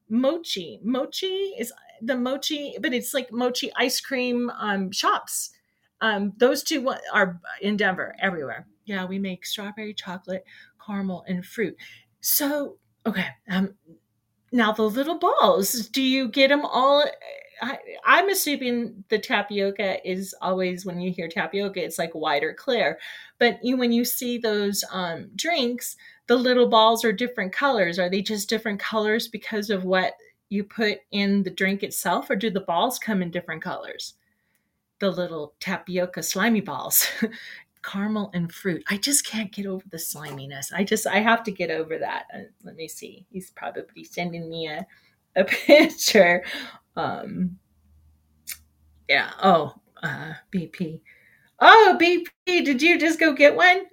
mochi. 0.09 0.81
Mochi 0.83 1.55
is 1.59 1.73
the 2.03 2.17
mochi, 2.17 2.77
but 2.81 2.93
it's 2.93 3.15
like 3.15 3.33
mochi 3.33 3.71
ice 3.77 4.01
cream 4.01 4.51
um, 4.59 4.93
shops 4.93 5.51
um, 6.01 6.33
those 6.37 6.63
two 6.63 6.93
are 7.13 7.41
in 7.61 7.77
Denver 7.77 8.15
everywhere. 8.21 8.67
Yeah, 8.85 9.05
we 9.07 9.19
make 9.19 9.47
strawberry, 9.47 9.95
chocolate, 9.95 10.45
caramel, 10.85 11.25
and 11.27 11.45
fruit. 11.45 11.77
So, 12.21 12.79
okay. 13.05 13.27
Um, 13.49 13.75
now 14.53 14.73
the 14.73 14.83
little 14.83 15.19
balls, 15.19 15.89
do 15.89 16.03
you 16.03 16.29
get 16.29 16.49
them 16.49 16.65
all? 16.65 17.05
I, 17.63 17.79
I'm 18.05 18.29
assuming 18.29 19.05
the 19.09 19.19
tapioca 19.19 20.09
is 20.09 20.35
always 20.43 20.85
when 20.85 21.01
you 21.01 21.11
hear 21.11 21.29
tapioca, 21.29 21.83
it's 21.83 21.99
like 21.99 22.13
white 22.13 22.45
or 22.45 22.55
clear. 22.55 22.99
But 23.39 23.59
you, 23.63 23.77
when 23.77 23.93
you 23.93 24.05
see 24.05 24.39
those 24.39 24.85
um, 24.93 25.31
drinks, 25.35 25.97
the 26.27 26.37
little 26.37 26.69
balls 26.69 27.05
are 27.05 27.13
different 27.13 27.53
colors. 27.53 27.99
Are 27.99 28.11
they 28.11 28.23
just 28.23 28.49
different 28.49 28.79
colors 28.79 29.29
because 29.29 29.71
of 29.71 29.85
what 29.85 30.15
you 30.49 30.65
put 30.65 30.99
in 31.11 31.43
the 31.43 31.51
drink 31.51 31.83
itself, 31.83 32.31
or 32.31 32.37
do 32.37 32.51
the 32.51 32.61
balls 32.61 32.99
come 32.99 33.23
in 33.23 33.31
different 33.31 33.63
colors? 33.63 34.15
The 34.99 35.11
little 35.11 35.55
tapioca 35.61 36.23
slimy 36.23 36.61
balls. 36.61 37.07
Caramel 37.83 38.31
and 38.35 38.53
fruit. 38.53 38.83
I 38.89 38.97
just 38.97 39.25
can't 39.25 39.53
get 39.53 39.67
over 39.67 39.85
the 39.91 39.99
sliminess. 39.99 40.73
I 40.73 40.83
just 40.83 41.07
i 41.07 41.21
have 41.21 41.45
to 41.45 41.53
get 41.53 41.71
over 41.71 41.99
that. 41.99 42.25
Uh, 42.35 42.41
let 42.65 42.75
me 42.75 42.89
see. 42.89 43.25
He's 43.31 43.51
probably 43.51 44.03
sending 44.03 44.49
me 44.49 44.67
a, 44.67 44.87
a 45.37 45.45
picture. 45.45 46.45
Um 46.97 47.59
yeah. 49.09 49.31
Oh 49.43 49.75
uh 50.03 50.35
bp 50.53 51.01
oh 51.61 51.97
bp 51.99 52.27
did 52.47 52.83
you 52.83 52.99
just 52.99 53.21
go 53.21 53.33
get 53.33 53.55
one? 53.55 53.87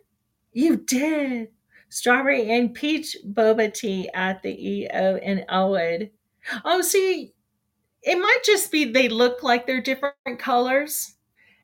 You 0.53 0.77
did. 0.77 1.49
Strawberry 1.89 2.49
and 2.49 2.73
peach 2.73 3.15
boba 3.27 3.71
tea 3.71 4.09
at 4.15 4.41
the 4.41 4.69
eo 4.69 5.17
in 5.17 5.45
elwood. 5.49 6.09
Oh 6.65 6.81
see 6.81 7.33
it 8.03 8.17
might 8.17 8.39
just 8.45 8.71
be 8.71 8.85
they 8.85 9.09
look 9.09 9.43
like 9.43 9.65
they're 9.65 9.81
different 9.81 10.15
colors. 10.37 11.15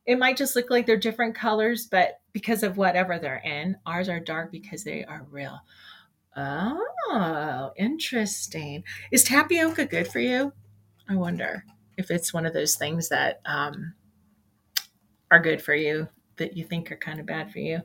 It 0.06 0.18
might 0.18 0.38
just 0.38 0.56
look 0.56 0.70
like 0.70 0.86
they're 0.86 0.98
different 0.98 1.36
colors, 1.36 1.88
but 1.90 2.22
because 2.34 2.64
of 2.64 2.78
whatever 2.78 3.20
they're 3.20 3.42
in, 3.44 3.76
ours 3.86 4.10
are 4.10 4.20
dark 4.20 4.52
because 4.52 4.84
they 4.84 5.04
are 5.06 5.28
real. 5.30 5.60
Oh, 6.36 7.72
interesting. 7.78 8.84
Is 9.12 9.24
tapioca 9.24 9.86
good 9.86 10.08
for 10.08 10.20
you? 10.20 10.54
I 11.10 11.16
wonder 11.16 11.66
if 11.98 12.10
it's 12.12 12.34
one 12.34 12.46
of 12.46 12.54
those 12.54 12.76
things 12.76 13.10
that 13.10 13.42
um, 13.46 13.94
are 15.32 15.40
good 15.40 15.62
for 15.62 15.76
you 15.76 16.08
that 16.38 16.56
you 16.56 16.64
think 16.64 16.92
are 16.92 16.98
kind 16.98 17.20
of 17.20 17.26
bad 17.26 17.52
for 17.52 17.60
you. 17.60 17.82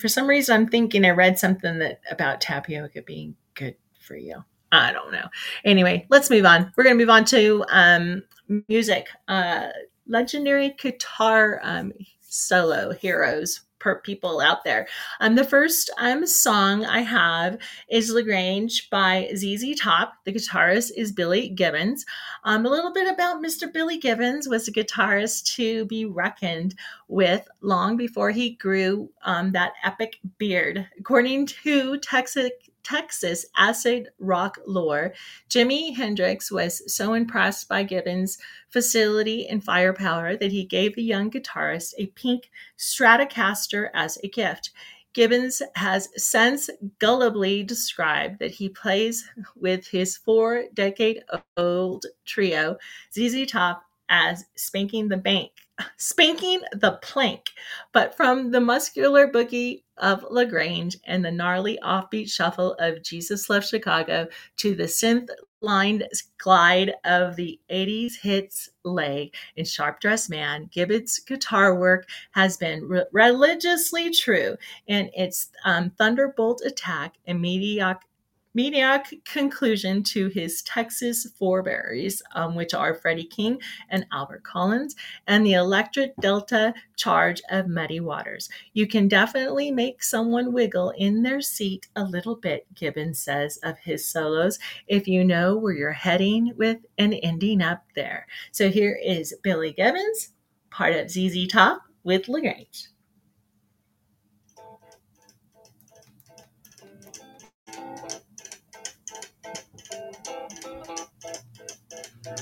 For 0.00 0.08
some 0.08 0.26
reason, 0.26 0.54
I'm 0.54 0.68
thinking 0.68 1.04
I 1.04 1.10
read 1.10 1.38
something 1.38 1.78
that 1.78 2.00
about 2.10 2.40
tapioca 2.40 3.02
being 3.02 3.36
good 3.54 3.76
for 4.00 4.16
you. 4.16 4.44
I 4.80 4.92
don't 4.92 5.12
know. 5.12 5.26
Anyway, 5.64 6.06
let's 6.10 6.30
move 6.30 6.44
on. 6.44 6.72
We're 6.76 6.84
going 6.84 6.96
to 6.96 7.02
move 7.02 7.10
on 7.10 7.24
to 7.26 7.64
um, 7.68 8.22
music. 8.68 9.08
Uh, 9.28 9.68
legendary 10.06 10.74
guitar 10.78 11.60
um, 11.62 11.92
solo 12.20 12.92
heroes 12.92 13.62
per 13.84 14.00
people 14.00 14.40
out 14.40 14.64
there. 14.64 14.88
Um, 15.20 15.34
the 15.34 15.44
first 15.44 15.90
um, 15.98 16.26
song 16.26 16.86
I 16.86 17.00
have 17.00 17.58
is 17.90 18.10
La 18.10 18.22
Grange 18.22 18.88
by 18.88 19.30
ZZ 19.36 19.78
Top. 19.78 20.14
The 20.24 20.32
guitarist 20.32 20.92
is 20.96 21.12
Billy 21.12 21.50
Gibbons. 21.50 22.06
Um, 22.44 22.64
a 22.64 22.70
little 22.70 22.94
bit 22.94 23.12
about 23.12 23.42
Mr. 23.42 23.70
Billy 23.70 23.98
Gibbons 23.98 24.48
was 24.48 24.66
a 24.66 24.72
guitarist 24.72 25.54
to 25.56 25.84
be 25.84 26.06
reckoned 26.06 26.74
with 27.08 27.46
long 27.60 27.98
before 27.98 28.30
he 28.30 28.54
grew 28.54 29.10
um, 29.22 29.52
that 29.52 29.74
epic 29.84 30.18
beard. 30.38 30.88
According 30.98 31.46
to 31.64 31.98
Texas 31.98 32.50
Texas 32.84 33.46
acid 33.56 34.10
rock 34.18 34.58
lore, 34.66 35.14
Jimi 35.48 35.96
Hendrix 35.96 36.52
was 36.52 36.82
so 36.92 37.14
impressed 37.14 37.68
by 37.68 37.82
Gibbons' 37.82 38.38
facility 38.68 39.48
and 39.48 39.64
firepower 39.64 40.36
that 40.36 40.52
he 40.52 40.64
gave 40.64 40.94
the 40.94 41.02
young 41.02 41.30
guitarist 41.30 41.94
a 41.98 42.06
pink 42.08 42.50
Stratocaster 42.78 43.88
as 43.94 44.18
a 44.22 44.28
gift. 44.28 44.70
Gibbons 45.14 45.62
has 45.76 46.08
since 46.16 46.68
gullibly 46.98 47.66
described 47.66 48.40
that 48.40 48.50
he 48.50 48.68
plays 48.68 49.28
with 49.56 49.86
his 49.86 50.16
four 50.16 50.64
decade 50.74 51.24
old 51.56 52.06
trio, 52.24 52.76
ZZ 53.12 53.46
Top, 53.46 53.84
as 54.08 54.44
spanking 54.54 55.08
the 55.08 55.16
bank 55.16 55.52
spanking 55.96 56.60
the 56.72 56.98
plank, 57.02 57.50
but 57.92 58.16
from 58.16 58.50
the 58.50 58.60
muscular 58.60 59.30
boogie 59.30 59.82
of 59.98 60.24
La 60.30 60.44
Grange 60.44 60.96
and 61.04 61.24
the 61.24 61.30
gnarly 61.30 61.78
offbeat 61.82 62.30
shuffle 62.30 62.74
of 62.74 63.02
Jesus 63.02 63.48
Left 63.48 63.68
Chicago 63.68 64.26
to 64.56 64.74
the 64.74 64.84
synth 64.84 65.28
lined 65.60 66.06
glide 66.38 66.94
of 67.04 67.36
the 67.36 67.58
80s 67.70 68.20
hits 68.20 68.68
leg 68.84 69.34
in 69.56 69.64
Sharp 69.64 69.98
Dressed 70.00 70.28
Man, 70.28 70.68
Gibbons' 70.70 71.18
guitar 71.20 71.74
work 71.74 72.06
has 72.32 72.56
been 72.56 72.86
re- 72.86 73.06
religiously 73.12 74.10
true 74.10 74.56
in 74.86 75.10
its 75.14 75.48
um, 75.64 75.90
thunderbolt 75.90 76.60
attack 76.64 77.14
and 77.26 77.40
mediocre 77.40 78.06
Mediocre 78.54 79.16
conclusion 79.24 80.02
to 80.04 80.28
his 80.28 80.62
Texas 80.62 81.26
forebears, 81.36 82.22
um, 82.36 82.54
which 82.54 82.72
are 82.72 82.94
Freddie 82.94 83.24
King 83.24 83.60
and 83.88 84.06
Albert 84.12 84.44
Collins, 84.44 84.94
and 85.26 85.44
the 85.44 85.54
electric 85.54 86.14
delta 86.20 86.72
charge 86.96 87.42
of 87.50 87.66
Muddy 87.66 87.98
Waters. 87.98 88.48
You 88.72 88.86
can 88.86 89.08
definitely 89.08 89.72
make 89.72 90.02
someone 90.04 90.52
wiggle 90.52 90.90
in 90.96 91.22
their 91.22 91.40
seat 91.40 91.88
a 91.96 92.04
little 92.04 92.36
bit, 92.36 92.66
Gibbons 92.74 93.18
says 93.18 93.58
of 93.64 93.76
his 93.78 94.08
solos, 94.08 94.58
if 94.86 95.08
you 95.08 95.24
know 95.24 95.56
where 95.56 95.74
you're 95.74 95.92
heading 95.92 96.52
with 96.56 96.78
and 96.96 97.16
ending 97.22 97.60
up 97.60 97.82
there. 97.96 98.26
So 98.52 98.70
here 98.70 98.98
is 99.04 99.34
Billy 99.42 99.72
Gibbons, 99.72 100.30
part 100.70 100.94
of 100.94 101.10
ZZ 101.10 101.48
Top 101.48 101.82
with 102.04 102.28
La 102.28 102.38
Grange. 102.38 102.88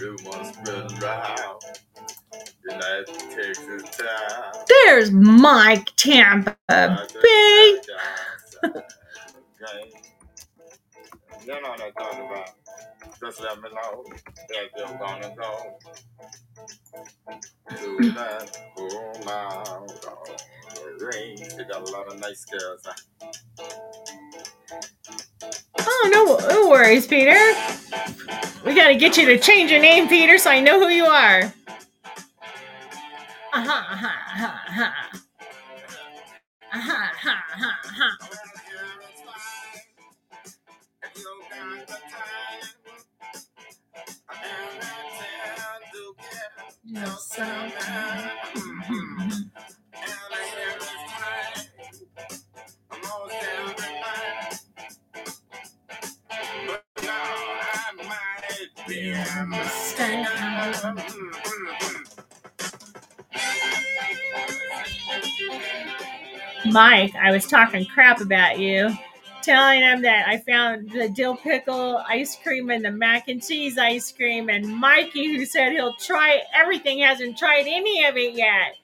Rumors 0.01 0.49
spread 0.55 1.03
around 1.03 1.63
United 2.69 3.07
Texas 3.31 3.97
town. 3.97 4.65
There's 4.69 5.11
Mike 5.13 5.89
Tampa 5.97 6.57
Bay. 6.69 7.81
You 11.45 11.49
know 11.49 11.71
what 11.71 11.83
I'm 11.83 11.93
talking 11.95 12.27
about. 12.27 12.51
Just 13.21 13.41
let 13.43 13.61
me 13.63 13.69
know 13.75 14.05
that 14.49 14.71
you're 14.77 14.99
gonna 14.99 15.35
go 15.37 15.79
to 17.77 18.13
that 18.13 18.59
cool 18.77 19.29
out 19.29 19.69
on 19.69 19.87
the 19.87 21.07
range. 21.07 21.57
Got 21.69 21.89
a 21.89 21.93
lot 21.93 22.09
of 22.13 22.21
nice 22.21 22.45
girls. 22.45 22.83
huh? 22.85 22.95
Oh, 25.87 26.11
no, 26.13 26.49
no 26.49 26.69
worries, 26.71 27.07
Peter. 27.07 27.35
We 28.65 28.75
got 28.75 28.89
to 28.89 28.97
get 28.97 29.17
you 29.17 29.27
to 29.27 29.39
change 29.39 29.71
your 29.71 29.81
name, 29.81 30.09
Peter, 30.09 30.39
so 30.39 30.51
I 30.51 30.61
know 30.61 30.81
who 30.81 30.89
you 30.89 31.07
are. 31.07 31.53
Uh-huh, 33.55 33.71
uh-huh, 33.71 34.09
uh-huh, 34.09 34.47
uh-huh. 34.69 35.19
Uh-huh, 36.75 36.93
uh-huh, 36.93 37.69
uh-huh. 37.85 38.29
Just. 46.93 47.41
Mike, 66.73 67.15
I 67.15 67.31
was 67.33 67.47
talking 67.47 67.85
crap 67.85 68.23
about 68.23 68.59
you, 68.59 68.91
telling 69.43 69.81
him 69.81 70.01
that 70.03 70.27
I 70.27 70.39
found 70.39 70.91
the 70.91 71.11
dill 71.11 71.37
pickle 71.37 71.99
ice 72.09 72.37
cream 72.43 72.71
and 72.71 72.83
the 72.83 72.91
mac 72.91 73.29
and 73.29 73.43
cheese 73.43 73.77
ice 73.77 74.11
cream, 74.11 74.49
and 74.49 74.67
Mikey, 74.67 75.37
who 75.37 75.45
said 75.45 75.73
he'll 75.73 75.95
try 75.97 76.41
everything, 76.55 77.01
hasn't 77.01 77.37
tried 77.37 77.67
any 77.67 78.05
of 78.07 78.17
it 78.17 78.33
yet. 78.35 78.77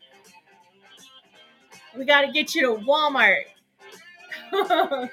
We 1.96 2.04
got 2.04 2.26
to 2.26 2.32
get 2.32 2.54
you 2.54 2.76
to 2.76 2.84
Walmart. 2.84 3.44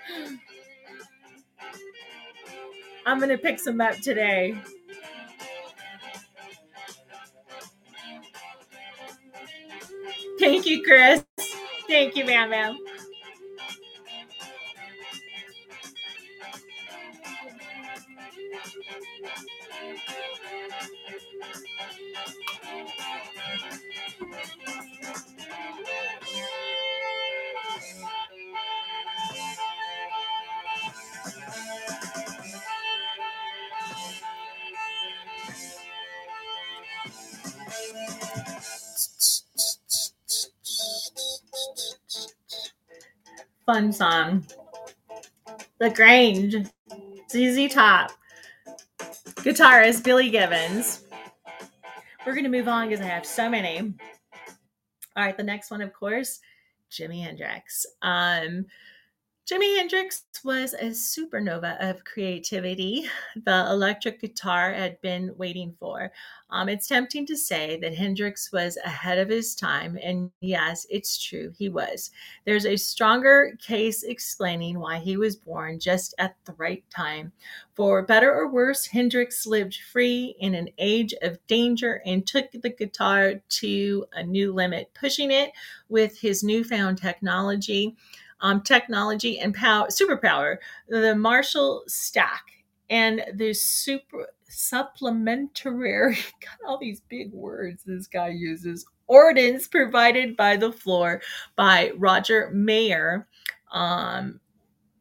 I'm 3.05 3.19
going 3.19 3.29
to 3.29 3.37
pick 3.37 3.59
some 3.59 3.79
up 3.79 3.95
today. 3.97 4.57
Thank 10.39 10.65
you, 10.65 10.83
Chris. 10.83 11.23
Thank 11.87 12.15
you, 12.15 12.25
ma'am, 12.25 12.49
ma'am. 12.49 12.77
Fun 43.65 43.91
song. 43.91 44.45
The 45.79 45.89
Grange. 45.89 46.55
ZZ 47.31 47.73
Top. 47.73 48.11
Guitarist 49.37 50.03
Billy 50.03 50.29
Gibbons. 50.29 51.03
We're 52.25 52.33
going 52.33 52.43
to 52.43 52.49
move 52.49 52.67
on 52.67 52.89
because 52.89 53.03
I 53.03 53.07
have 53.07 53.25
so 53.25 53.49
many. 53.49 53.79
All 53.79 55.23
right, 55.23 55.35
the 55.35 55.43
next 55.43 55.71
one, 55.71 55.81
of 55.81 55.93
course, 55.93 56.39
Jimi 56.91 57.23
Hendrix. 57.23 57.87
Um, 58.03 58.67
Jimi 59.47 59.77
Hendrix 59.77 60.23
was 60.43 60.73
a 60.73 60.85
supernova 60.85 61.77
of 61.79 62.03
creativity 62.03 63.07
the 63.45 63.67
electric 63.69 64.19
guitar 64.19 64.73
had 64.73 64.99
been 65.01 65.35
waiting 65.37 65.75
for. 65.79 66.11
Um, 66.49 66.67
it's 66.67 66.87
tempting 66.87 67.27
to 67.27 67.37
say 67.37 67.77
that 67.79 67.93
Hendrix 67.93 68.51
was 68.51 68.75
ahead 68.77 69.19
of 69.19 69.29
his 69.29 69.53
time, 69.53 69.99
and 70.01 70.31
yes, 70.41 70.87
it's 70.89 71.23
true, 71.23 71.53
he 71.59 71.69
was. 71.69 72.09
There's 72.45 72.65
a 72.65 72.75
stronger 72.75 73.55
case 73.61 74.01
explaining 74.01 74.79
why 74.79 74.97
he 74.97 75.15
was 75.15 75.35
born 75.35 75.79
just 75.79 76.15
at 76.17 76.35
the 76.45 76.53
right 76.53 76.83
time. 76.89 77.31
For 77.75 78.01
better 78.01 78.33
or 78.33 78.47
worse, 78.47 78.87
Hendrix 78.87 79.45
lived 79.45 79.77
free 79.91 80.35
in 80.39 80.55
an 80.55 80.69
age 80.79 81.13
of 81.21 81.37
danger 81.45 82.01
and 82.03 82.25
took 82.25 82.49
the 82.51 82.69
guitar 82.71 83.35
to 83.49 84.05
a 84.13 84.23
new 84.23 84.53
limit, 84.53 84.89
pushing 84.95 85.29
it 85.29 85.51
with 85.87 86.19
his 86.19 86.43
newfound 86.43 86.97
technology 86.97 87.95
um, 88.45 88.61
technology 88.61 89.39
and 89.39 89.55
power, 89.55 89.87
superpower, 89.87 90.57
the 90.87 91.15
Marshall 91.15 91.83
stack, 91.87 92.43
and 92.91 93.25
the 93.33 93.55
super 93.55 94.27
supplementary. 94.47 96.15
Got 96.41 96.67
all 96.67 96.77
these 96.77 97.01
big 97.09 97.33
words 97.33 97.81
this 97.83 98.05
guy 98.05 98.27
uses. 98.27 98.85
Ordnance 99.07 99.67
provided 99.67 100.37
by 100.37 100.57
the 100.57 100.71
floor 100.71 101.23
by 101.55 101.91
Roger 101.97 102.51
Mayer. 102.53 103.27
Um, 103.71 104.39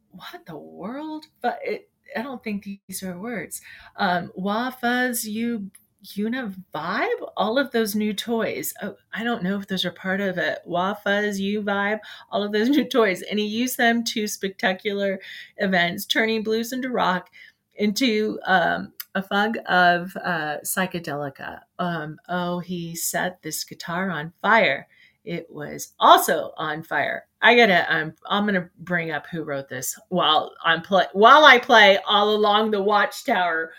what 0.09 0.47
the 0.47 0.57
world? 0.57 1.26
But 1.42 1.59
it, 1.62 1.90
I 2.16 2.22
don't 2.22 2.42
think 2.42 2.64
these 2.64 3.03
are 3.03 3.18
words. 3.18 3.61
Um, 3.97 4.32
Wafaz 4.38 5.26
you 5.26 5.70
Una 6.18 6.52
vibe, 6.74 7.30
all 7.36 7.59
of 7.59 7.70
those 7.70 7.94
new 7.94 8.12
toys. 8.12 8.74
Oh, 8.82 8.96
I 9.12 9.24
don't 9.24 9.42
know 9.42 9.59
if 9.59 9.66
those 9.66 9.84
are 9.84 9.90
part 9.90 10.20
of 10.20 10.38
it. 10.38 10.61
Wafas, 10.68 11.38
U 11.38 11.62
vibe, 11.62 12.00
all 12.30 12.42
of 12.42 12.52
those 12.52 12.68
new 12.70 12.84
toys. 12.84 13.22
And 13.22 13.38
he 13.38 13.46
used 13.46 13.76
them 13.78 14.05
to 14.05 14.26
spectacular 14.26 15.20
events, 15.57 16.07
turning 16.07 16.42
blues 16.42 16.72
into 16.72 16.90
rock 16.90 17.30
into 17.76 18.38
um, 18.44 18.92
a 19.14 19.22
fug 19.22 19.57
of 19.66 20.16
uh, 20.22 20.59
psychedelica. 20.64 21.61
Um, 21.78 22.18
oh, 22.28 22.59
he 22.59 22.94
set 22.94 23.42
this 23.42 23.64
guitar 23.64 24.11
on 24.11 24.32
fire. 24.42 24.86
It 25.24 25.46
was 25.50 25.94
also 25.98 26.52
on 26.59 26.82
fire. 26.82 27.26
I 27.40 27.57
gotta. 27.57 27.92
Um, 27.94 28.12
I'm 28.26 28.44
gonna 28.44 28.68
bring 28.80 29.11
up 29.11 29.26
who 29.26 29.42
wrote 29.42 29.68
this 29.68 29.98
while 30.09 30.52
I'm 30.62 30.82
play 30.82 31.07
while 31.12 31.44
I 31.44 31.59
play 31.59 31.98
all 32.07 32.34
along 32.34 32.70
the 32.70 32.82
Watchtower 32.82 33.72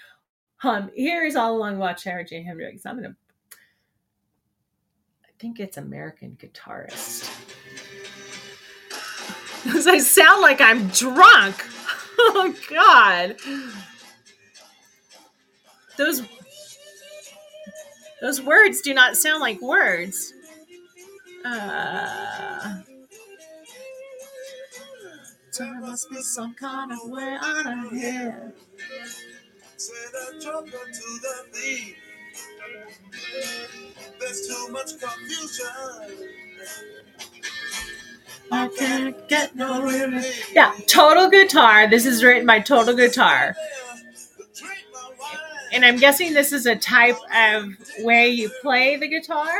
um, 0.67 0.91
here 0.95 1.25
is 1.25 1.35
All 1.35 1.55
Along 1.57 1.77
Watchtower 1.77 2.23
Jimi 2.23 2.45
Hendrix. 2.45 2.85
I'm 2.85 2.95
gonna 2.95 3.15
I 5.23 5.29
think 5.39 5.59
it's 5.59 5.77
American 5.77 6.37
guitarist. 6.41 7.29
Because 9.63 9.87
I 9.87 9.97
sound 9.97 10.43
like 10.43 10.61
I'm 10.61 10.87
drunk. 10.89 11.65
Oh 12.17 12.55
God. 12.69 13.35
Those 15.97 16.21
those 18.21 18.41
words 18.41 18.81
do 18.81 18.93
not 18.93 19.17
sound 19.17 19.41
like 19.41 19.61
words. 19.61 20.33
Uh, 21.45 22.81
there 25.57 25.79
must 25.81 26.09
be 26.09 26.21
some 26.21 26.53
kind 26.55 26.91
of 26.91 26.99
way 27.09 27.37
out 27.39 27.65
of 27.65 27.91
here. 27.91 28.53
Say 29.77 29.93
the 30.11 30.41
joker 30.41 30.71
to 30.71 31.19
the 31.21 31.57
thief. 31.57 31.97
There's 34.19 34.47
too 34.47 34.67
much 34.71 34.91
confusion. 34.99 36.29
I 38.51 38.69
can't 38.77 39.27
Get 39.27 39.55
no 39.55 39.81
relief. 39.81 40.51
Yeah, 40.53 40.73
Total 40.87 41.29
Guitar. 41.29 41.89
This 41.89 42.05
is 42.05 42.23
written 42.23 42.45
by 42.45 42.59
Total 42.59 42.95
Guitar. 42.95 43.55
And 45.73 45.83
I'm 45.83 45.97
guessing 45.97 46.33
this 46.33 46.53
is 46.53 46.65
a 46.67 46.75
type 46.75 47.17
of 47.35 47.65
way 47.99 48.29
you 48.29 48.49
play 48.61 48.95
the 48.95 49.09
guitar. 49.09 49.51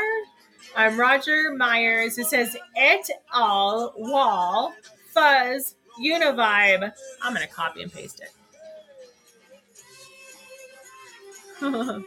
I'm 0.74 0.98
Roger 0.98 1.52
Myers. 1.54 2.16
It 2.16 2.26
says 2.26 2.56
et 2.74 3.10
al. 3.34 3.92
wall 3.98 4.72
fuzz 5.12 5.74
univibe. 6.00 6.90
I'm 7.22 7.34
gonna 7.34 7.46
copy 7.46 7.82
and 7.82 7.92
paste 7.92 8.20
it. 8.20 8.30
There 11.60 11.70
are 11.70 12.02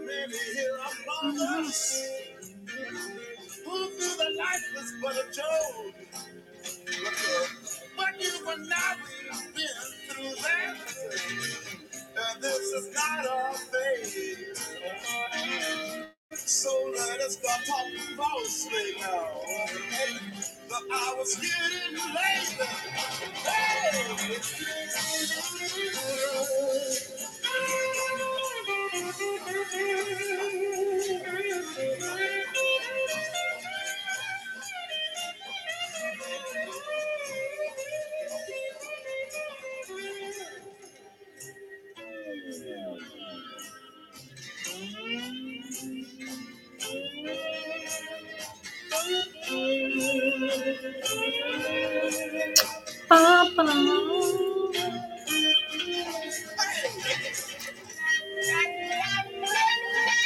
many 0.00 0.38
here 0.54 0.78
among 1.24 1.40
us 1.40 2.08
who 3.64 3.88
feel 3.90 4.16
that 4.18 4.36
life 4.38 4.84
is 4.84 4.94
but 5.02 5.14
a 5.16 5.32
joke. 5.32 5.96
But, 7.96 8.20
you 8.22 8.32
I, 8.74 8.96
we've 9.32 9.54
been 9.54 9.66
through 10.08 10.42
that. 10.42 10.76
And 12.02 12.42
this 12.42 12.58
is 12.72 12.94
not 12.94 13.26
our 13.28 13.54
fate. 13.54 14.58
So 16.36 16.70
let 16.96 17.20
us 17.20 17.38
start 17.38 17.60
talking 17.66 18.16
falsely 18.16 18.94
now. 19.00 19.42
The 20.68 20.94
hour's 20.94 21.36
getting 21.36 21.96
late. 21.96 22.68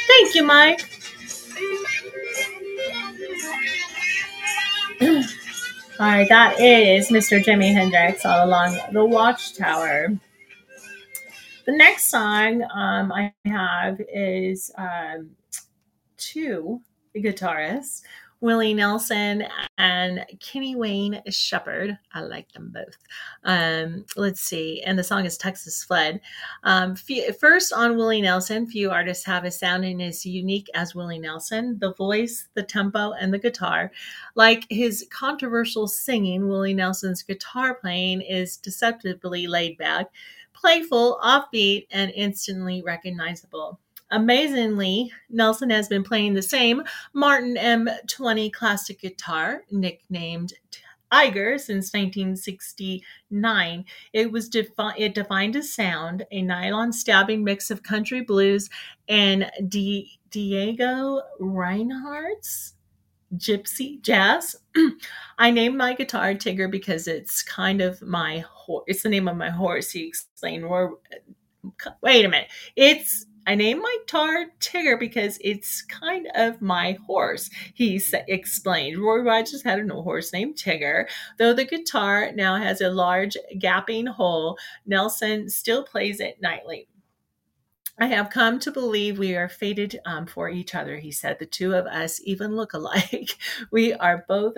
Thank 0.07 0.35
you, 0.35 0.43
Mike. 0.43 0.89
All 5.01 6.07
right, 6.07 6.27
that 6.29 6.59
is 6.59 7.09
Mr. 7.09 7.43
Jimi 7.43 7.71
Hendrix 7.73 8.25
all 8.25 8.45
along 8.45 8.77
the 8.91 9.05
Watchtower. 9.05 10.09
The 11.65 11.71
next 11.71 12.09
song 12.09 12.63
um, 12.73 13.11
I 13.11 13.33
have 13.45 14.01
is 14.13 14.71
um, 14.77 15.31
two 16.17 16.81
guitarists, 17.15 18.01
Willie 18.43 18.73
Nelson 18.73 19.45
and 19.77 20.25
Kenny 20.41 20.75
Wayne 20.75 21.21
Shepherd. 21.29 21.97
I 22.13 22.23
like 22.23 22.51
them 22.51 22.73
both. 22.73 22.97
Um, 23.45 24.03
let's 24.17 24.41
see. 24.41 24.81
And 24.81 24.99
the 24.99 25.03
song 25.03 25.25
is 25.25 25.37
Texas 25.37 25.81
Flood. 25.81 26.19
Um, 26.65 26.97
first 27.39 27.71
on 27.71 27.95
Willie 27.95 28.21
Nelson, 28.21 28.67
few 28.67 28.91
artists 28.91 29.23
have 29.23 29.45
a 29.45 29.49
sounding 29.51 30.03
as 30.03 30.25
unique 30.25 30.67
as 30.75 30.93
Willie 30.93 31.19
Nelson. 31.19 31.77
The 31.79 31.93
voice, 31.93 32.49
the 32.53 32.63
tempo, 32.63 33.13
and 33.13 33.33
the 33.33 33.39
guitar. 33.39 33.93
Like 34.35 34.65
his 34.69 35.07
controversial 35.09 35.87
singing, 35.87 36.49
Willie 36.49 36.73
Nelson's 36.73 37.23
guitar 37.23 37.75
playing 37.75 38.19
is 38.23 38.57
deceptively 38.57 39.47
laid 39.47 39.77
back, 39.77 40.07
playful, 40.51 41.17
offbeat, 41.23 41.87
and 41.91 42.11
instantly 42.13 42.81
recognizable. 42.81 43.79
Amazingly, 44.13 45.11
Nelson 45.31 45.71
has 45.71 45.87
been 45.87 46.03
playing 46.03 46.35
the 46.35 46.43
same 46.43 46.83
Martin 47.13 47.55
N20 47.55 48.53
classic 48.53 49.01
guitar, 49.01 49.63
nicknamed 49.71 50.53
Trigger, 51.11 51.57
since 51.57 51.91
1969. 51.93 53.85
It 54.13 54.31
was 54.31 54.49
defi- 54.49 54.93
it 54.99 55.15
defined 55.15 55.55
a 55.55 55.63
sound, 55.63 56.27
a 56.31 56.43
nylon 56.43 56.93
stabbing 56.93 57.43
mix 57.43 57.71
of 57.71 57.81
country 57.81 58.21
blues 58.21 58.69
and 59.09 59.49
Di- 59.67 60.19
Diego 60.29 61.23
Reinhardt's 61.39 62.75
gypsy 63.35 63.99
jazz. 63.99 64.55
I 65.39 65.49
named 65.49 65.75
my 65.75 65.93
guitar 65.95 66.35
Trigger 66.35 66.67
because 66.67 67.07
it's 67.07 67.41
kind 67.41 67.81
of 67.81 67.99
my 68.03 68.45
horse. 68.47 68.83
It's 68.85 69.01
the 69.01 69.09
name 69.09 69.27
of 69.27 69.37
my 69.37 69.49
horse. 69.49 69.89
He 69.89 70.07
explained. 70.07 70.69
Wait 70.69 72.25
a 72.25 72.29
minute. 72.29 72.51
It's 72.75 73.25
I 73.45 73.55
named 73.55 73.81
my 73.81 73.97
tar 74.07 74.45
Trigger 74.59 74.97
because 74.97 75.37
it's 75.41 75.81
kind 75.81 76.27
of 76.35 76.61
my 76.61 76.97
horse, 77.05 77.49
he 77.73 78.01
explained. 78.27 78.99
Roy 78.99 79.19
Rogers 79.19 79.63
had 79.63 79.79
a 79.79 80.01
horse 80.01 80.31
named 80.31 80.57
Trigger. 80.57 81.07
Though 81.37 81.53
the 81.53 81.65
guitar 81.65 82.31
now 82.33 82.55
has 82.55 82.81
a 82.81 82.89
large 82.89 83.35
gapping 83.57 84.07
hole, 84.07 84.57
Nelson 84.85 85.49
still 85.49 85.83
plays 85.83 86.19
it 86.19 86.41
nightly. 86.41 86.87
I 87.99 88.07
have 88.07 88.31
come 88.31 88.59
to 88.59 88.71
believe 88.71 89.19
we 89.19 89.35
are 89.35 89.49
fated 89.49 89.99
um, 90.05 90.25
for 90.25 90.49
each 90.49 90.73
other, 90.73 90.97
he 90.97 91.11
said. 91.11 91.37
The 91.37 91.45
two 91.45 91.75
of 91.75 91.85
us 91.85 92.19
even 92.23 92.55
look 92.55 92.73
alike. 92.73 93.37
We 93.71 93.93
are 93.93 94.25
both 94.27 94.55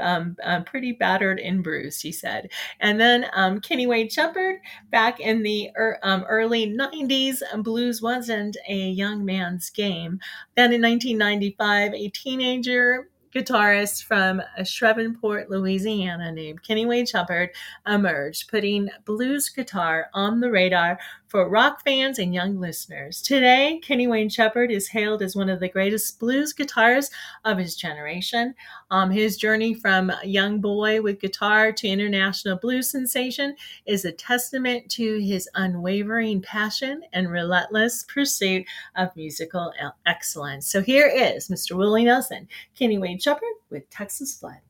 um, 0.00 0.36
um, 0.42 0.64
pretty 0.64 0.92
battered 0.92 1.38
and 1.38 1.62
bruised, 1.62 2.02
he 2.02 2.12
said. 2.12 2.50
And 2.80 3.00
then 3.00 3.26
um, 3.32 3.60
Kenny 3.60 3.86
Wayne 3.86 4.08
Shepherd, 4.08 4.60
back 4.90 5.20
in 5.20 5.42
the 5.42 5.70
er, 5.76 5.98
um, 6.02 6.24
early 6.28 6.66
90s, 6.66 7.42
blues 7.62 8.02
wasn't 8.02 8.56
a 8.68 8.90
young 8.90 9.24
man's 9.24 9.70
game. 9.70 10.20
Then 10.56 10.72
in 10.72 10.82
1995, 10.82 11.94
a 11.94 12.08
teenager 12.08 13.08
guitarist 13.34 14.04
from 14.04 14.42
Shreveport, 14.62 15.50
Louisiana, 15.50 16.30
named 16.32 16.62
Kenny 16.62 16.86
Wayne 16.86 17.06
Shepherd, 17.06 17.50
emerged, 17.86 18.50
putting 18.50 18.90
blues 19.04 19.48
guitar 19.48 20.08
on 20.12 20.40
the 20.40 20.50
radar 20.50 20.98
for 21.32 21.48
rock 21.48 21.82
fans 21.82 22.18
and 22.18 22.34
young 22.34 22.60
listeners. 22.60 23.22
Today, 23.22 23.80
Kenny 23.82 24.06
Wayne 24.06 24.28
Shepherd 24.28 24.70
is 24.70 24.88
hailed 24.88 25.22
as 25.22 25.34
one 25.34 25.48
of 25.48 25.60
the 25.60 25.68
greatest 25.68 26.20
blues 26.20 26.52
guitarists 26.52 27.10
of 27.46 27.56
his 27.56 27.74
generation. 27.74 28.54
Um, 28.90 29.10
his 29.10 29.38
journey 29.38 29.72
from 29.72 30.12
young 30.24 30.60
boy 30.60 31.00
with 31.00 31.22
guitar 31.22 31.72
to 31.72 31.88
international 31.88 32.58
blues 32.58 32.90
sensation 32.90 33.56
is 33.86 34.04
a 34.04 34.12
testament 34.12 34.90
to 34.90 35.20
his 35.20 35.48
unwavering 35.54 36.42
passion 36.42 37.00
and 37.14 37.30
relentless 37.30 38.04
pursuit 38.06 38.66
of 38.96 39.16
musical 39.16 39.72
excellence. 40.04 40.66
So 40.66 40.82
here 40.82 41.06
is 41.06 41.48
Mr. 41.48 41.78
Willie 41.78 42.04
Nelson, 42.04 42.46
Kenny 42.78 42.98
Wayne 42.98 43.18
Shepherd 43.18 43.54
with 43.70 43.88
Texas 43.88 44.38
Flood. 44.38 44.60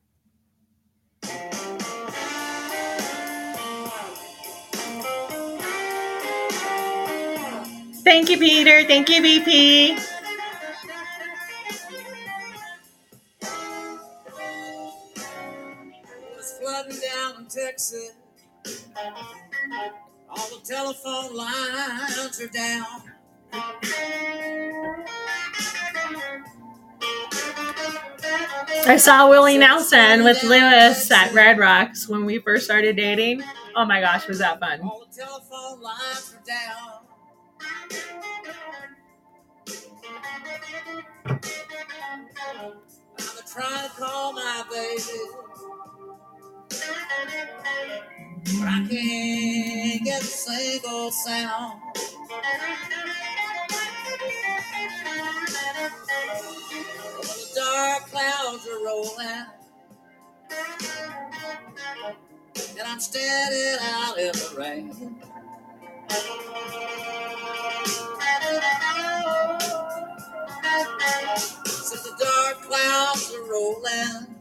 Thank 8.03 8.29
you, 8.29 8.37
Peter. 8.37 8.83
Thank 8.85 9.09
you, 9.09 9.21
BP. 9.21 9.99
Flooding 16.61 16.99
down 16.99 17.39
in 17.39 17.45
Texas. 17.47 18.13
All 20.29 20.47
the 20.49 20.61
telephone 20.65 21.35
lines 21.35 22.41
are 22.41 22.47
down. 22.47 23.13
I 28.85 28.97
saw 28.97 29.29
Willie 29.29 29.57
Nelson 29.57 30.23
with 30.23 30.43
Lewis 30.43 31.09
at 31.11 31.33
Red 31.33 31.59
Rocks 31.59 32.07
when 32.09 32.25
we 32.25 32.39
first 32.39 32.65
started 32.65 32.95
dating. 32.97 33.43
Oh 33.75 33.85
my 33.85 34.01
gosh, 34.01 34.27
was 34.27 34.39
that 34.39 34.59
fun? 34.59 34.81
All 34.81 35.05
the 35.09 35.15
telephone 35.15 35.81
lines 35.81 36.35
are 36.35 36.43
down. 36.45 37.02
I'm 41.25 41.39
trying 41.39 43.37
to 43.37 43.53
try 43.53 43.83
to 43.87 43.89
call 44.01 44.33
my 44.33 44.63
baby. 44.71 45.19
But 48.59 48.67
I 48.67 48.87
can't 48.89 50.05
get 50.05 50.21
a 50.21 50.25
single 50.25 51.11
sound. 51.11 51.81
The 57.15 57.51
dark 57.55 58.03
clouds 58.11 58.67
are 58.67 58.85
rolling, 58.85 59.45
and 62.79 62.87
I'm 62.87 62.99
standing 62.99 63.77
out 63.81 64.17
in 64.19 64.31
the 64.33 64.55
rain. 64.57 65.17
So 70.73 71.95
the 71.97 72.15
dark 72.19 72.61
clouds 72.63 73.33
are 73.35 73.51
rolling. 73.51 74.35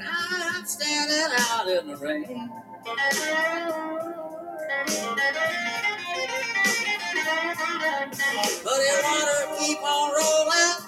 I'm 0.00 0.66
standing 0.66 1.36
out 1.50 1.68
in 1.68 1.86
the 1.88 1.96
rain. 1.96 2.50
But 8.64 8.78
it 8.78 9.04
water 9.04 9.56
keep 9.58 9.82
on 9.82 10.12
rolling. 10.14 10.78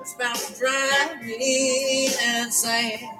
It's 0.00 0.14
about 0.14 0.36
to 0.36 0.58
drive 0.58 1.22
me 1.22 2.08
insane. 2.38 3.10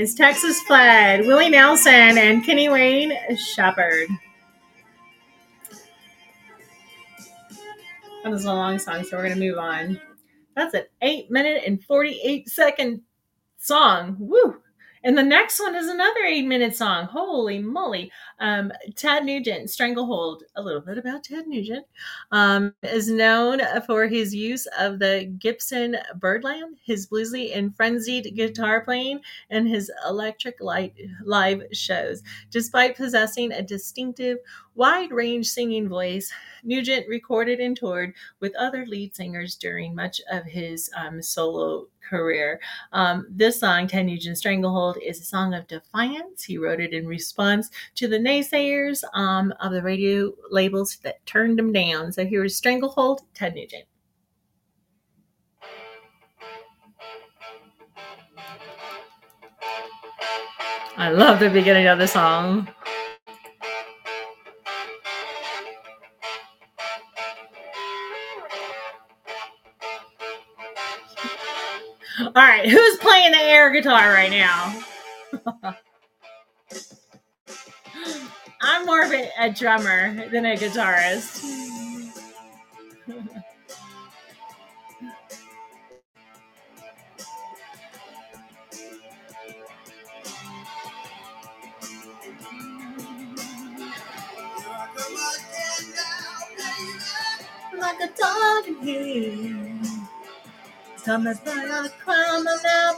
Is 0.00 0.14
Texas 0.14 0.58
Flood, 0.62 1.26
Willie 1.26 1.50
Nelson, 1.50 1.92
and 1.92 2.42
Kenny 2.42 2.70
Wayne 2.70 3.12
Shepherd. 3.36 4.08
That 8.24 8.30
was 8.32 8.46
a 8.46 8.52
long 8.54 8.78
song, 8.78 9.04
so 9.04 9.18
we're 9.18 9.24
going 9.24 9.38
to 9.38 9.46
move 9.46 9.58
on. 9.58 10.00
That's 10.56 10.72
an 10.72 10.84
eight 11.02 11.30
minute 11.30 11.64
and 11.66 11.84
48 11.84 12.48
second 12.48 13.02
song. 13.58 14.16
Woo! 14.18 14.59
And 15.02 15.16
the 15.16 15.22
next 15.22 15.58
one 15.58 15.74
is 15.74 15.88
another 15.88 16.24
eight 16.26 16.46
minute 16.46 16.76
song. 16.76 17.06
Holy 17.06 17.58
moly. 17.58 18.12
Um, 18.38 18.70
Ted 18.96 19.24
Nugent, 19.24 19.70
Stranglehold. 19.70 20.44
A 20.56 20.62
little 20.62 20.82
bit 20.82 20.98
about 20.98 21.24
Ted 21.24 21.46
Nugent. 21.46 21.86
Um, 22.32 22.74
is 22.82 23.10
known 23.10 23.60
for 23.86 24.06
his 24.06 24.34
use 24.34 24.66
of 24.78 24.98
the 24.98 25.32
Gibson 25.38 25.96
Birdland, 26.16 26.76
his 26.84 27.06
bluesy 27.06 27.56
and 27.56 27.74
frenzied 27.74 28.34
guitar 28.36 28.82
playing, 28.82 29.20
and 29.48 29.66
his 29.66 29.90
electric 30.06 30.60
light 30.60 30.94
live 31.24 31.62
shows. 31.72 32.22
Despite 32.50 32.96
possessing 32.96 33.52
a 33.52 33.62
distinctive, 33.62 34.36
wide 34.74 35.12
range 35.12 35.48
singing 35.48 35.88
voice, 35.88 36.30
Nugent 36.62 37.08
recorded 37.08 37.58
and 37.58 37.74
toured 37.74 38.12
with 38.40 38.54
other 38.56 38.84
lead 38.84 39.16
singers 39.16 39.54
during 39.54 39.94
much 39.94 40.20
of 40.30 40.44
his 40.44 40.90
um, 40.94 41.22
solo 41.22 41.86
career. 42.10 42.60
Um, 42.92 43.26
this 43.30 43.60
song, 43.60 43.86
Ted 43.86 44.06
Nugent 44.06 44.36
Stranglehold, 44.36 44.98
is 45.02 45.20
a 45.20 45.24
song 45.24 45.54
of 45.54 45.68
defiance. 45.68 46.42
He 46.42 46.58
wrote 46.58 46.80
it 46.80 46.92
in 46.92 47.06
response 47.06 47.70
to 47.94 48.08
the 48.08 48.18
naysayers 48.18 49.04
um, 49.14 49.54
of 49.60 49.72
the 49.72 49.82
radio 49.82 50.32
labels 50.50 50.98
that 51.04 51.24
turned 51.24 51.58
him 51.58 51.72
down. 51.72 52.12
So 52.12 52.26
here 52.26 52.44
is 52.44 52.56
Stranglehold, 52.56 53.22
Ted 53.32 53.54
Nugent. 53.54 53.84
I 60.96 61.08
love 61.08 61.40
the 61.40 61.48
beginning 61.48 61.86
of 61.86 61.98
the 61.98 62.06
song. 62.06 62.68
All 72.40 72.46
right, 72.46 72.66
who's 72.66 72.96
playing 72.96 73.32
the 73.32 73.38
air 73.38 73.70
guitar 73.70 74.14
right 74.14 74.30
now? 74.30 74.82
I'm 78.62 78.86
more 78.86 79.04
of 79.04 79.12
a, 79.12 79.28
a 79.38 79.50
drummer 79.52 80.26
than 80.30 80.46
a 80.46 80.56
guitarist. 80.56 81.44
like 97.78 98.00
a 98.00 98.08
dog 98.18 98.66
in 98.66 98.82
here. 98.82 99.79
A 101.10 101.18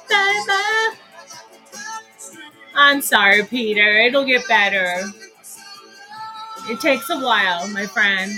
baby. 0.08 0.98
I'm 2.74 3.00
sorry, 3.00 3.42
Peter. 3.44 3.98
It'll 4.00 4.24
get 4.26 4.46
better. 4.46 5.02
It 6.68 6.78
takes 6.80 7.08
a 7.08 7.18
while, 7.18 7.66
my 7.68 7.86
friend. 7.86 8.30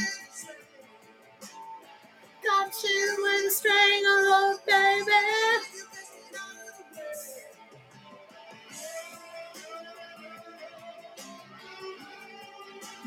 Got 2.44 2.72
you 2.84 3.40
in 3.44 3.50
stranglehold, 3.50 4.60
baby. 4.66 5.10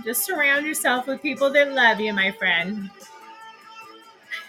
Just 0.03 0.25
surround 0.25 0.65
yourself 0.65 1.07
with 1.07 1.21
people 1.21 1.49
that 1.51 1.73
love 1.73 2.01
you, 2.01 2.13
my 2.13 2.31
friend. 2.31 2.89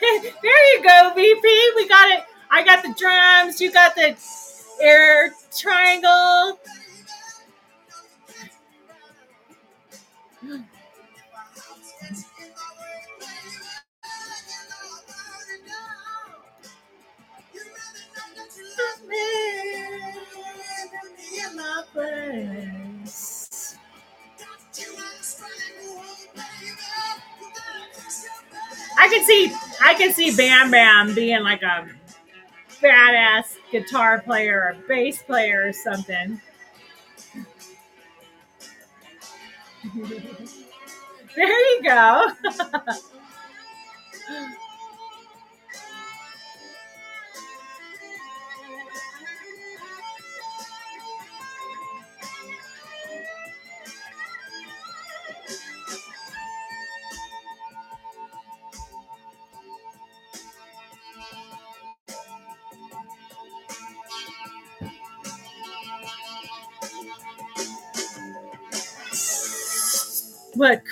there 0.43 0.75
you 0.77 0.83
go, 0.83 1.13
BP. 1.17 1.77
We 1.77 1.89
got 1.89 2.09
it. 2.11 2.25
I 2.51 2.65
got 2.65 2.83
the 2.83 2.95
drums. 2.99 3.61
You 3.61 3.73
got 3.73 3.95
the 3.95 4.17
air 4.83 5.33
triangle. 5.57 6.59
I 28.99 29.09
can 29.09 29.25
see 29.25 29.53
I 29.83 29.95
can 29.95 30.13
see 30.13 30.35
Bam 30.37 30.71
Bam 30.71 31.15
being 31.15 31.43
like 31.43 31.63
a 31.63 31.89
badass 32.83 33.57
guitar 33.71 34.21
player 34.23 34.61
or 34.63 34.77
bass 34.89 35.23
player 35.23 35.69
or 35.69 35.73
something. 35.73 36.41
there 41.37 41.77
you 41.77 41.83
go. 41.83 42.29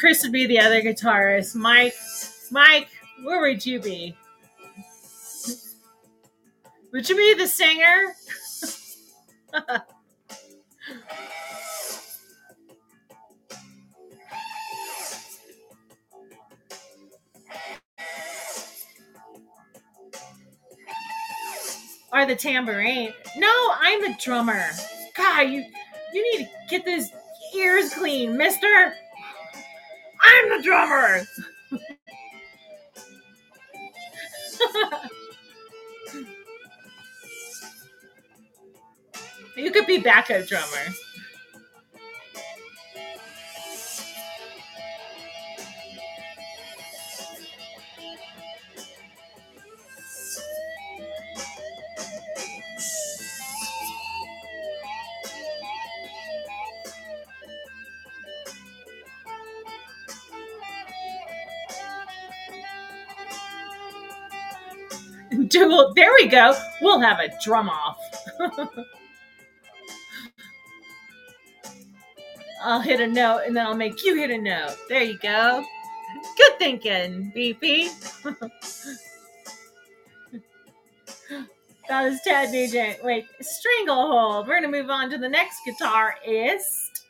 Chris 0.07 0.23
would 0.23 0.31
be 0.31 0.47
the 0.47 0.61
other 0.61 0.81
guitarist. 0.81 1.57
Mike, 1.57 1.93
Mike, 2.53 2.87
where 3.25 3.41
would 3.41 3.67
you 3.67 3.81
be? 3.81 4.15
Would 6.93 7.09
you 7.09 7.17
be 7.17 7.35
the 7.35 7.49
singer? 7.49 8.15
or 22.13 22.27
the 22.27 22.37
tambourine? 22.37 23.13
No, 23.37 23.73
I'm 23.81 24.03
the 24.03 24.17
drummer. 24.23 24.69
God, 25.17 25.51
you 25.51 25.65
you 26.13 26.39
need 26.39 26.45
to 26.45 26.51
get 26.69 26.85
those 26.85 27.11
ears 27.57 27.93
clean, 27.93 28.37
mister. 28.37 28.95
I'm 30.27 30.51
the 30.59 30.63
drummer. 30.65 31.23
you 39.57 39.71
could 39.73 39.87
be 39.87 39.99
backup 40.01 40.47
drummer. 40.47 40.95
We 66.17 66.27
go. 66.27 66.55
We'll 66.81 67.01
have 67.01 67.21
a 67.21 67.29
drum 67.43 67.69
off. 67.69 67.99
I'll 72.63 72.81
hit 72.81 73.01
a 73.01 73.07
note 73.07 73.43
and 73.47 73.57
then 73.57 73.67
I'll 73.67 73.77
make 73.77 74.05
you 74.05 74.17
hit 74.17 74.31
a 74.31 74.39
note. 74.39 74.77
There 74.89 75.03
you 75.03 75.19
go. 75.19 75.65
Good 76.37 76.59
thinking, 76.59 77.33
BP. 77.37 77.91
that 81.89 82.07
is 82.07 82.21
Ted 82.23 82.51
Nugent. 82.51 83.05
Wait, 83.05 83.27
Stranglehold. 83.41 84.49
We're 84.49 84.61
gonna 84.61 84.73
move 84.73 84.91
on 84.91 85.11
to 85.11 85.19
the 85.19 85.29
next 85.29 85.61
guitarist, 85.69 87.03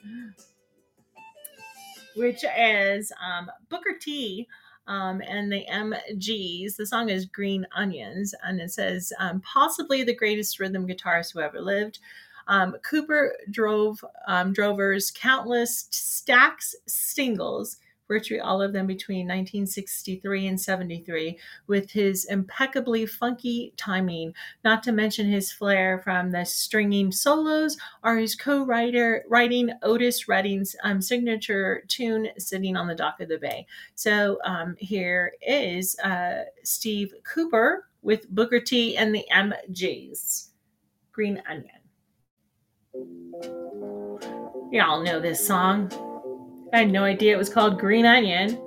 which 2.16 2.44
is 2.58 3.12
um, 3.24 3.50
Booker 3.68 3.96
T 4.00 4.46
um, 4.86 5.20
and 5.26 5.50
the 5.50 5.64
MGs. 5.72 6.76
The 6.76 6.86
song 6.86 7.08
is 7.08 7.26
Green 7.26 7.66
Onions, 7.74 8.34
and 8.42 8.60
it 8.60 8.72
says, 8.72 9.12
um, 9.18 9.40
possibly 9.40 10.02
the 10.02 10.14
greatest 10.14 10.58
rhythm 10.60 10.86
guitarist 10.86 11.32
who 11.32 11.40
ever 11.40 11.60
lived. 11.60 11.98
Um, 12.48 12.76
Cooper 12.88 13.34
drove 13.50 14.04
um, 14.28 14.52
Drover's 14.52 15.10
countless 15.10 15.88
Stax 15.90 16.74
singles, 16.86 17.78
virtually 18.08 18.40
all 18.40 18.62
of 18.62 18.72
them 18.72 18.86
between 18.86 19.26
1963 19.26 20.46
and 20.46 20.60
73, 20.60 21.38
with 21.66 21.90
his 21.90 22.24
impeccably 22.26 23.06
funky 23.06 23.72
timing, 23.76 24.32
not 24.64 24.82
to 24.82 24.92
mention 24.92 25.26
his 25.26 25.52
flair 25.52 26.00
from 26.02 26.30
the 26.30 26.44
stringing 26.44 27.12
solos 27.12 27.76
or 28.02 28.16
his 28.16 28.34
co-writer 28.34 29.24
writing 29.28 29.70
Otis 29.82 30.28
Redding's 30.28 30.74
um, 30.82 31.00
signature 31.00 31.84
tune 31.88 32.28
"Sitting 32.38 32.76
on 32.76 32.86
the 32.86 32.94
Dock 32.94 33.20
of 33.20 33.28
the 33.28 33.38
Bay." 33.38 33.66
So 33.94 34.38
um, 34.44 34.76
here 34.78 35.32
is 35.42 35.98
uh, 36.00 36.44
Steve 36.62 37.14
Cooper 37.24 37.88
with 38.02 38.28
Booker 38.30 38.60
T 38.60 38.96
and 38.96 39.14
the 39.14 39.24
MGs. 39.32 40.48
Green 41.16 41.42
Onion. 41.48 41.70
Y'all 44.70 45.02
know 45.02 45.18
this 45.18 45.46
song. 45.46 45.90
I 46.72 46.78
had 46.78 46.90
no 46.90 47.04
idea 47.04 47.34
it 47.34 47.38
was 47.38 47.48
called 47.48 47.78
Green 47.78 48.04
Onion. 48.04 48.60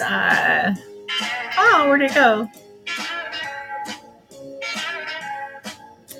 Uh, 0.00 0.74
oh, 1.56 1.86
where'd 1.88 2.02
it 2.02 2.14
go? 2.14 2.48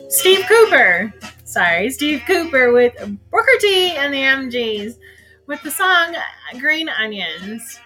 Steve 0.08 0.44
Cooper. 0.46 1.12
Sorry, 1.44 1.90
Steve 1.90 2.22
Cooper 2.26 2.72
with 2.72 2.94
Booker 3.30 3.58
T 3.60 3.92
and 3.96 4.12
the 4.12 4.18
MGs 4.18 4.98
with 5.46 5.62
the 5.62 5.70
song 5.70 6.14
Green 6.58 6.88
Onions. 6.88 7.80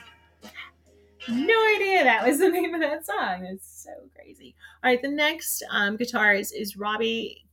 No 1.28 1.74
idea 1.76 2.04
that 2.04 2.26
was 2.26 2.38
the 2.38 2.48
name 2.50 2.74
of 2.74 2.80
that 2.80 3.06
song. 3.06 3.46
It's 3.46 3.84
so 3.84 3.90
crazy. 4.14 4.54
All 4.82 4.90
right, 4.90 5.00
the 5.00 5.08
next 5.08 5.64
um, 5.70 5.96
guitarist 5.96 6.52
is 6.56 6.76
Robbie 6.76 7.44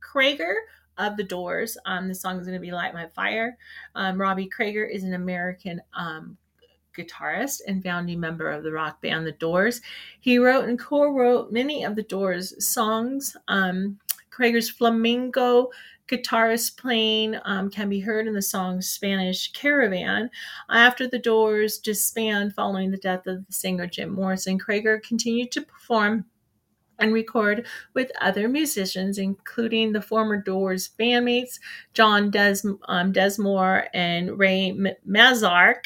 Krieger 0.00 0.54
of 0.96 1.16
The 1.16 1.24
Doors. 1.24 1.76
Um, 1.86 2.08
the 2.08 2.14
song 2.14 2.38
is 2.38 2.46
going 2.46 2.58
to 2.58 2.64
be 2.64 2.70
Light 2.70 2.94
My 2.94 3.06
Fire. 3.08 3.56
Um, 3.94 4.20
Robbie 4.20 4.48
Krieger 4.48 4.84
is 4.84 5.04
an 5.04 5.14
American 5.14 5.80
um, 5.94 6.36
guitarist 6.98 7.60
and 7.66 7.82
founding 7.82 8.20
member 8.20 8.50
of 8.50 8.62
the 8.62 8.72
rock 8.72 9.00
band 9.00 9.26
The 9.26 9.32
Doors. 9.32 9.80
He 10.20 10.38
wrote 10.38 10.68
and 10.68 10.78
co-wrote 10.78 11.52
many 11.52 11.84
of 11.84 11.96
the 11.96 12.02
Doors 12.02 12.66
songs. 12.66 13.36
Um, 13.48 13.98
flamenco 14.76 15.70
guitarist 16.08 16.76
playing 16.76 17.36
um, 17.44 17.70
can 17.70 17.88
be 17.88 18.00
heard 18.00 18.26
in 18.26 18.34
the 18.34 18.42
song 18.42 18.80
Spanish 18.80 19.52
Caravan. 19.52 20.30
After 20.70 21.06
the 21.06 21.18
Doors 21.18 21.78
disbanded 21.78 22.54
following 22.54 22.90
the 22.90 22.96
death 22.96 23.26
of 23.26 23.46
the 23.46 23.52
singer 23.52 23.86
Jim 23.86 24.14
Morrison, 24.14 24.58
Krager 24.58 25.02
continued 25.02 25.52
to 25.52 25.62
perform 25.62 26.24
and 26.98 27.12
record 27.12 27.66
with 27.94 28.10
other 28.20 28.48
musicians, 28.48 29.18
including 29.18 29.92
the 29.92 30.02
former 30.02 30.40
Doors 30.40 30.90
bandmates 30.98 31.60
John 31.94 32.30
Des- 32.30 32.62
um, 32.88 33.12
Densmore 33.12 33.86
and 33.94 34.38
Ray 34.38 34.70
M- 34.70 34.88
Manzarek. 35.08 35.84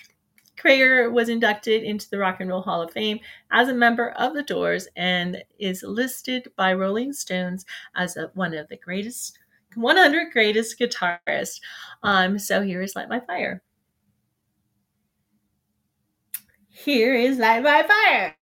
Krager 0.62 1.10
was 1.10 1.28
inducted 1.28 1.82
into 1.82 2.08
the 2.08 2.18
Rock 2.18 2.40
and 2.40 2.48
Roll 2.48 2.62
Hall 2.62 2.82
of 2.82 2.92
Fame 2.92 3.18
as 3.50 3.68
a 3.68 3.74
member 3.74 4.10
of 4.10 4.34
the 4.34 4.42
Doors 4.42 4.86
and 4.96 5.42
is 5.58 5.82
listed 5.82 6.52
by 6.56 6.72
Rolling 6.72 7.12
Stones 7.12 7.66
as 7.96 8.16
a, 8.16 8.30
one 8.34 8.54
of 8.54 8.68
the 8.68 8.76
greatest 8.76 9.38
100 9.74 10.32
greatest 10.32 10.78
guitarists. 10.78 11.60
Um, 12.02 12.38
so 12.38 12.62
here 12.62 12.82
is 12.82 12.94
Light 12.94 13.08
My 13.08 13.20
Fire. 13.20 13.62
Here 16.68 17.14
is 17.14 17.38
Light 17.38 17.62
My 17.62 17.82
Fire. 17.82 18.36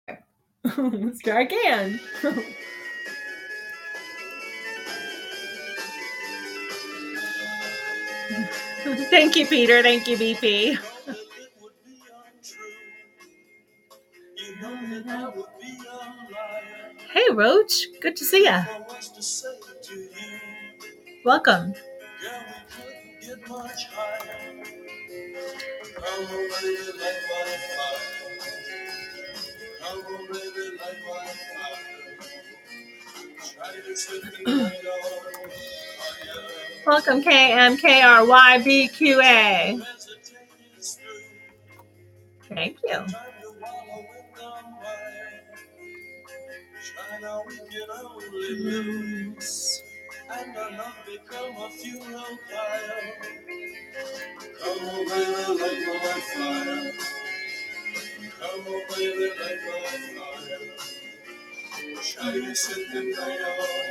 Let's 0.78 1.20
try 1.22 1.42
again. 1.42 2.00
Thank 9.10 9.36
you, 9.36 9.46
Peter. 9.46 9.82
Thank 9.84 10.08
you, 10.08 10.18
BP. 10.18 10.99
Hey, 14.60 14.68
Roach. 17.32 17.88
Good 18.02 18.18
to 18.18 18.26
see 18.26 18.44
ya. 18.44 18.66
Welcome. 21.24 21.74
you. 34.46 34.72
Welcome. 36.86 37.22
We 42.44 42.56
couldn't 42.56 42.82
get 42.84 43.39
Try 47.20 47.28
now, 47.28 47.44
we 47.48 47.58
can 47.58 47.90
only 48.04 48.56
lose. 48.60 49.84
And 50.32 50.58
our 50.58 50.72
love 50.72 50.96
become 51.06 51.56
a 51.58 51.70
funeral 51.70 52.38
pyre. 52.50 53.14
Come 54.62 54.90
on, 54.90 55.08
baby, 55.08 55.62
light 55.62 55.84
my 55.88 56.20
fire. 56.20 56.92
Come 58.40 58.68
on, 58.68 58.82
baby, 58.96 59.28
light 59.40 59.62
my 59.66 59.80
fire. 60.16 60.68
Try 62.04 62.32
to 62.32 62.56
set 62.56 62.84
the 62.94 63.02
night 63.02 63.42
on 63.42 63.90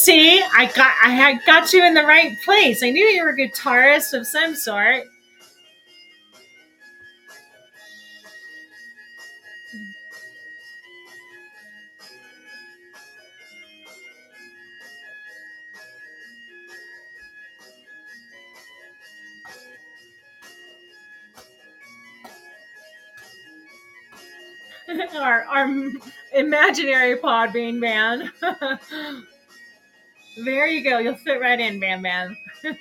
See, 0.00 0.42
I 0.42 0.64
got 0.64 0.94
I 1.04 1.10
had 1.10 1.44
got 1.44 1.74
you 1.74 1.84
in 1.84 1.92
the 1.92 2.04
right 2.04 2.40
place. 2.40 2.82
I 2.82 2.88
knew 2.88 3.04
you 3.04 3.22
were 3.22 3.32
a 3.32 3.36
guitarist 3.36 4.18
of 4.18 4.26
some 4.26 4.54
sort. 4.54 5.04
our 25.14 25.44
our 25.44 25.90
imaginary 26.32 27.18
Podbean 27.18 27.82
band. 27.82 28.32
there 30.36 30.66
you 30.66 30.82
go. 30.82 30.98
You'll 30.98 31.14
fit 31.16 31.40
right 31.40 31.58
in, 31.58 31.80
Bam 31.80 32.02
Bam. 32.02 32.36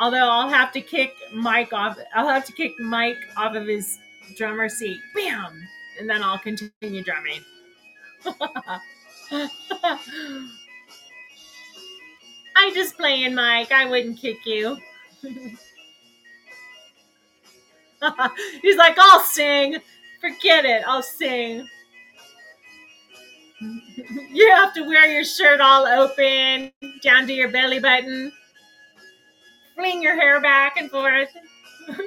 Although 0.00 0.28
I'll 0.28 0.48
have 0.48 0.72
to 0.72 0.80
kick 0.80 1.12
Mike 1.34 1.72
off. 1.72 1.98
I'll 2.14 2.28
have 2.28 2.44
to 2.46 2.52
kick 2.52 2.78
Mike 2.78 3.18
off 3.36 3.56
of 3.56 3.66
his 3.66 3.98
drummer 4.36 4.68
seat. 4.68 5.00
Bam, 5.14 5.60
and 5.98 6.08
then 6.08 6.22
I'll 6.22 6.38
continue 6.38 7.02
drumming. 7.02 7.42
I 12.56 12.72
just 12.74 12.96
playing, 12.96 13.34
Mike. 13.34 13.72
I 13.72 13.86
wouldn't 13.86 14.18
kick 14.18 14.38
you. 14.46 14.78
He's 18.62 18.76
like, 18.76 18.96
I'll 18.98 19.20
sing. 19.20 19.78
Forget 20.20 20.64
it. 20.64 20.82
I'll 20.86 21.02
sing. 21.02 21.66
You 23.60 24.50
have 24.54 24.72
to 24.74 24.82
wear 24.82 25.10
your 25.10 25.24
shirt 25.24 25.60
all 25.60 25.86
open 25.86 26.70
down 27.02 27.26
to 27.26 27.32
your 27.32 27.50
belly 27.50 27.80
button. 27.80 28.32
Fling 29.76 30.02
your 30.02 30.16
hair 30.16 30.40
back 30.40 30.76
and 30.76 30.90
forth. 30.90 31.28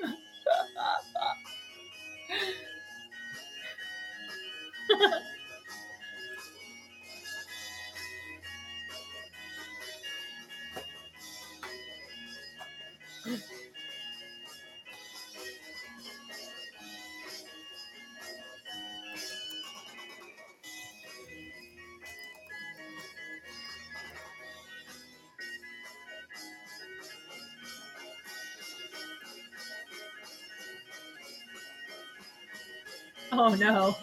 oh 33.41 33.55
no. 33.55 33.95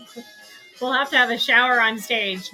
We'll 0.81 0.93
have 0.93 1.11
to 1.11 1.17
have 1.17 1.31
a 1.31 1.39
shower 1.39 1.81
on 1.81 1.99
stage. 1.99 2.51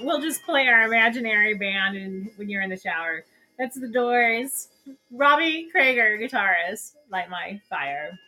we'll 0.00 0.20
just 0.20 0.42
play 0.42 0.66
our 0.66 0.82
imaginary 0.82 1.54
band 1.54 1.96
and 1.96 2.30
when 2.36 2.50
you're 2.50 2.60
in 2.62 2.68
the 2.70 2.76
shower. 2.76 3.24
That's 3.58 3.78
the 3.78 3.88
doors. 3.88 4.68
Robbie 5.10 5.70
Krager, 5.74 6.18
guitarist, 6.20 6.94
light 7.10 7.30
my 7.30 7.60
fire. 7.70 8.18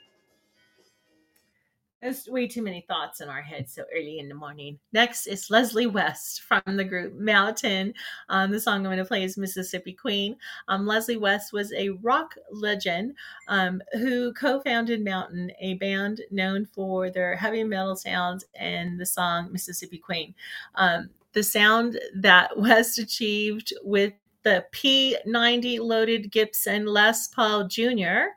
There's 2.04 2.28
way 2.28 2.46
too 2.46 2.60
many 2.60 2.84
thoughts 2.86 3.22
in 3.22 3.30
our 3.30 3.40
heads 3.40 3.72
so 3.72 3.84
early 3.90 4.18
in 4.18 4.28
the 4.28 4.34
morning. 4.34 4.78
Next 4.92 5.26
is 5.26 5.48
Leslie 5.48 5.86
West 5.86 6.42
from 6.42 6.60
the 6.66 6.84
group 6.84 7.14
Mountain. 7.14 7.94
Um, 8.28 8.50
the 8.50 8.60
song 8.60 8.74
I'm 8.74 8.82
going 8.82 8.98
to 8.98 9.06
play 9.06 9.24
is 9.24 9.38
Mississippi 9.38 9.94
Queen. 9.94 10.36
Um, 10.68 10.86
Leslie 10.86 11.16
West 11.16 11.54
was 11.54 11.72
a 11.72 11.88
rock 12.02 12.34
legend 12.52 13.14
um, 13.48 13.80
who 13.94 14.34
co 14.34 14.60
founded 14.60 15.02
Mountain, 15.02 15.50
a 15.60 15.74
band 15.76 16.20
known 16.30 16.66
for 16.66 17.08
their 17.08 17.36
heavy 17.36 17.64
metal 17.64 17.96
sounds 17.96 18.44
and 18.54 19.00
the 19.00 19.06
song 19.06 19.50
Mississippi 19.50 19.96
Queen. 19.96 20.34
Um, 20.74 21.08
the 21.32 21.42
sound 21.42 21.98
that 22.16 22.54
West 22.58 22.98
achieved 22.98 23.72
with 23.82 24.12
the 24.42 24.66
P90 24.74 25.80
loaded 25.80 26.30
Gibson 26.30 26.84
Les 26.84 27.28
Paul 27.28 27.66
Jr. 27.66 28.34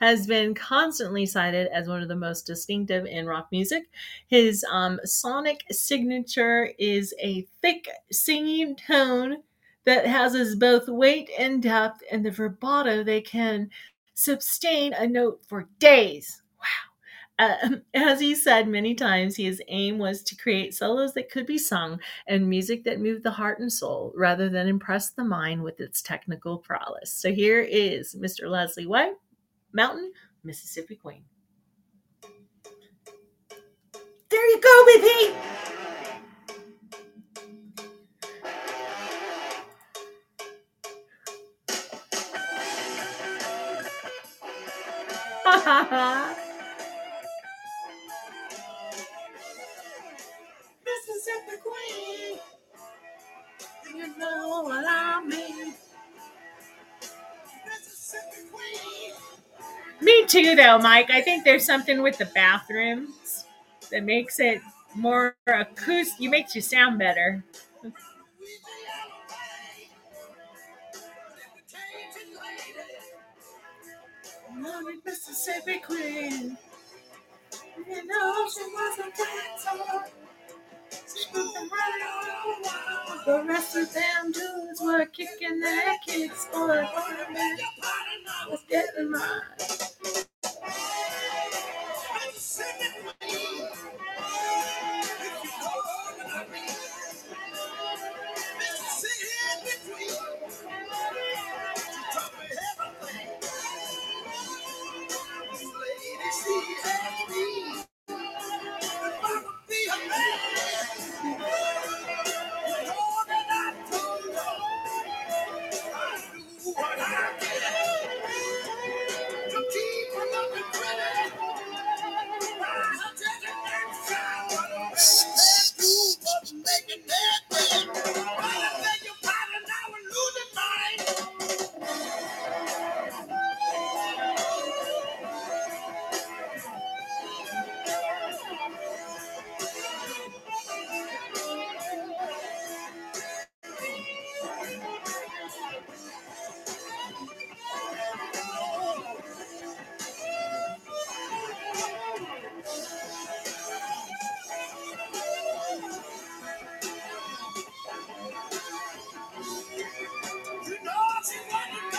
has 0.00 0.26
been 0.26 0.54
constantly 0.54 1.26
cited 1.26 1.68
as 1.68 1.88
one 1.88 2.02
of 2.02 2.08
the 2.08 2.16
most 2.16 2.46
distinctive 2.46 3.06
in 3.06 3.26
rock 3.26 3.48
music. 3.52 3.90
His 4.26 4.64
um, 4.70 5.00
sonic 5.04 5.64
signature 5.70 6.72
is 6.78 7.14
a 7.20 7.46
thick 7.60 7.88
singing 8.10 8.76
tone 8.76 9.38
that 9.84 10.06
houses 10.06 10.56
both 10.56 10.88
weight 10.88 11.30
and 11.38 11.62
depth, 11.62 12.02
and 12.10 12.24
the 12.24 12.30
vibrato 12.30 13.02
they 13.02 13.20
can 13.20 13.70
sustain 14.14 14.92
a 14.92 15.06
note 15.06 15.40
for 15.48 15.68
days. 15.78 16.42
Wow. 16.58 16.92
Uh, 17.38 17.68
as 17.94 18.20
he 18.20 18.34
said 18.34 18.68
many 18.68 18.94
times, 18.94 19.36
his 19.36 19.62
aim 19.68 19.98
was 19.98 20.22
to 20.22 20.36
create 20.36 20.74
solos 20.74 21.14
that 21.14 21.30
could 21.30 21.46
be 21.46 21.58
sung 21.58 21.98
and 22.26 22.48
music 22.48 22.84
that 22.84 23.00
moved 23.00 23.24
the 23.24 23.30
heart 23.30 23.58
and 23.58 23.72
soul 23.72 24.12
rather 24.14 24.48
than 24.48 24.68
impress 24.68 25.10
the 25.10 25.24
mind 25.24 25.62
with 25.62 25.80
its 25.80 26.02
technical 26.02 26.58
prowess. 26.58 27.12
So 27.12 27.32
here 27.32 27.60
is 27.60 28.14
Mr. 28.14 28.48
Leslie 28.48 28.86
White, 28.86 29.14
Mountain, 29.72 30.12
Mississippi 30.44 30.96
Queen. 30.96 31.24
There 34.28 34.50
you 34.50 34.60
go, 34.60 34.86
baby! 34.86 35.34
Ha 45.44 45.60
ha 45.64 45.86
ha! 45.90 46.41
Too, 60.32 60.56
though, 60.56 60.78
Mike. 60.78 61.10
I 61.10 61.20
think 61.20 61.44
there's 61.44 61.66
something 61.66 62.02
with 62.02 62.16
the 62.16 62.24
bathrooms 62.24 63.44
that 63.90 64.02
makes 64.02 64.40
it 64.40 64.62
more 64.94 65.36
acoustic. 65.46 66.18
You 66.18 66.30
makes 66.30 66.54
you 66.54 66.62
sound 66.62 66.98
better. 66.98 67.44
Mississippi 75.04 75.78
Queen. 75.80 76.56
The 83.26 83.44
rest 83.46 83.76
of 83.76 83.92
them 83.92 84.32
dudes 84.32 84.80
were 84.82 85.06
kicking 85.06 85.60
their 85.60 85.96
kicks, 86.06 86.46
boy. 86.52 86.88
was 88.50 88.60
getting 88.68 89.10
mine. 89.10 89.42
Mississippi 89.52 90.31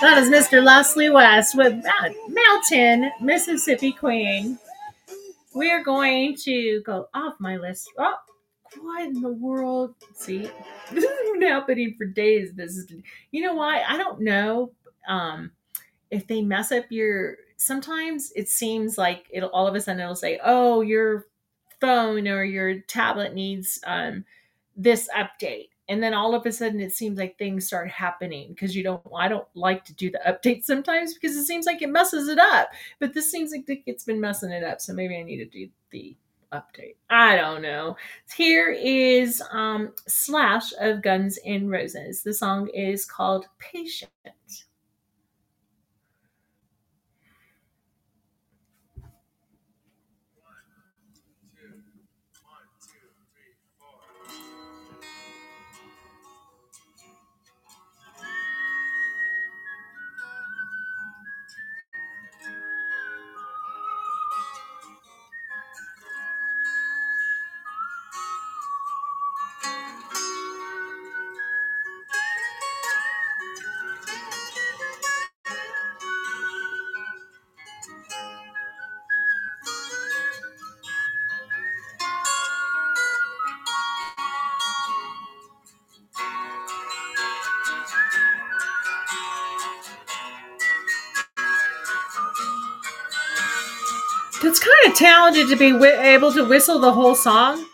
That 0.03 0.17
is 0.17 0.29
Mr. 0.29 0.61
Leslie 0.61 1.09
West 1.09 1.55
with 1.55 1.81
Mount- 1.81 2.17
Mountain, 2.27 3.09
Mississippi 3.21 3.93
Queen. 3.93 4.59
We 5.55 5.71
are 5.71 5.81
going 5.81 6.35
to 6.43 6.81
go 6.81 7.07
off 7.13 7.35
my 7.39 7.55
list. 7.55 7.89
Oh, 7.97 8.15
what 8.81 9.07
in 9.07 9.21
the 9.21 9.31
world? 9.31 9.95
See, 10.13 10.39
this 10.91 11.05
has 11.05 11.29
been 11.31 11.43
happening 11.43 11.95
for 11.97 12.03
days. 12.03 12.51
This 12.53 12.75
is, 12.75 12.91
you 13.31 13.43
know 13.43 13.53
why? 13.53 13.81
I 13.87 13.95
don't 13.95 14.19
know. 14.19 14.73
Um, 15.07 15.51
if 16.11 16.27
they 16.27 16.41
mess 16.41 16.73
up 16.73 16.83
your, 16.89 17.37
sometimes 17.55 18.33
it 18.35 18.49
seems 18.49 18.97
like 18.97 19.27
it'll 19.31 19.51
all 19.51 19.67
of 19.67 19.75
a 19.75 19.79
sudden 19.79 20.01
it'll 20.01 20.15
say, 20.15 20.37
"Oh, 20.43 20.81
your 20.81 21.27
phone 21.79 22.27
or 22.27 22.43
your 22.43 22.81
tablet 22.81 23.33
needs 23.33 23.79
um, 23.87 24.25
this 24.75 25.07
update," 25.15 25.69
and 25.93 26.01
then 26.01 26.15
all 26.15 26.33
of 26.33 26.43
a 26.47 26.51
sudden 26.51 26.81
it 26.81 26.91
seems 26.91 27.19
like 27.19 27.37
things 27.37 27.67
start 27.67 27.87
happening 27.87 28.49
because 28.49 28.75
you 28.75 28.81
don't. 28.81 28.99
I 29.15 29.27
don't 29.27 29.47
like 29.53 29.85
to 29.85 29.93
do 29.93 30.09
the 30.09 30.19
update 30.27 30.63
sometimes 30.63 31.13
because 31.13 31.37
it 31.37 31.45
seems 31.45 31.67
like 31.67 31.83
it 31.83 31.89
messes 31.89 32.27
it 32.29 32.39
up. 32.39 32.69
But 32.99 33.13
this 33.13 33.29
seems 33.29 33.51
like 33.51 33.69
it's 33.85 34.03
been 34.03 34.19
messing 34.19 34.49
it 34.49 34.63
up, 34.63 34.81
so 34.81 34.91
maybe 34.91 35.15
I 35.15 35.21
need 35.21 35.37
to 35.37 35.45
do 35.45 35.69
the 35.91 36.15
update. 36.51 36.95
I 37.11 37.35
don't 37.35 37.61
know. 37.61 37.95
Here 38.35 38.71
is 38.71 39.43
um, 39.51 39.93
Slash 40.07 40.73
of 40.79 41.03
Guns 41.03 41.37
and 41.45 41.69
Roses. 41.69 42.23
The 42.23 42.33
song 42.33 42.69
is 42.69 43.05
called 43.05 43.45
Patient. 43.59 44.09
Talented 94.93 95.49
to 95.49 95.55
be 95.55 95.75
able 95.85 96.31
to 96.33 96.45
whistle 96.45 96.79
the 96.79 96.93
whole 96.93 97.15
song. 97.15 97.65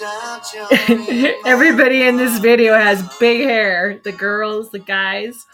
Everybody 1.46 2.02
in 2.02 2.16
this 2.16 2.38
video 2.38 2.74
has 2.74 3.02
big 3.18 3.42
hair. 3.42 4.00
The 4.02 4.12
girls, 4.12 4.70
the 4.70 4.78
guys. 4.78 5.46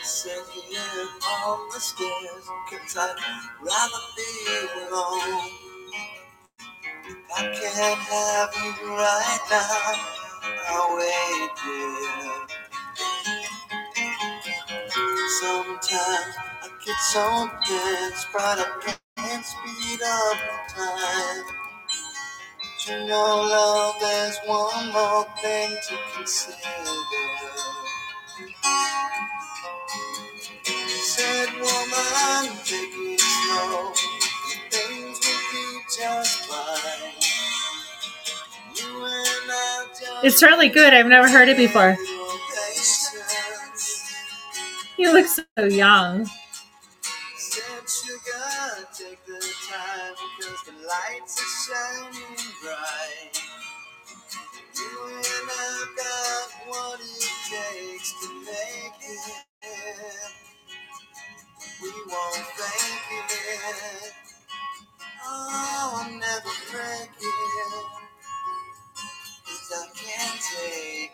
Sitting 0.03 0.77
on 1.29 1.69
the 1.73 1.81
stairs, 1.81 2.49
Kentucky, 2.71 3.23
rather 3.63 4.05
be 4.17 4.89
alone. 4.89 5.64
I 7.37 7.43
can't 7.45 8.01
have 8.01 8.55
you 8.57 8.91
right 8.97 9.41
now. 9.51 9.95
I'll 10.69 10.97
wait, 10.99 11.51
dear. 11.65 12.47
Sometimes 15.41 16.37
I 16.63 16.69
get 16.85 17.01
so 17.13 17.51
tense, 17.67 18.27
but 18.33 18.59
I 18.61 18.97
can't 19.17 19.45
speed 19.45 20.01
up 20.05 20.39
time. 20.71 21.45
But 22.65 22.89
you 22.89 23.09
know, 23.09 23.49
love, 23.51 23.97
there's 24.01 24.39
one 24.47 24.93
more 24.93 25.27
thing 25.43 25.71
to 25.89 25.99
consider. 26.17 26.57
Said 30.89 31.49
woman, 31.55 32.57
take 32.65 32.95
it 32.95 33.21
slow. 33.21 33.93
Things 34.71 35.21
will 35.21 35.43
be 35.53 35.81
just 35.97 36.44
It's 40.25 40.43
really 40.43 40.71
good. 40.71 40.95
I've 40.95 41.07
never 41.07 41.29
heard 41.29 41.51
it 41.51 41.59
before. 41.59 41.99
He 44.97 45.07
looks 45.07 45.41
so 45.59 45.65
young. 45.67 46.27
You. 54.77 54.97
Oh, 65.27 66.09
I 69.73 69.87
can't 69.95 70.41
take 70.43 71.13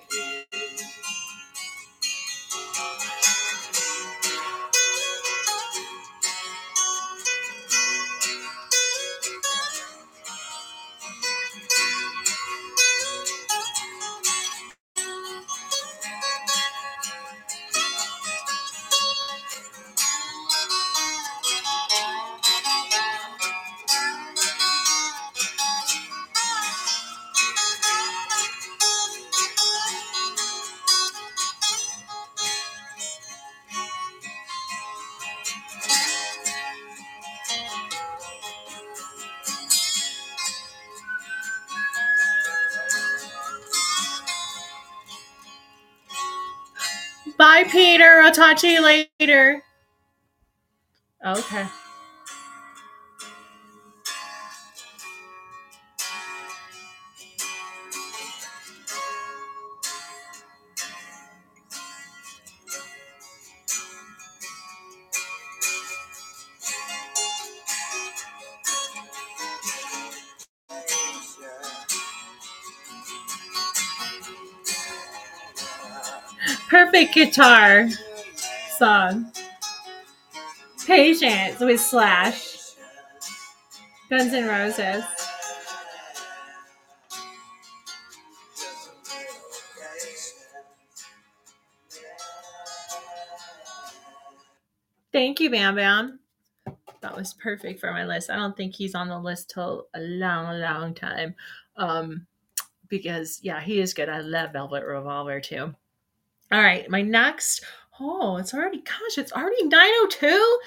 it. 3.73 3.80
I'll 48.31 48.37
talk 48.37 48.59
to 48.59 48.69
you 48.69 48.81
later. 48.81 49.61
Okay. 51.27 51.67
Perfect 76.69 77.15
guitar 77.15 77.89
song. 78.81 79.31
Patience 80.87 81.61
with 81.61 81.79
Slash. 81.79 82.57
Guns 84.09 84.33
N' 84.33 84.49
Roses. 84.49 85.05
Thank 95.13 95.41
you, 95.41 95.51
Bam 95.51 95.75
Bam. 95.75 96.21
That 97.03 97.15
was 97.15 97.35
perfect 97.35 97.81
for 97.81 97.93
my 97.93 98.07
list. 98.07 98.31
I 98.31 98.37
don't 98.37 98.57
think 98.57 98.75
he's 98.75 98.95
on 98.95 99.09
the 99.09 99.19
list 99.19 99.51
till 99.51 99.89
a 99.93 100.01
long, 100.01 100.59
long 100.59 100.95
time. 100.95 101.35
Um, 101.77 102.27
because 102.89 103.41
yeah, 103.43 103.61
he 103.61 103.83
is 103.83 103.93
good. 103.93 104.09
I 104.09 104.21
love 104.21 104.55
Velvet 104.55 104.87
Revolver 104.87 105.39
too. 105.39 105.75
All 106.51 106.63
right, 106.63 106.89
my 106.89 107.03
next. 107.03 107.63
Oh, 108.01 108.39
it's 108.39 108.55
already 108.55 108.79
gosh, 108.79 109.19
it's 109.19 109.33
already 109.33 109.63
nine 109.65 109.91
oh 109.95 110.09
two. 110.11 110.59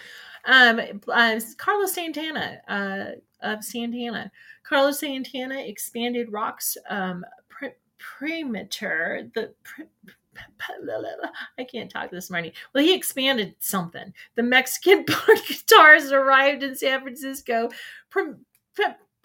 Um, 0.46 0.80
uh, 1.08 1.40
Carlos 1.58 1.94
Santana, 1.94 2.60
uh, 2.68 3.06
of 3.42 3.64
Santana. 3.64 4.32
Carlos 4.64 5.00
Santana 5.00 5.60
expanded 5.60 6.32
rock's 6.32 6.78
um 6.90 7.26
pre- 7.50 7.72
perimeter. 7.98 9.30
The 9.34 9.54
pre- 9.64 9.86
I 11.58 11.64
can't 11.64 11.92
talk 11.92 12.12
this 12.12 12.30
morning. 12.30 12.52
Well, 12.74 12.84
he 12.84 12.94
expanded 12.94 13.56
something. 13.60 14.14
The 14.36 14.44
Mexican 14.44 15.06
guitars 15.48 16.12
arrived 16.12 16.64
in 16.64 16.76
San 16.76 17.02
Francisco. 17.02 17.70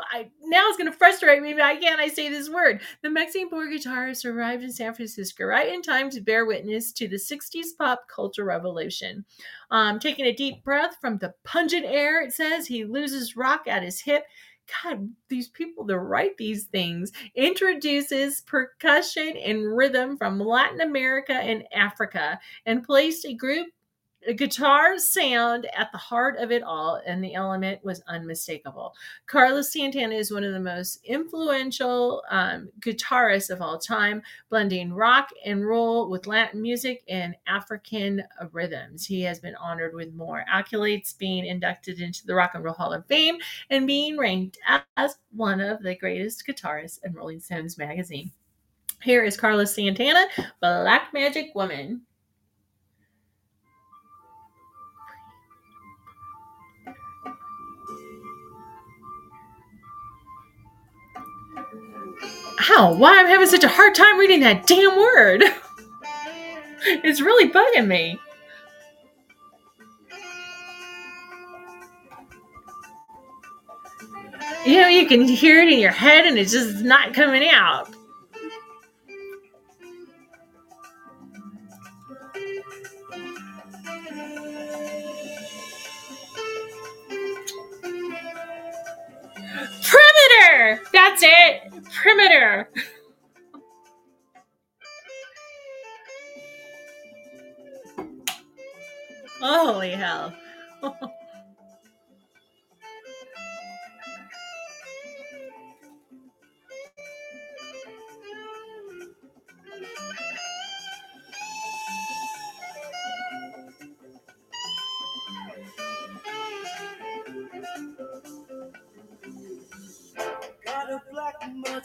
I, 0.00 0.30
now 0.44 0.64
it's 0.68 0.76
going 0.76 0.90
to 0.90 0.96
frustrate 0.96 1.42
me. 1.42 1.54
Why 1.54 1.76
can't 1.76 2.00
I 2.00 2.08
say 2.08 2.28
this 2.28 2.48
word? 2.48 2.80
The 3.02 3.10
Mexican 3.10 3.48
board 3.48 3.70
guitarist 3.70 4.24
arrived 4.24 4.62
in 4.62 4.72
San 4.72 4.94
Francisco 4.94 5.44
right 5.44 5.72
in 5.72 5.82
time 5.82 6.10
to 6.10 6.20
bear 6.20 6.46
witness 6.46 6.92
to 6.92 7.08
the 7.08 7.16
60s 7.16 7.76
pop 7.76 8.06
culture 8.08 8.44
revolution. 8.44 9.24
Um, 9.70 9.98
taking 9.98 10.26
a 10.26 10.34
deep 10.34 10.62
breath 10.62 10.96
from 11.00 11.18
the 11.18 11.34
pungent 11.44 11.84
air, 11.84 12.22
it 12.22 12.32
says 12.32 12.66
he 12.66 12.84
loses 12.84 13.36
rock 13.36 13.62
at 13.66 13.82
his 13.82 14.00
hip. 14.00 14.24
God, 14.84 15.08
these 15.28 15.48
people 15.48 15.84
that 15.86 15.98
write 15.98 16.36
these 16.36 16.64
things 16.64 17.10
introduces 17.34 18.42
percussion 18.42 19.36
and 19.36 19.76
rhythm 19.76 20.18
from 20.18 20.38
Latin 20.38 20.82
America 20.82 21.32
and 21.32 21.64
Africa 21.72 22.38
and 22.66 22.84
placed 22.84 23.24
a 23.24 23.34
group 23.34 23.68
a 24.26 24.34
guitar 24.34 24.98
sound 24.98 25.66
at 25.76 25.90
the 25.92 25.98
heart 25.98 26.36
of 26.38 26.50
it 26.50 26.62
all, 26.62 27.00
and 27.06 27.22
the 27.22 27.34
element 27.34 27.84
was 27.84 28.02
unmistakable. 28.08 28.94
Carlos 29.26 29.72
Santana 29.72 30.14
is 30.14 30.32
one 30.32 30.44
of 30.44 30.52
the 30.52 30.60
most 30.60 31.00
influential 31.04 32.22
um, 32.30 32.68
guitarists 32.80 33.50
of 33.50 33.62
all 33.62 33.78
time, 33.78 34.22
blending 34.50 34.92
rock 34.92 35.28
and 35.44 35.66
roll 35.66 36.10
with 36.10 36.26
Latin 36.26 36.60
music 36.60 37.02
and 37.08 37.36
African 37.46 38.22
rhythms. 38.52 39.06
He 39.06 39.22
has 39.22 39.38
been 39.38 39.56
honored 39.56 39.94
with 39.94 40.12
more 40.14 40.44
accolades, 40.52 41.16
being 41.16 41.46
inducted 41.46 42.00
into 42.00 42.26
the 42.26 42.34
Rock 42.34 42.52
and 42.54 42.64
Roll 42.64 42.74
Hall 42.74 42.92
of 42.92 43.06
Fame, 43.06 43.38
and 43.70 43.86
being 43.86 44.18
ranked 44.18 44.58
as 44.96 45.16
one 45.34 45.60
of 45.60 45.82
the 45.82 45.96
greatest 45.96 46.44
guitarists 46.46 46.98
in 47.04 47.12
Rolling 47.12 47.40
Stones 47.40 47.78
magazine. 47.78 48.32
Here 49.02 49.22
is 49.22 49.36
Carlos 49.36 49.74
Santana, 49.74 50.26
Black 50.60 51.14
Magic 51.14 51.54
Woman. 51.54 52.02
Ow, 62.60 62.94
why 62.94 63.18
I'm 63.18 63.26
having 63.26 63.46
such 63.46 63.64
a 63.64 63.68
hard 63.68 63.94
time 63.94 64.18
reading 64.18 64.40
that 64.40 64.66
damn 64.66 64.96
word? 64.96 65.44
It's 66.80 67.20
really 67.20 67.50
bugging 67.50 67.88
me. 67.88 68.18
You 74.64 74.80
know, 74.80 74.88
you 74.88 75.06
can 75.06 75.22
hear 75.22 75.60
it 75.60 75.72
in 75.72 75.80
your 75.80 75.90
head 75.90 76.24
and 76.24 76.38
it's 76.38 76.52
just 76.52 76.84
not 76.84 77.14
coming 77.14 77.48
out. 77.50 77.88
Perimeter! 89.82 90.82
That's 90.92 91.22
it! 91.22 91.77
Perimeter! 92.02 92.70
Holy 99.40 99.90
hell. 99.90 100.34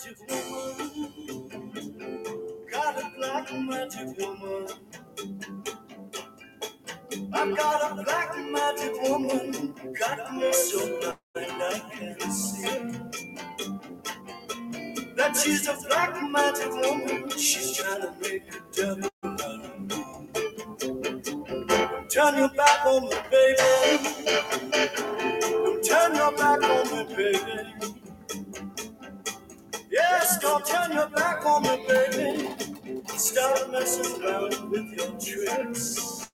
magic 0.04 0.20
woman. 0.30 1.88
Got 2.70 2.98
a 2.98 3.12
black 3.18 3.54
magic 3.54 4.18
woman. 4.20 4.68
I've 7.34 7.58
got 7.58 7.92
a 7.92 8.04
black 8.04 8.38
magic 8.52 9.02
woman. 9.04 9.74
Got 9.98 10.36
me 10.36 10.54
so 10.54 11.00
blind 11.00 11.18
I 11.36 11.80
can't 11.92 12.22
see. 12.22 12.92
That 15.16 15.38
she's 15.38 15.68
a 15.68 15.78
black 15.88 16.22
magic 16.30 16.72
woman. 16.72 17.30
She's 17.38 17.78
trying 17.78 18.02
to 18.02 18.14
make 18.22 18.52
the 18.52 18.60
devil 18.76 19.10
out 19.24 19.40
of 19.66 19.80
me. 19.80 20.04
Turn 22.10 22.38
your 22.38 22.50
back 22.50 22.86
on 22.86 23.04
me, 23.04 23.16
baby. 23.32 23.64
Don't 25.50 25.84
turn 25.84 26.16
your 26.16 26.32
back 26.36 26.64
on 26.64 26.92
me, 26.92 27.16
baby. 27.16 27.82
Turn 30.74 30.91
your 30.94 31.10
back 31.10 31.45
on 31.45 31.64
me, 31.64 31.86
baby. 31.88 32.50
Stop 33.10 33.72
messing 33.72 34.24
around 34.24 34.72
with 34.72 34.91
your 34.98 35.12
tricks. 35.20 36.32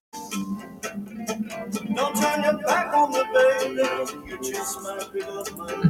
Don't 1.96 2.16
turn 2.16 2.44
your 2.44 2.58
back 2.66 2.94
on 2.94 3.12
me, 3.12 3.24
baby. 3.34 3.84
You 4.30 4.40
just 4.42 4.82
might 4.82 5.12
pick 5.12 5.26
up 5.26 5.58
my 5.58 5.89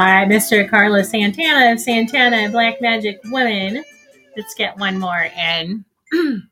Right, 0.00 0.26
Mr. 0.26 0.66
Carlos 0.66 1.10
Santana 1.10 1.72
of 1.72 1.78
Santana 1.78 2.48
Black 2.48 2.80
Magic 2.80 3.20
Women. 3.26 3.84
Let's 4.34 4.54
get 4.54 4.78
one 4.78 4.98
more 4.98 5.28
in. 5.36 5.84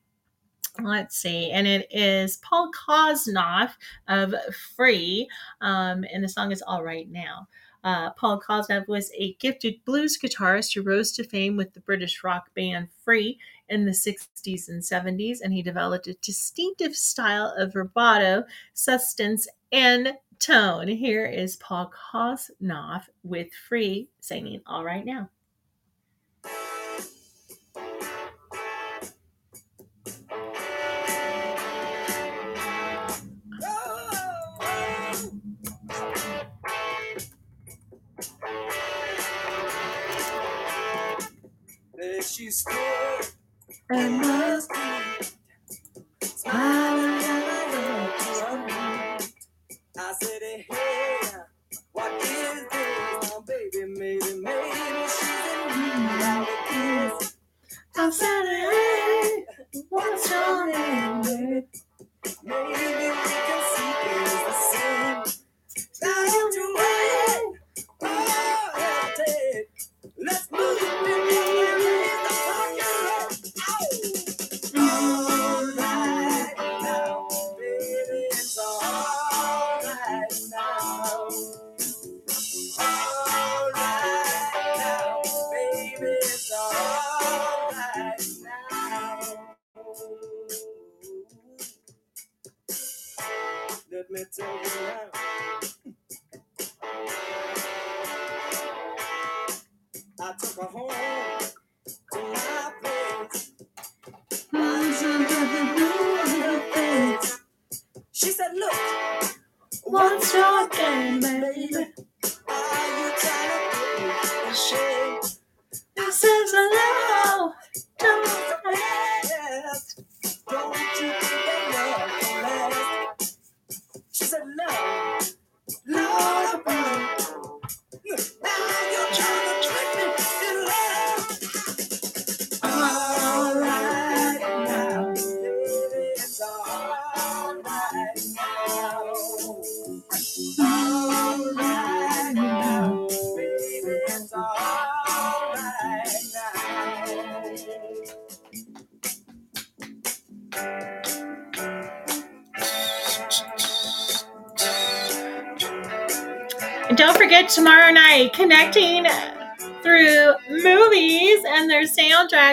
Let's 0.83 1.17
see, 1.17 1.51
and 1.51 1.67
it 1.67 1.89
is 1.91 2.37
Paul 2.43 2.71
Kossoff 2.73 3.71
of 4.07 4.35
Free, 4.77 5.27
um, 5.63 6.05
and 6.13 6.23
the 6.23 6.29
song 6.29 6.53
is 6.53 6.61
All 6.61 6.85
Right 6.85 7.11
Now. 7.11 7.49
Uh, 7.83 8.11
Paul 8.11 8.39
Kossoff 8.39 8.87
was 8.87 9.11
a 9.17 9.33
gifted 9.41 9.83
blues 9.87 10.19
guitarist 10.19 10.75
who 10.75 10.83
rose 10.83 11.11
to 11.13 11.25
fame 11.25 11.57
with 11.57 11.73
the 11.73 11.81
British 11.81 12.23
rock 12.23 12.53
band 12.55 12.89
Free 13.03 13.39
in 13.71 13.87
the 13.87 13.93
60s 13.93 14.69
and 14.69 14.83
70s, 14.83 15.39
and 15.43 15.55
he 15.55 15.63
developed 15.63 16.07
a 16.07 16.13
distinctive 16.21 16.95
style 16.95 17.55
of 17.57 17.73
vibrato, 17.73 18.45
substance, 18.75 19.49
and 19.73 20.13
tone. 20.39 20.89
Here 20.89 21.27
is 21.27 21.57
Paul 21.57 21.91
Kossoff 22.13 23.05
with 23.23 23.49
Free 23.69 24.09
singing 24.21 24.63
All 24.67 24.85
Right 24.85 25.05
Now. 25.05 25.31
There 41.95 42.23
she 42.23 42.51
stood, 42.51 43.27
And 43.91 44.21
my 44.21 44.61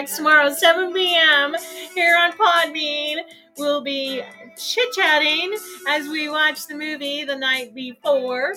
soundtracks 0.06 0.16
tomorrow, 0.16 0.52
7 0.52 0.92
p.m. 0.92 1.56
here 1.94 2.16
on 2.18 2.32
Podbean. 2.32 3.18
We'll 3.58 3.82
be 3.82 4.22
chit 4.56 4.92
chatting 4.92 5.56
as 5.88 6.08
we 6.08 6.28
watch 6.28 6.66
the 6.66 6.74
movie 6.74 7.24
the 7.24 7.36
night 7.36 7.74
before. 7.74 8.54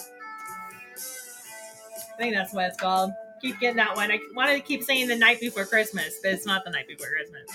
I 0.97 2.17
think 2.17 2.35
that's 2.35 2.53
what 2.53 2.65
it's 2.65 2.77
called. 2.77 3.11
Keep 3.41 3.59
getting 3.61 3.77
that 3.77 3.95
one. 3.95 4.11
I 4.11 4.19
wanted 4.35 4.55
to 4.55 4.61
keep 4.61 4.83
saying 4.83 5.07
the 5.07 5.15
night 5.15 5.39
before 5.39 5.65
Christmas, 5.65 6.19
but 6.21 6.33
it's 6.33 6.45
not 6.45 6.65
the 6.65 6.71
night 6.71 6.87
before 6.87 7.07
Christmas. 7.07 7.49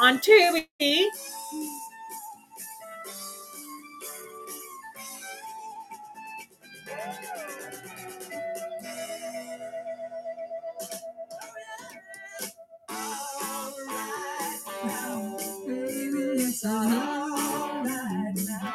On 0.00 0.18
Tubi, 0.18 1.04
It's 16.62 16.66
all 16.66 16.84
right 16.84 18.34
now. 18.36 18.74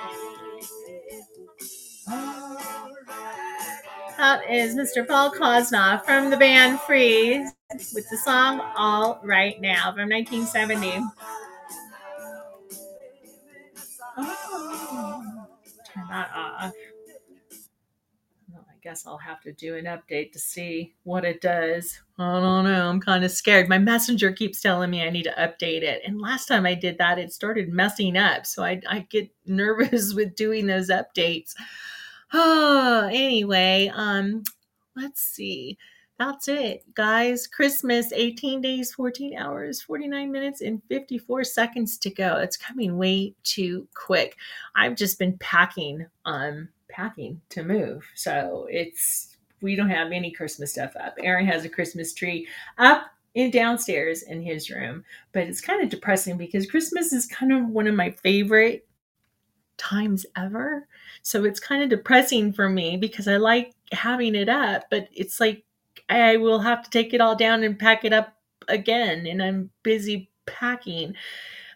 All 2.09 2.89
right. 3.07 3.81
That 4.17 4.49
is 4.49 4.73
Mr. 4.73 5.07
Paul 5.07 5.31
Kossoff 5.31 6.03
from 6.03 6.31
the 6.31 6.37
band 6.37 6.79
Freeze 6.79 7.51
with 7.93 8.09
the 8.09 8.17
song 8.17 8.59
All 8.75 9.19
Right 9.23 9.61
Now 9.61 9.93
from 9.93 10.09
1970. 10.09 10.99
Oh. 14.17 15.45
Turn 15.93 16.07
that 16.09 16.31
off. 16.33 16.73
Guess 18.85 19.07
I'll 19.07 19.17
have 19.17 19.41
to 19.41 19.51
do 19.51 19.77
an 19.77 19.85
update 19.85 20.31
to 20.33 20.37
see 20.37 20.93
what 21.05 21.25
it 21.25 21.41
does. 21.41 21.99
I 22.19 22.39
don't 22.39 22.65
know. 22.65 22.87
I'm 22.87 23.01
kind 23.01 23.25
of 23.25 23.31
scared. 23.31 23.67
My 23.67 23.79
messenger 23.79 24.31
keeps 24.31 24.61
telling 24.61 24.91
me 24.91 25.01
I 25.01 25.09
need 25.09 25.23
to 25.23 25.31
update 25.31 25.81
it. 25.81 26.03
And 26.05 26.21
last 26.21 26.45
time 26.45 26.67
I 26.67 26.75
did 26.75 26.99
that, 26.99 27.17
it 27.17 27.33
started 27.33 27.73
messing 27.73 28.15
up. 28.15 28.45
So 28.45 28.63
I, 28.63 28.79
I 28.87 28.99
get 29.09 29.27
nervous 29.47 30.13
with 30.13 30.35
doing 30.35 30.67
those 30.67 30.91
updates. 30.91 31.55
Oh, 32.31 33.09
anyway, 33.11 33.91
um, 33.91 34.43
let's 34.95 35.19
see. 35.19 35.79
That's 36.19 36.47
it, 36.47 36.83
guys. 36.93 37.47
Christmas, 37.47 38.13
18 38.13 38.61
days, 38.61 38.93
14 38.93 39.35
hours, 39.35 39.81
49 39.81 40.31
minutes, 40.31 40.61
and 40.61 40.79
54 40.89 41.43
seconds 41.43 41.97
to 41.97 42.11
go. 42.11 42.37
It's 42.37 42.55
coming 42.55 42.99
way 42.99 43.33
too 43.43 43.87
quick. 43.95 44.37
I've 44.75 44.95
just 44.95 45.17
been 45.17 45.39
packing, 45.39 46.05
um, 46.25 46.69
packing 46.95 47.41
to 47.49 47.63
move. 47.63 48.05
So 48.15 48.67
it's 48.69 49.35
we 49.61 49.75
don't 49.75 49.89
have 49.89 50.11
any 50.11 50.31
Christmas 50.31 50.71
stuff 50.71 50.95
up. 50.99 51.15
Aaron 51.19 51.45
has 51.45 51.65
a 51.65 51.69
Christmas 51.69 52.13
tree 52.13 52.47
up 52.77 53.07
in 53.33 53.51
downstairs 53.51 54.23
in 54.23 54.41
his 54.41 54.69
room, 54.69 55.03
but 55.33 55.43
it's 55.43 55.61
kind 55.61 55.83
of 55.83 55.89
depressing 55.89 56.37
because 56.37 56.69
Christmas 56.69 57.11
is 57.11 57.25
kind 57.25 57.51
of 57.51 57.67
one 57.67 57.87
of 57.87 57.95
my 57.95 58.11
favorite 58.11 58.87
times 59.77 60.25
ever. 60.37 60.87
So 61.21 61.43
it's 61.43 61.59
kind 61.59 61.83
of 61.83 61.89
depressing 61.89 62.53
for 62.53 62.69
me 62.69 62.95
because 62.95 63.27
I 63.27 63.37
like 63.37 63.73
having 63.91 64.35
it 64.35 64.47
up, 64.47 64.83
but 64.89 65.09
it's 65.11 65.39
like 65.39 65.63
I 66.09 66.37
will 66.37 66.59
have 66.59 66.83
to 66.83 66.89
take 66.89 67.13
it 67.13 67.21
all 67.21 67.35
down 67.35 67.63
and 67.63 67.77
pack 67.77 68.05
it 68.05 68.13
up 68.13 68.37
again, 68.67 69.27
and 69.27 69.41
I'm 69.41 69.69
busy 69.83 70.29
packing. 70.45 71.15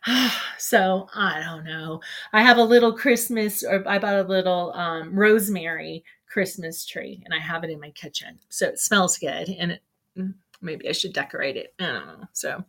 so 0.57 1.07
I 1.15 1.41
don't 1.43 1.65
know. 1.65 2.01
I 2.33 2.41
have 2.41 2.57
a 2.57 2.63
little 2.63 2.93
Christmas, 2.93 3.63
or 3.63 3.87
I 3.87 3.99
bought 3.99 4.15
a 4.15 4.23
little 4.23 4.73
um, 4.73 5.13
rosemary 5.17 6.03
Christmas 6.27 6.85
tree, 6.85 7.21
and 7.25 7.33
I 7.33 7.39
have 7.39 7.63
it 7.63 7.69
in 7.69 7.79
my 7.79 7.91
kitchen, 7.91 8.39
so 8.49 8.67
it 8.67 8.79
smells 8.79 9.17
good, 9.17 9.49
and 9.49 9.71
it, 9.73 9.81
mm, 10.17 10.33
maybe 10.61 10.87
I 10.87 10.91
should 10.91 11.13
decorate 11.13 11.57
it. 11.57 11.73
I 11.79 11.85
don't 11.85 12.07
know. 12.07 12.27
So, 12.33 12.63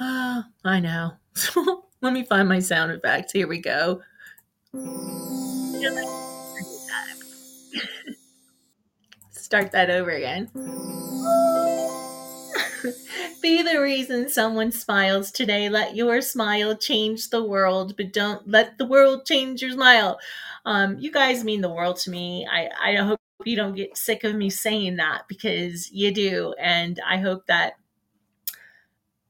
uh, 0.00 0.42
I 0.64 0.80
know. 0.80 1.12
Let 2.00 2.12
me 2.12 2.24
find 2.24 2.48
my 2.48 2.58
sound 2.58 2.92
effects. 2.92 3.32
Here 3.32 3.46
we 3.46 3.60
go. 3.60 4.02
Start 9.30 9.70
that 9.72 9.90
over 9.90 10.10
again. 10.10 10.48
Be 13.42 13.60
the 13.60 13.80
reason 13.80 14.28
someone 14.28 14.70
smiles 14.70 15.32
today. 15.32 15.68
Let 15.68 15.96
your 15.96 16.20
smile 16.20 16.76
change 16.76 17.28
the 17.28 17.42
world, 17.42 17.96
but 17.96 18.12
don't 18.12 18.48
let 18.48 18.78
the 18.78 18.86
world 18.86 19.26
change 19.26 19.60
your 19.60 19.72
smile. 19.72 20.20
Um, 20.64 20.96
you 20.98 21.10
guys 21.10 21.42
mean 21.42 21.60
the 21.60 21.68
world 21.68 21.96
to 21.98 22.10
me. 22.10 22.46
I, 22.48 22.68
I 22.80 22.94
hope 22.96 23.20
you 23.44 23.56
don't 23.56 23.74
get 23.74 23.96
sick 23.96 24.22
of 24.22 24.36
me 24.36 24.48
saying 24.48 24.96
that 24.96 25.22
because 25.28 25.90
you 25.90 26.12
do. 26.14 26.54
And 26.60 27.00
I 27.04 27.18
hope 27.18 27.46
that 27.48 27.72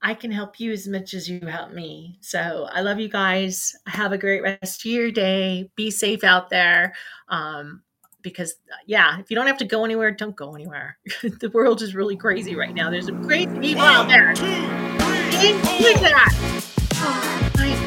I 0.02 0.14
can 0.14 0.30
help 0.30 0.60
you 0.60 0.72
as 0.72 0.86
much 0.86 1.14
as 1.14 1.30
you 1.30 1.40
help 1.40 1.72
me. 1.72 2.18
So 2.20 2.68
I 2.70 2.82
love 2.82 3.00
you 3.00 3.08
guys. 3.08 3.74
Have 3.86 4.12
a 4.12 4.18
great 4.18 4.42
rest 4.42 4.84
of 4.84 4.90
your 4.90 5.10
day. 5.10 5.70
Be 5.74 5.90
safe 5.90 6.22
out 6.22 6.50
there. 6.50 6.92
Um, 7.28 7.82
because 8.22 8.54
uh, 8.72 8.76
yeah, 8.86 9.18
if 9.20 9.30
you 9.30 9.36
don't 9.36 9.46
have 9.48 9.58
to 9.58 9.64
go 9.66 9.84
anywhere, 9.84 10.10
don't 10.12 10.36
go 10.36 10.54
anywhere. 10.54 10.98
the 11.22 11.50
world 11.54 11.82
is 11.82 11.94
really 11.94 12.16
crazy 12.16 12.56
right 12.56 12.74
now. 12.74 12.90
There's 12.90 13.06
some 13.06 13.24
crazy 13.26 13.48
people 13.60 13.82
out 13.82 14.08
there. 14.08 14.34
Look 14.34 15.96
at 15.96 16.02
that. 16.02 16.50
Oh, 16.94 17.50
Mike. 17.58 17.78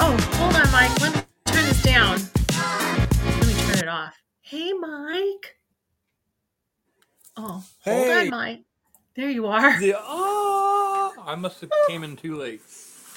oh, 0.00 0.18
hold 0.36 0.56
on, 0.56 0.72
Mike. 0.72 1.00
Let 1.00 1.14
me 1.16 1.22
turn 1.46 1.64
this 1.66 1.82
down. 1.82 2.18
Let 3.26 3.46
me 3.46 3.54
turn 3.54 3.78
it 3.80 3.88
off. 3.88 4.16
Hey, 4.42 4.72
Mike. 4.74 5.56
Oh, 7.36 7.64
hold 7.88 8.08
Hey. 8.08 8.12
on, 8.12 8.30
Mike. 8.30 8.64
There 9.16 9.30
you 9.30 9.46
are. 9.46 9.80
The, 9.80 9.94
oh, 9.98 11.14
ah, 11.18 11.24
I 11.32 11.36
must 11.36 11.60
have 11.62 11.70
came 11.88 12.04
in 12.04 12.16
too 12.16 12.36
late. 12.36 12.62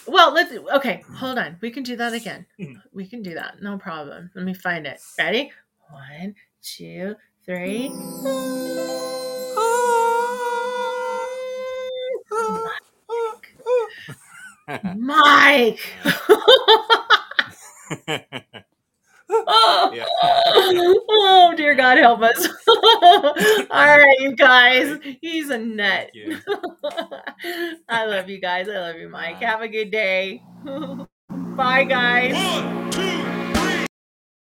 Well, 0.07 0.33
let's 0.33 0.53
okay, 0.75 1.03
hmm. 1.05 1.13
hold 1.15 1.37
on. 1.37 1.57
We 1.61 1.71
can 1.71 1.83
do 1.83 1.95
that 1.97 2.13
again. 2.13 2.45
Hmm. 2.57 2.73
We 2.93 3.05
can 3.05 3.21
do 3.21 3.33
that. 3.33 3.61
No 3.61 3.77
problem. 3.77 4.31
Let 4.35 4.45
me 4.45 4.53
find 4.53 4.87
it. 4.87 5.01
Ready? 5.17 5.51
One, 5.89 6.35
two, 6.61 7.15
three. 7.45 7.89
Mike. 14.97 15.79
oh. 16.29 17.07
Yeah. 19.93 20.05
oh, 21.09 21.53
dear 21.55 21.75
God, 21.75 21.97
help 21.97 22.21
us. 22.21 22.47
All 22.67 23.97
right, 23.97 24.19
you 24.19 24.35
guys. 24.35 24.99
He's 25.21 25.49
a 25.49 25.57
nut. 25.57 26.11
I 27.89 28.05
love 28.05 28.29
you 28.29 28.39
guys. 28.39 28.67
I 28.69 28.73
love 28.73 28.95
you, 28.97 29.09
Mike. 29.09 29.37
Have 29.37 29.61
a 29.61 29.67
good 29.67 29.91
day. 29.91 30.43
Bye, 31.29 31.83
guys. 31.83 32.33
One, 32.33 32.91
two, 32.91 33.36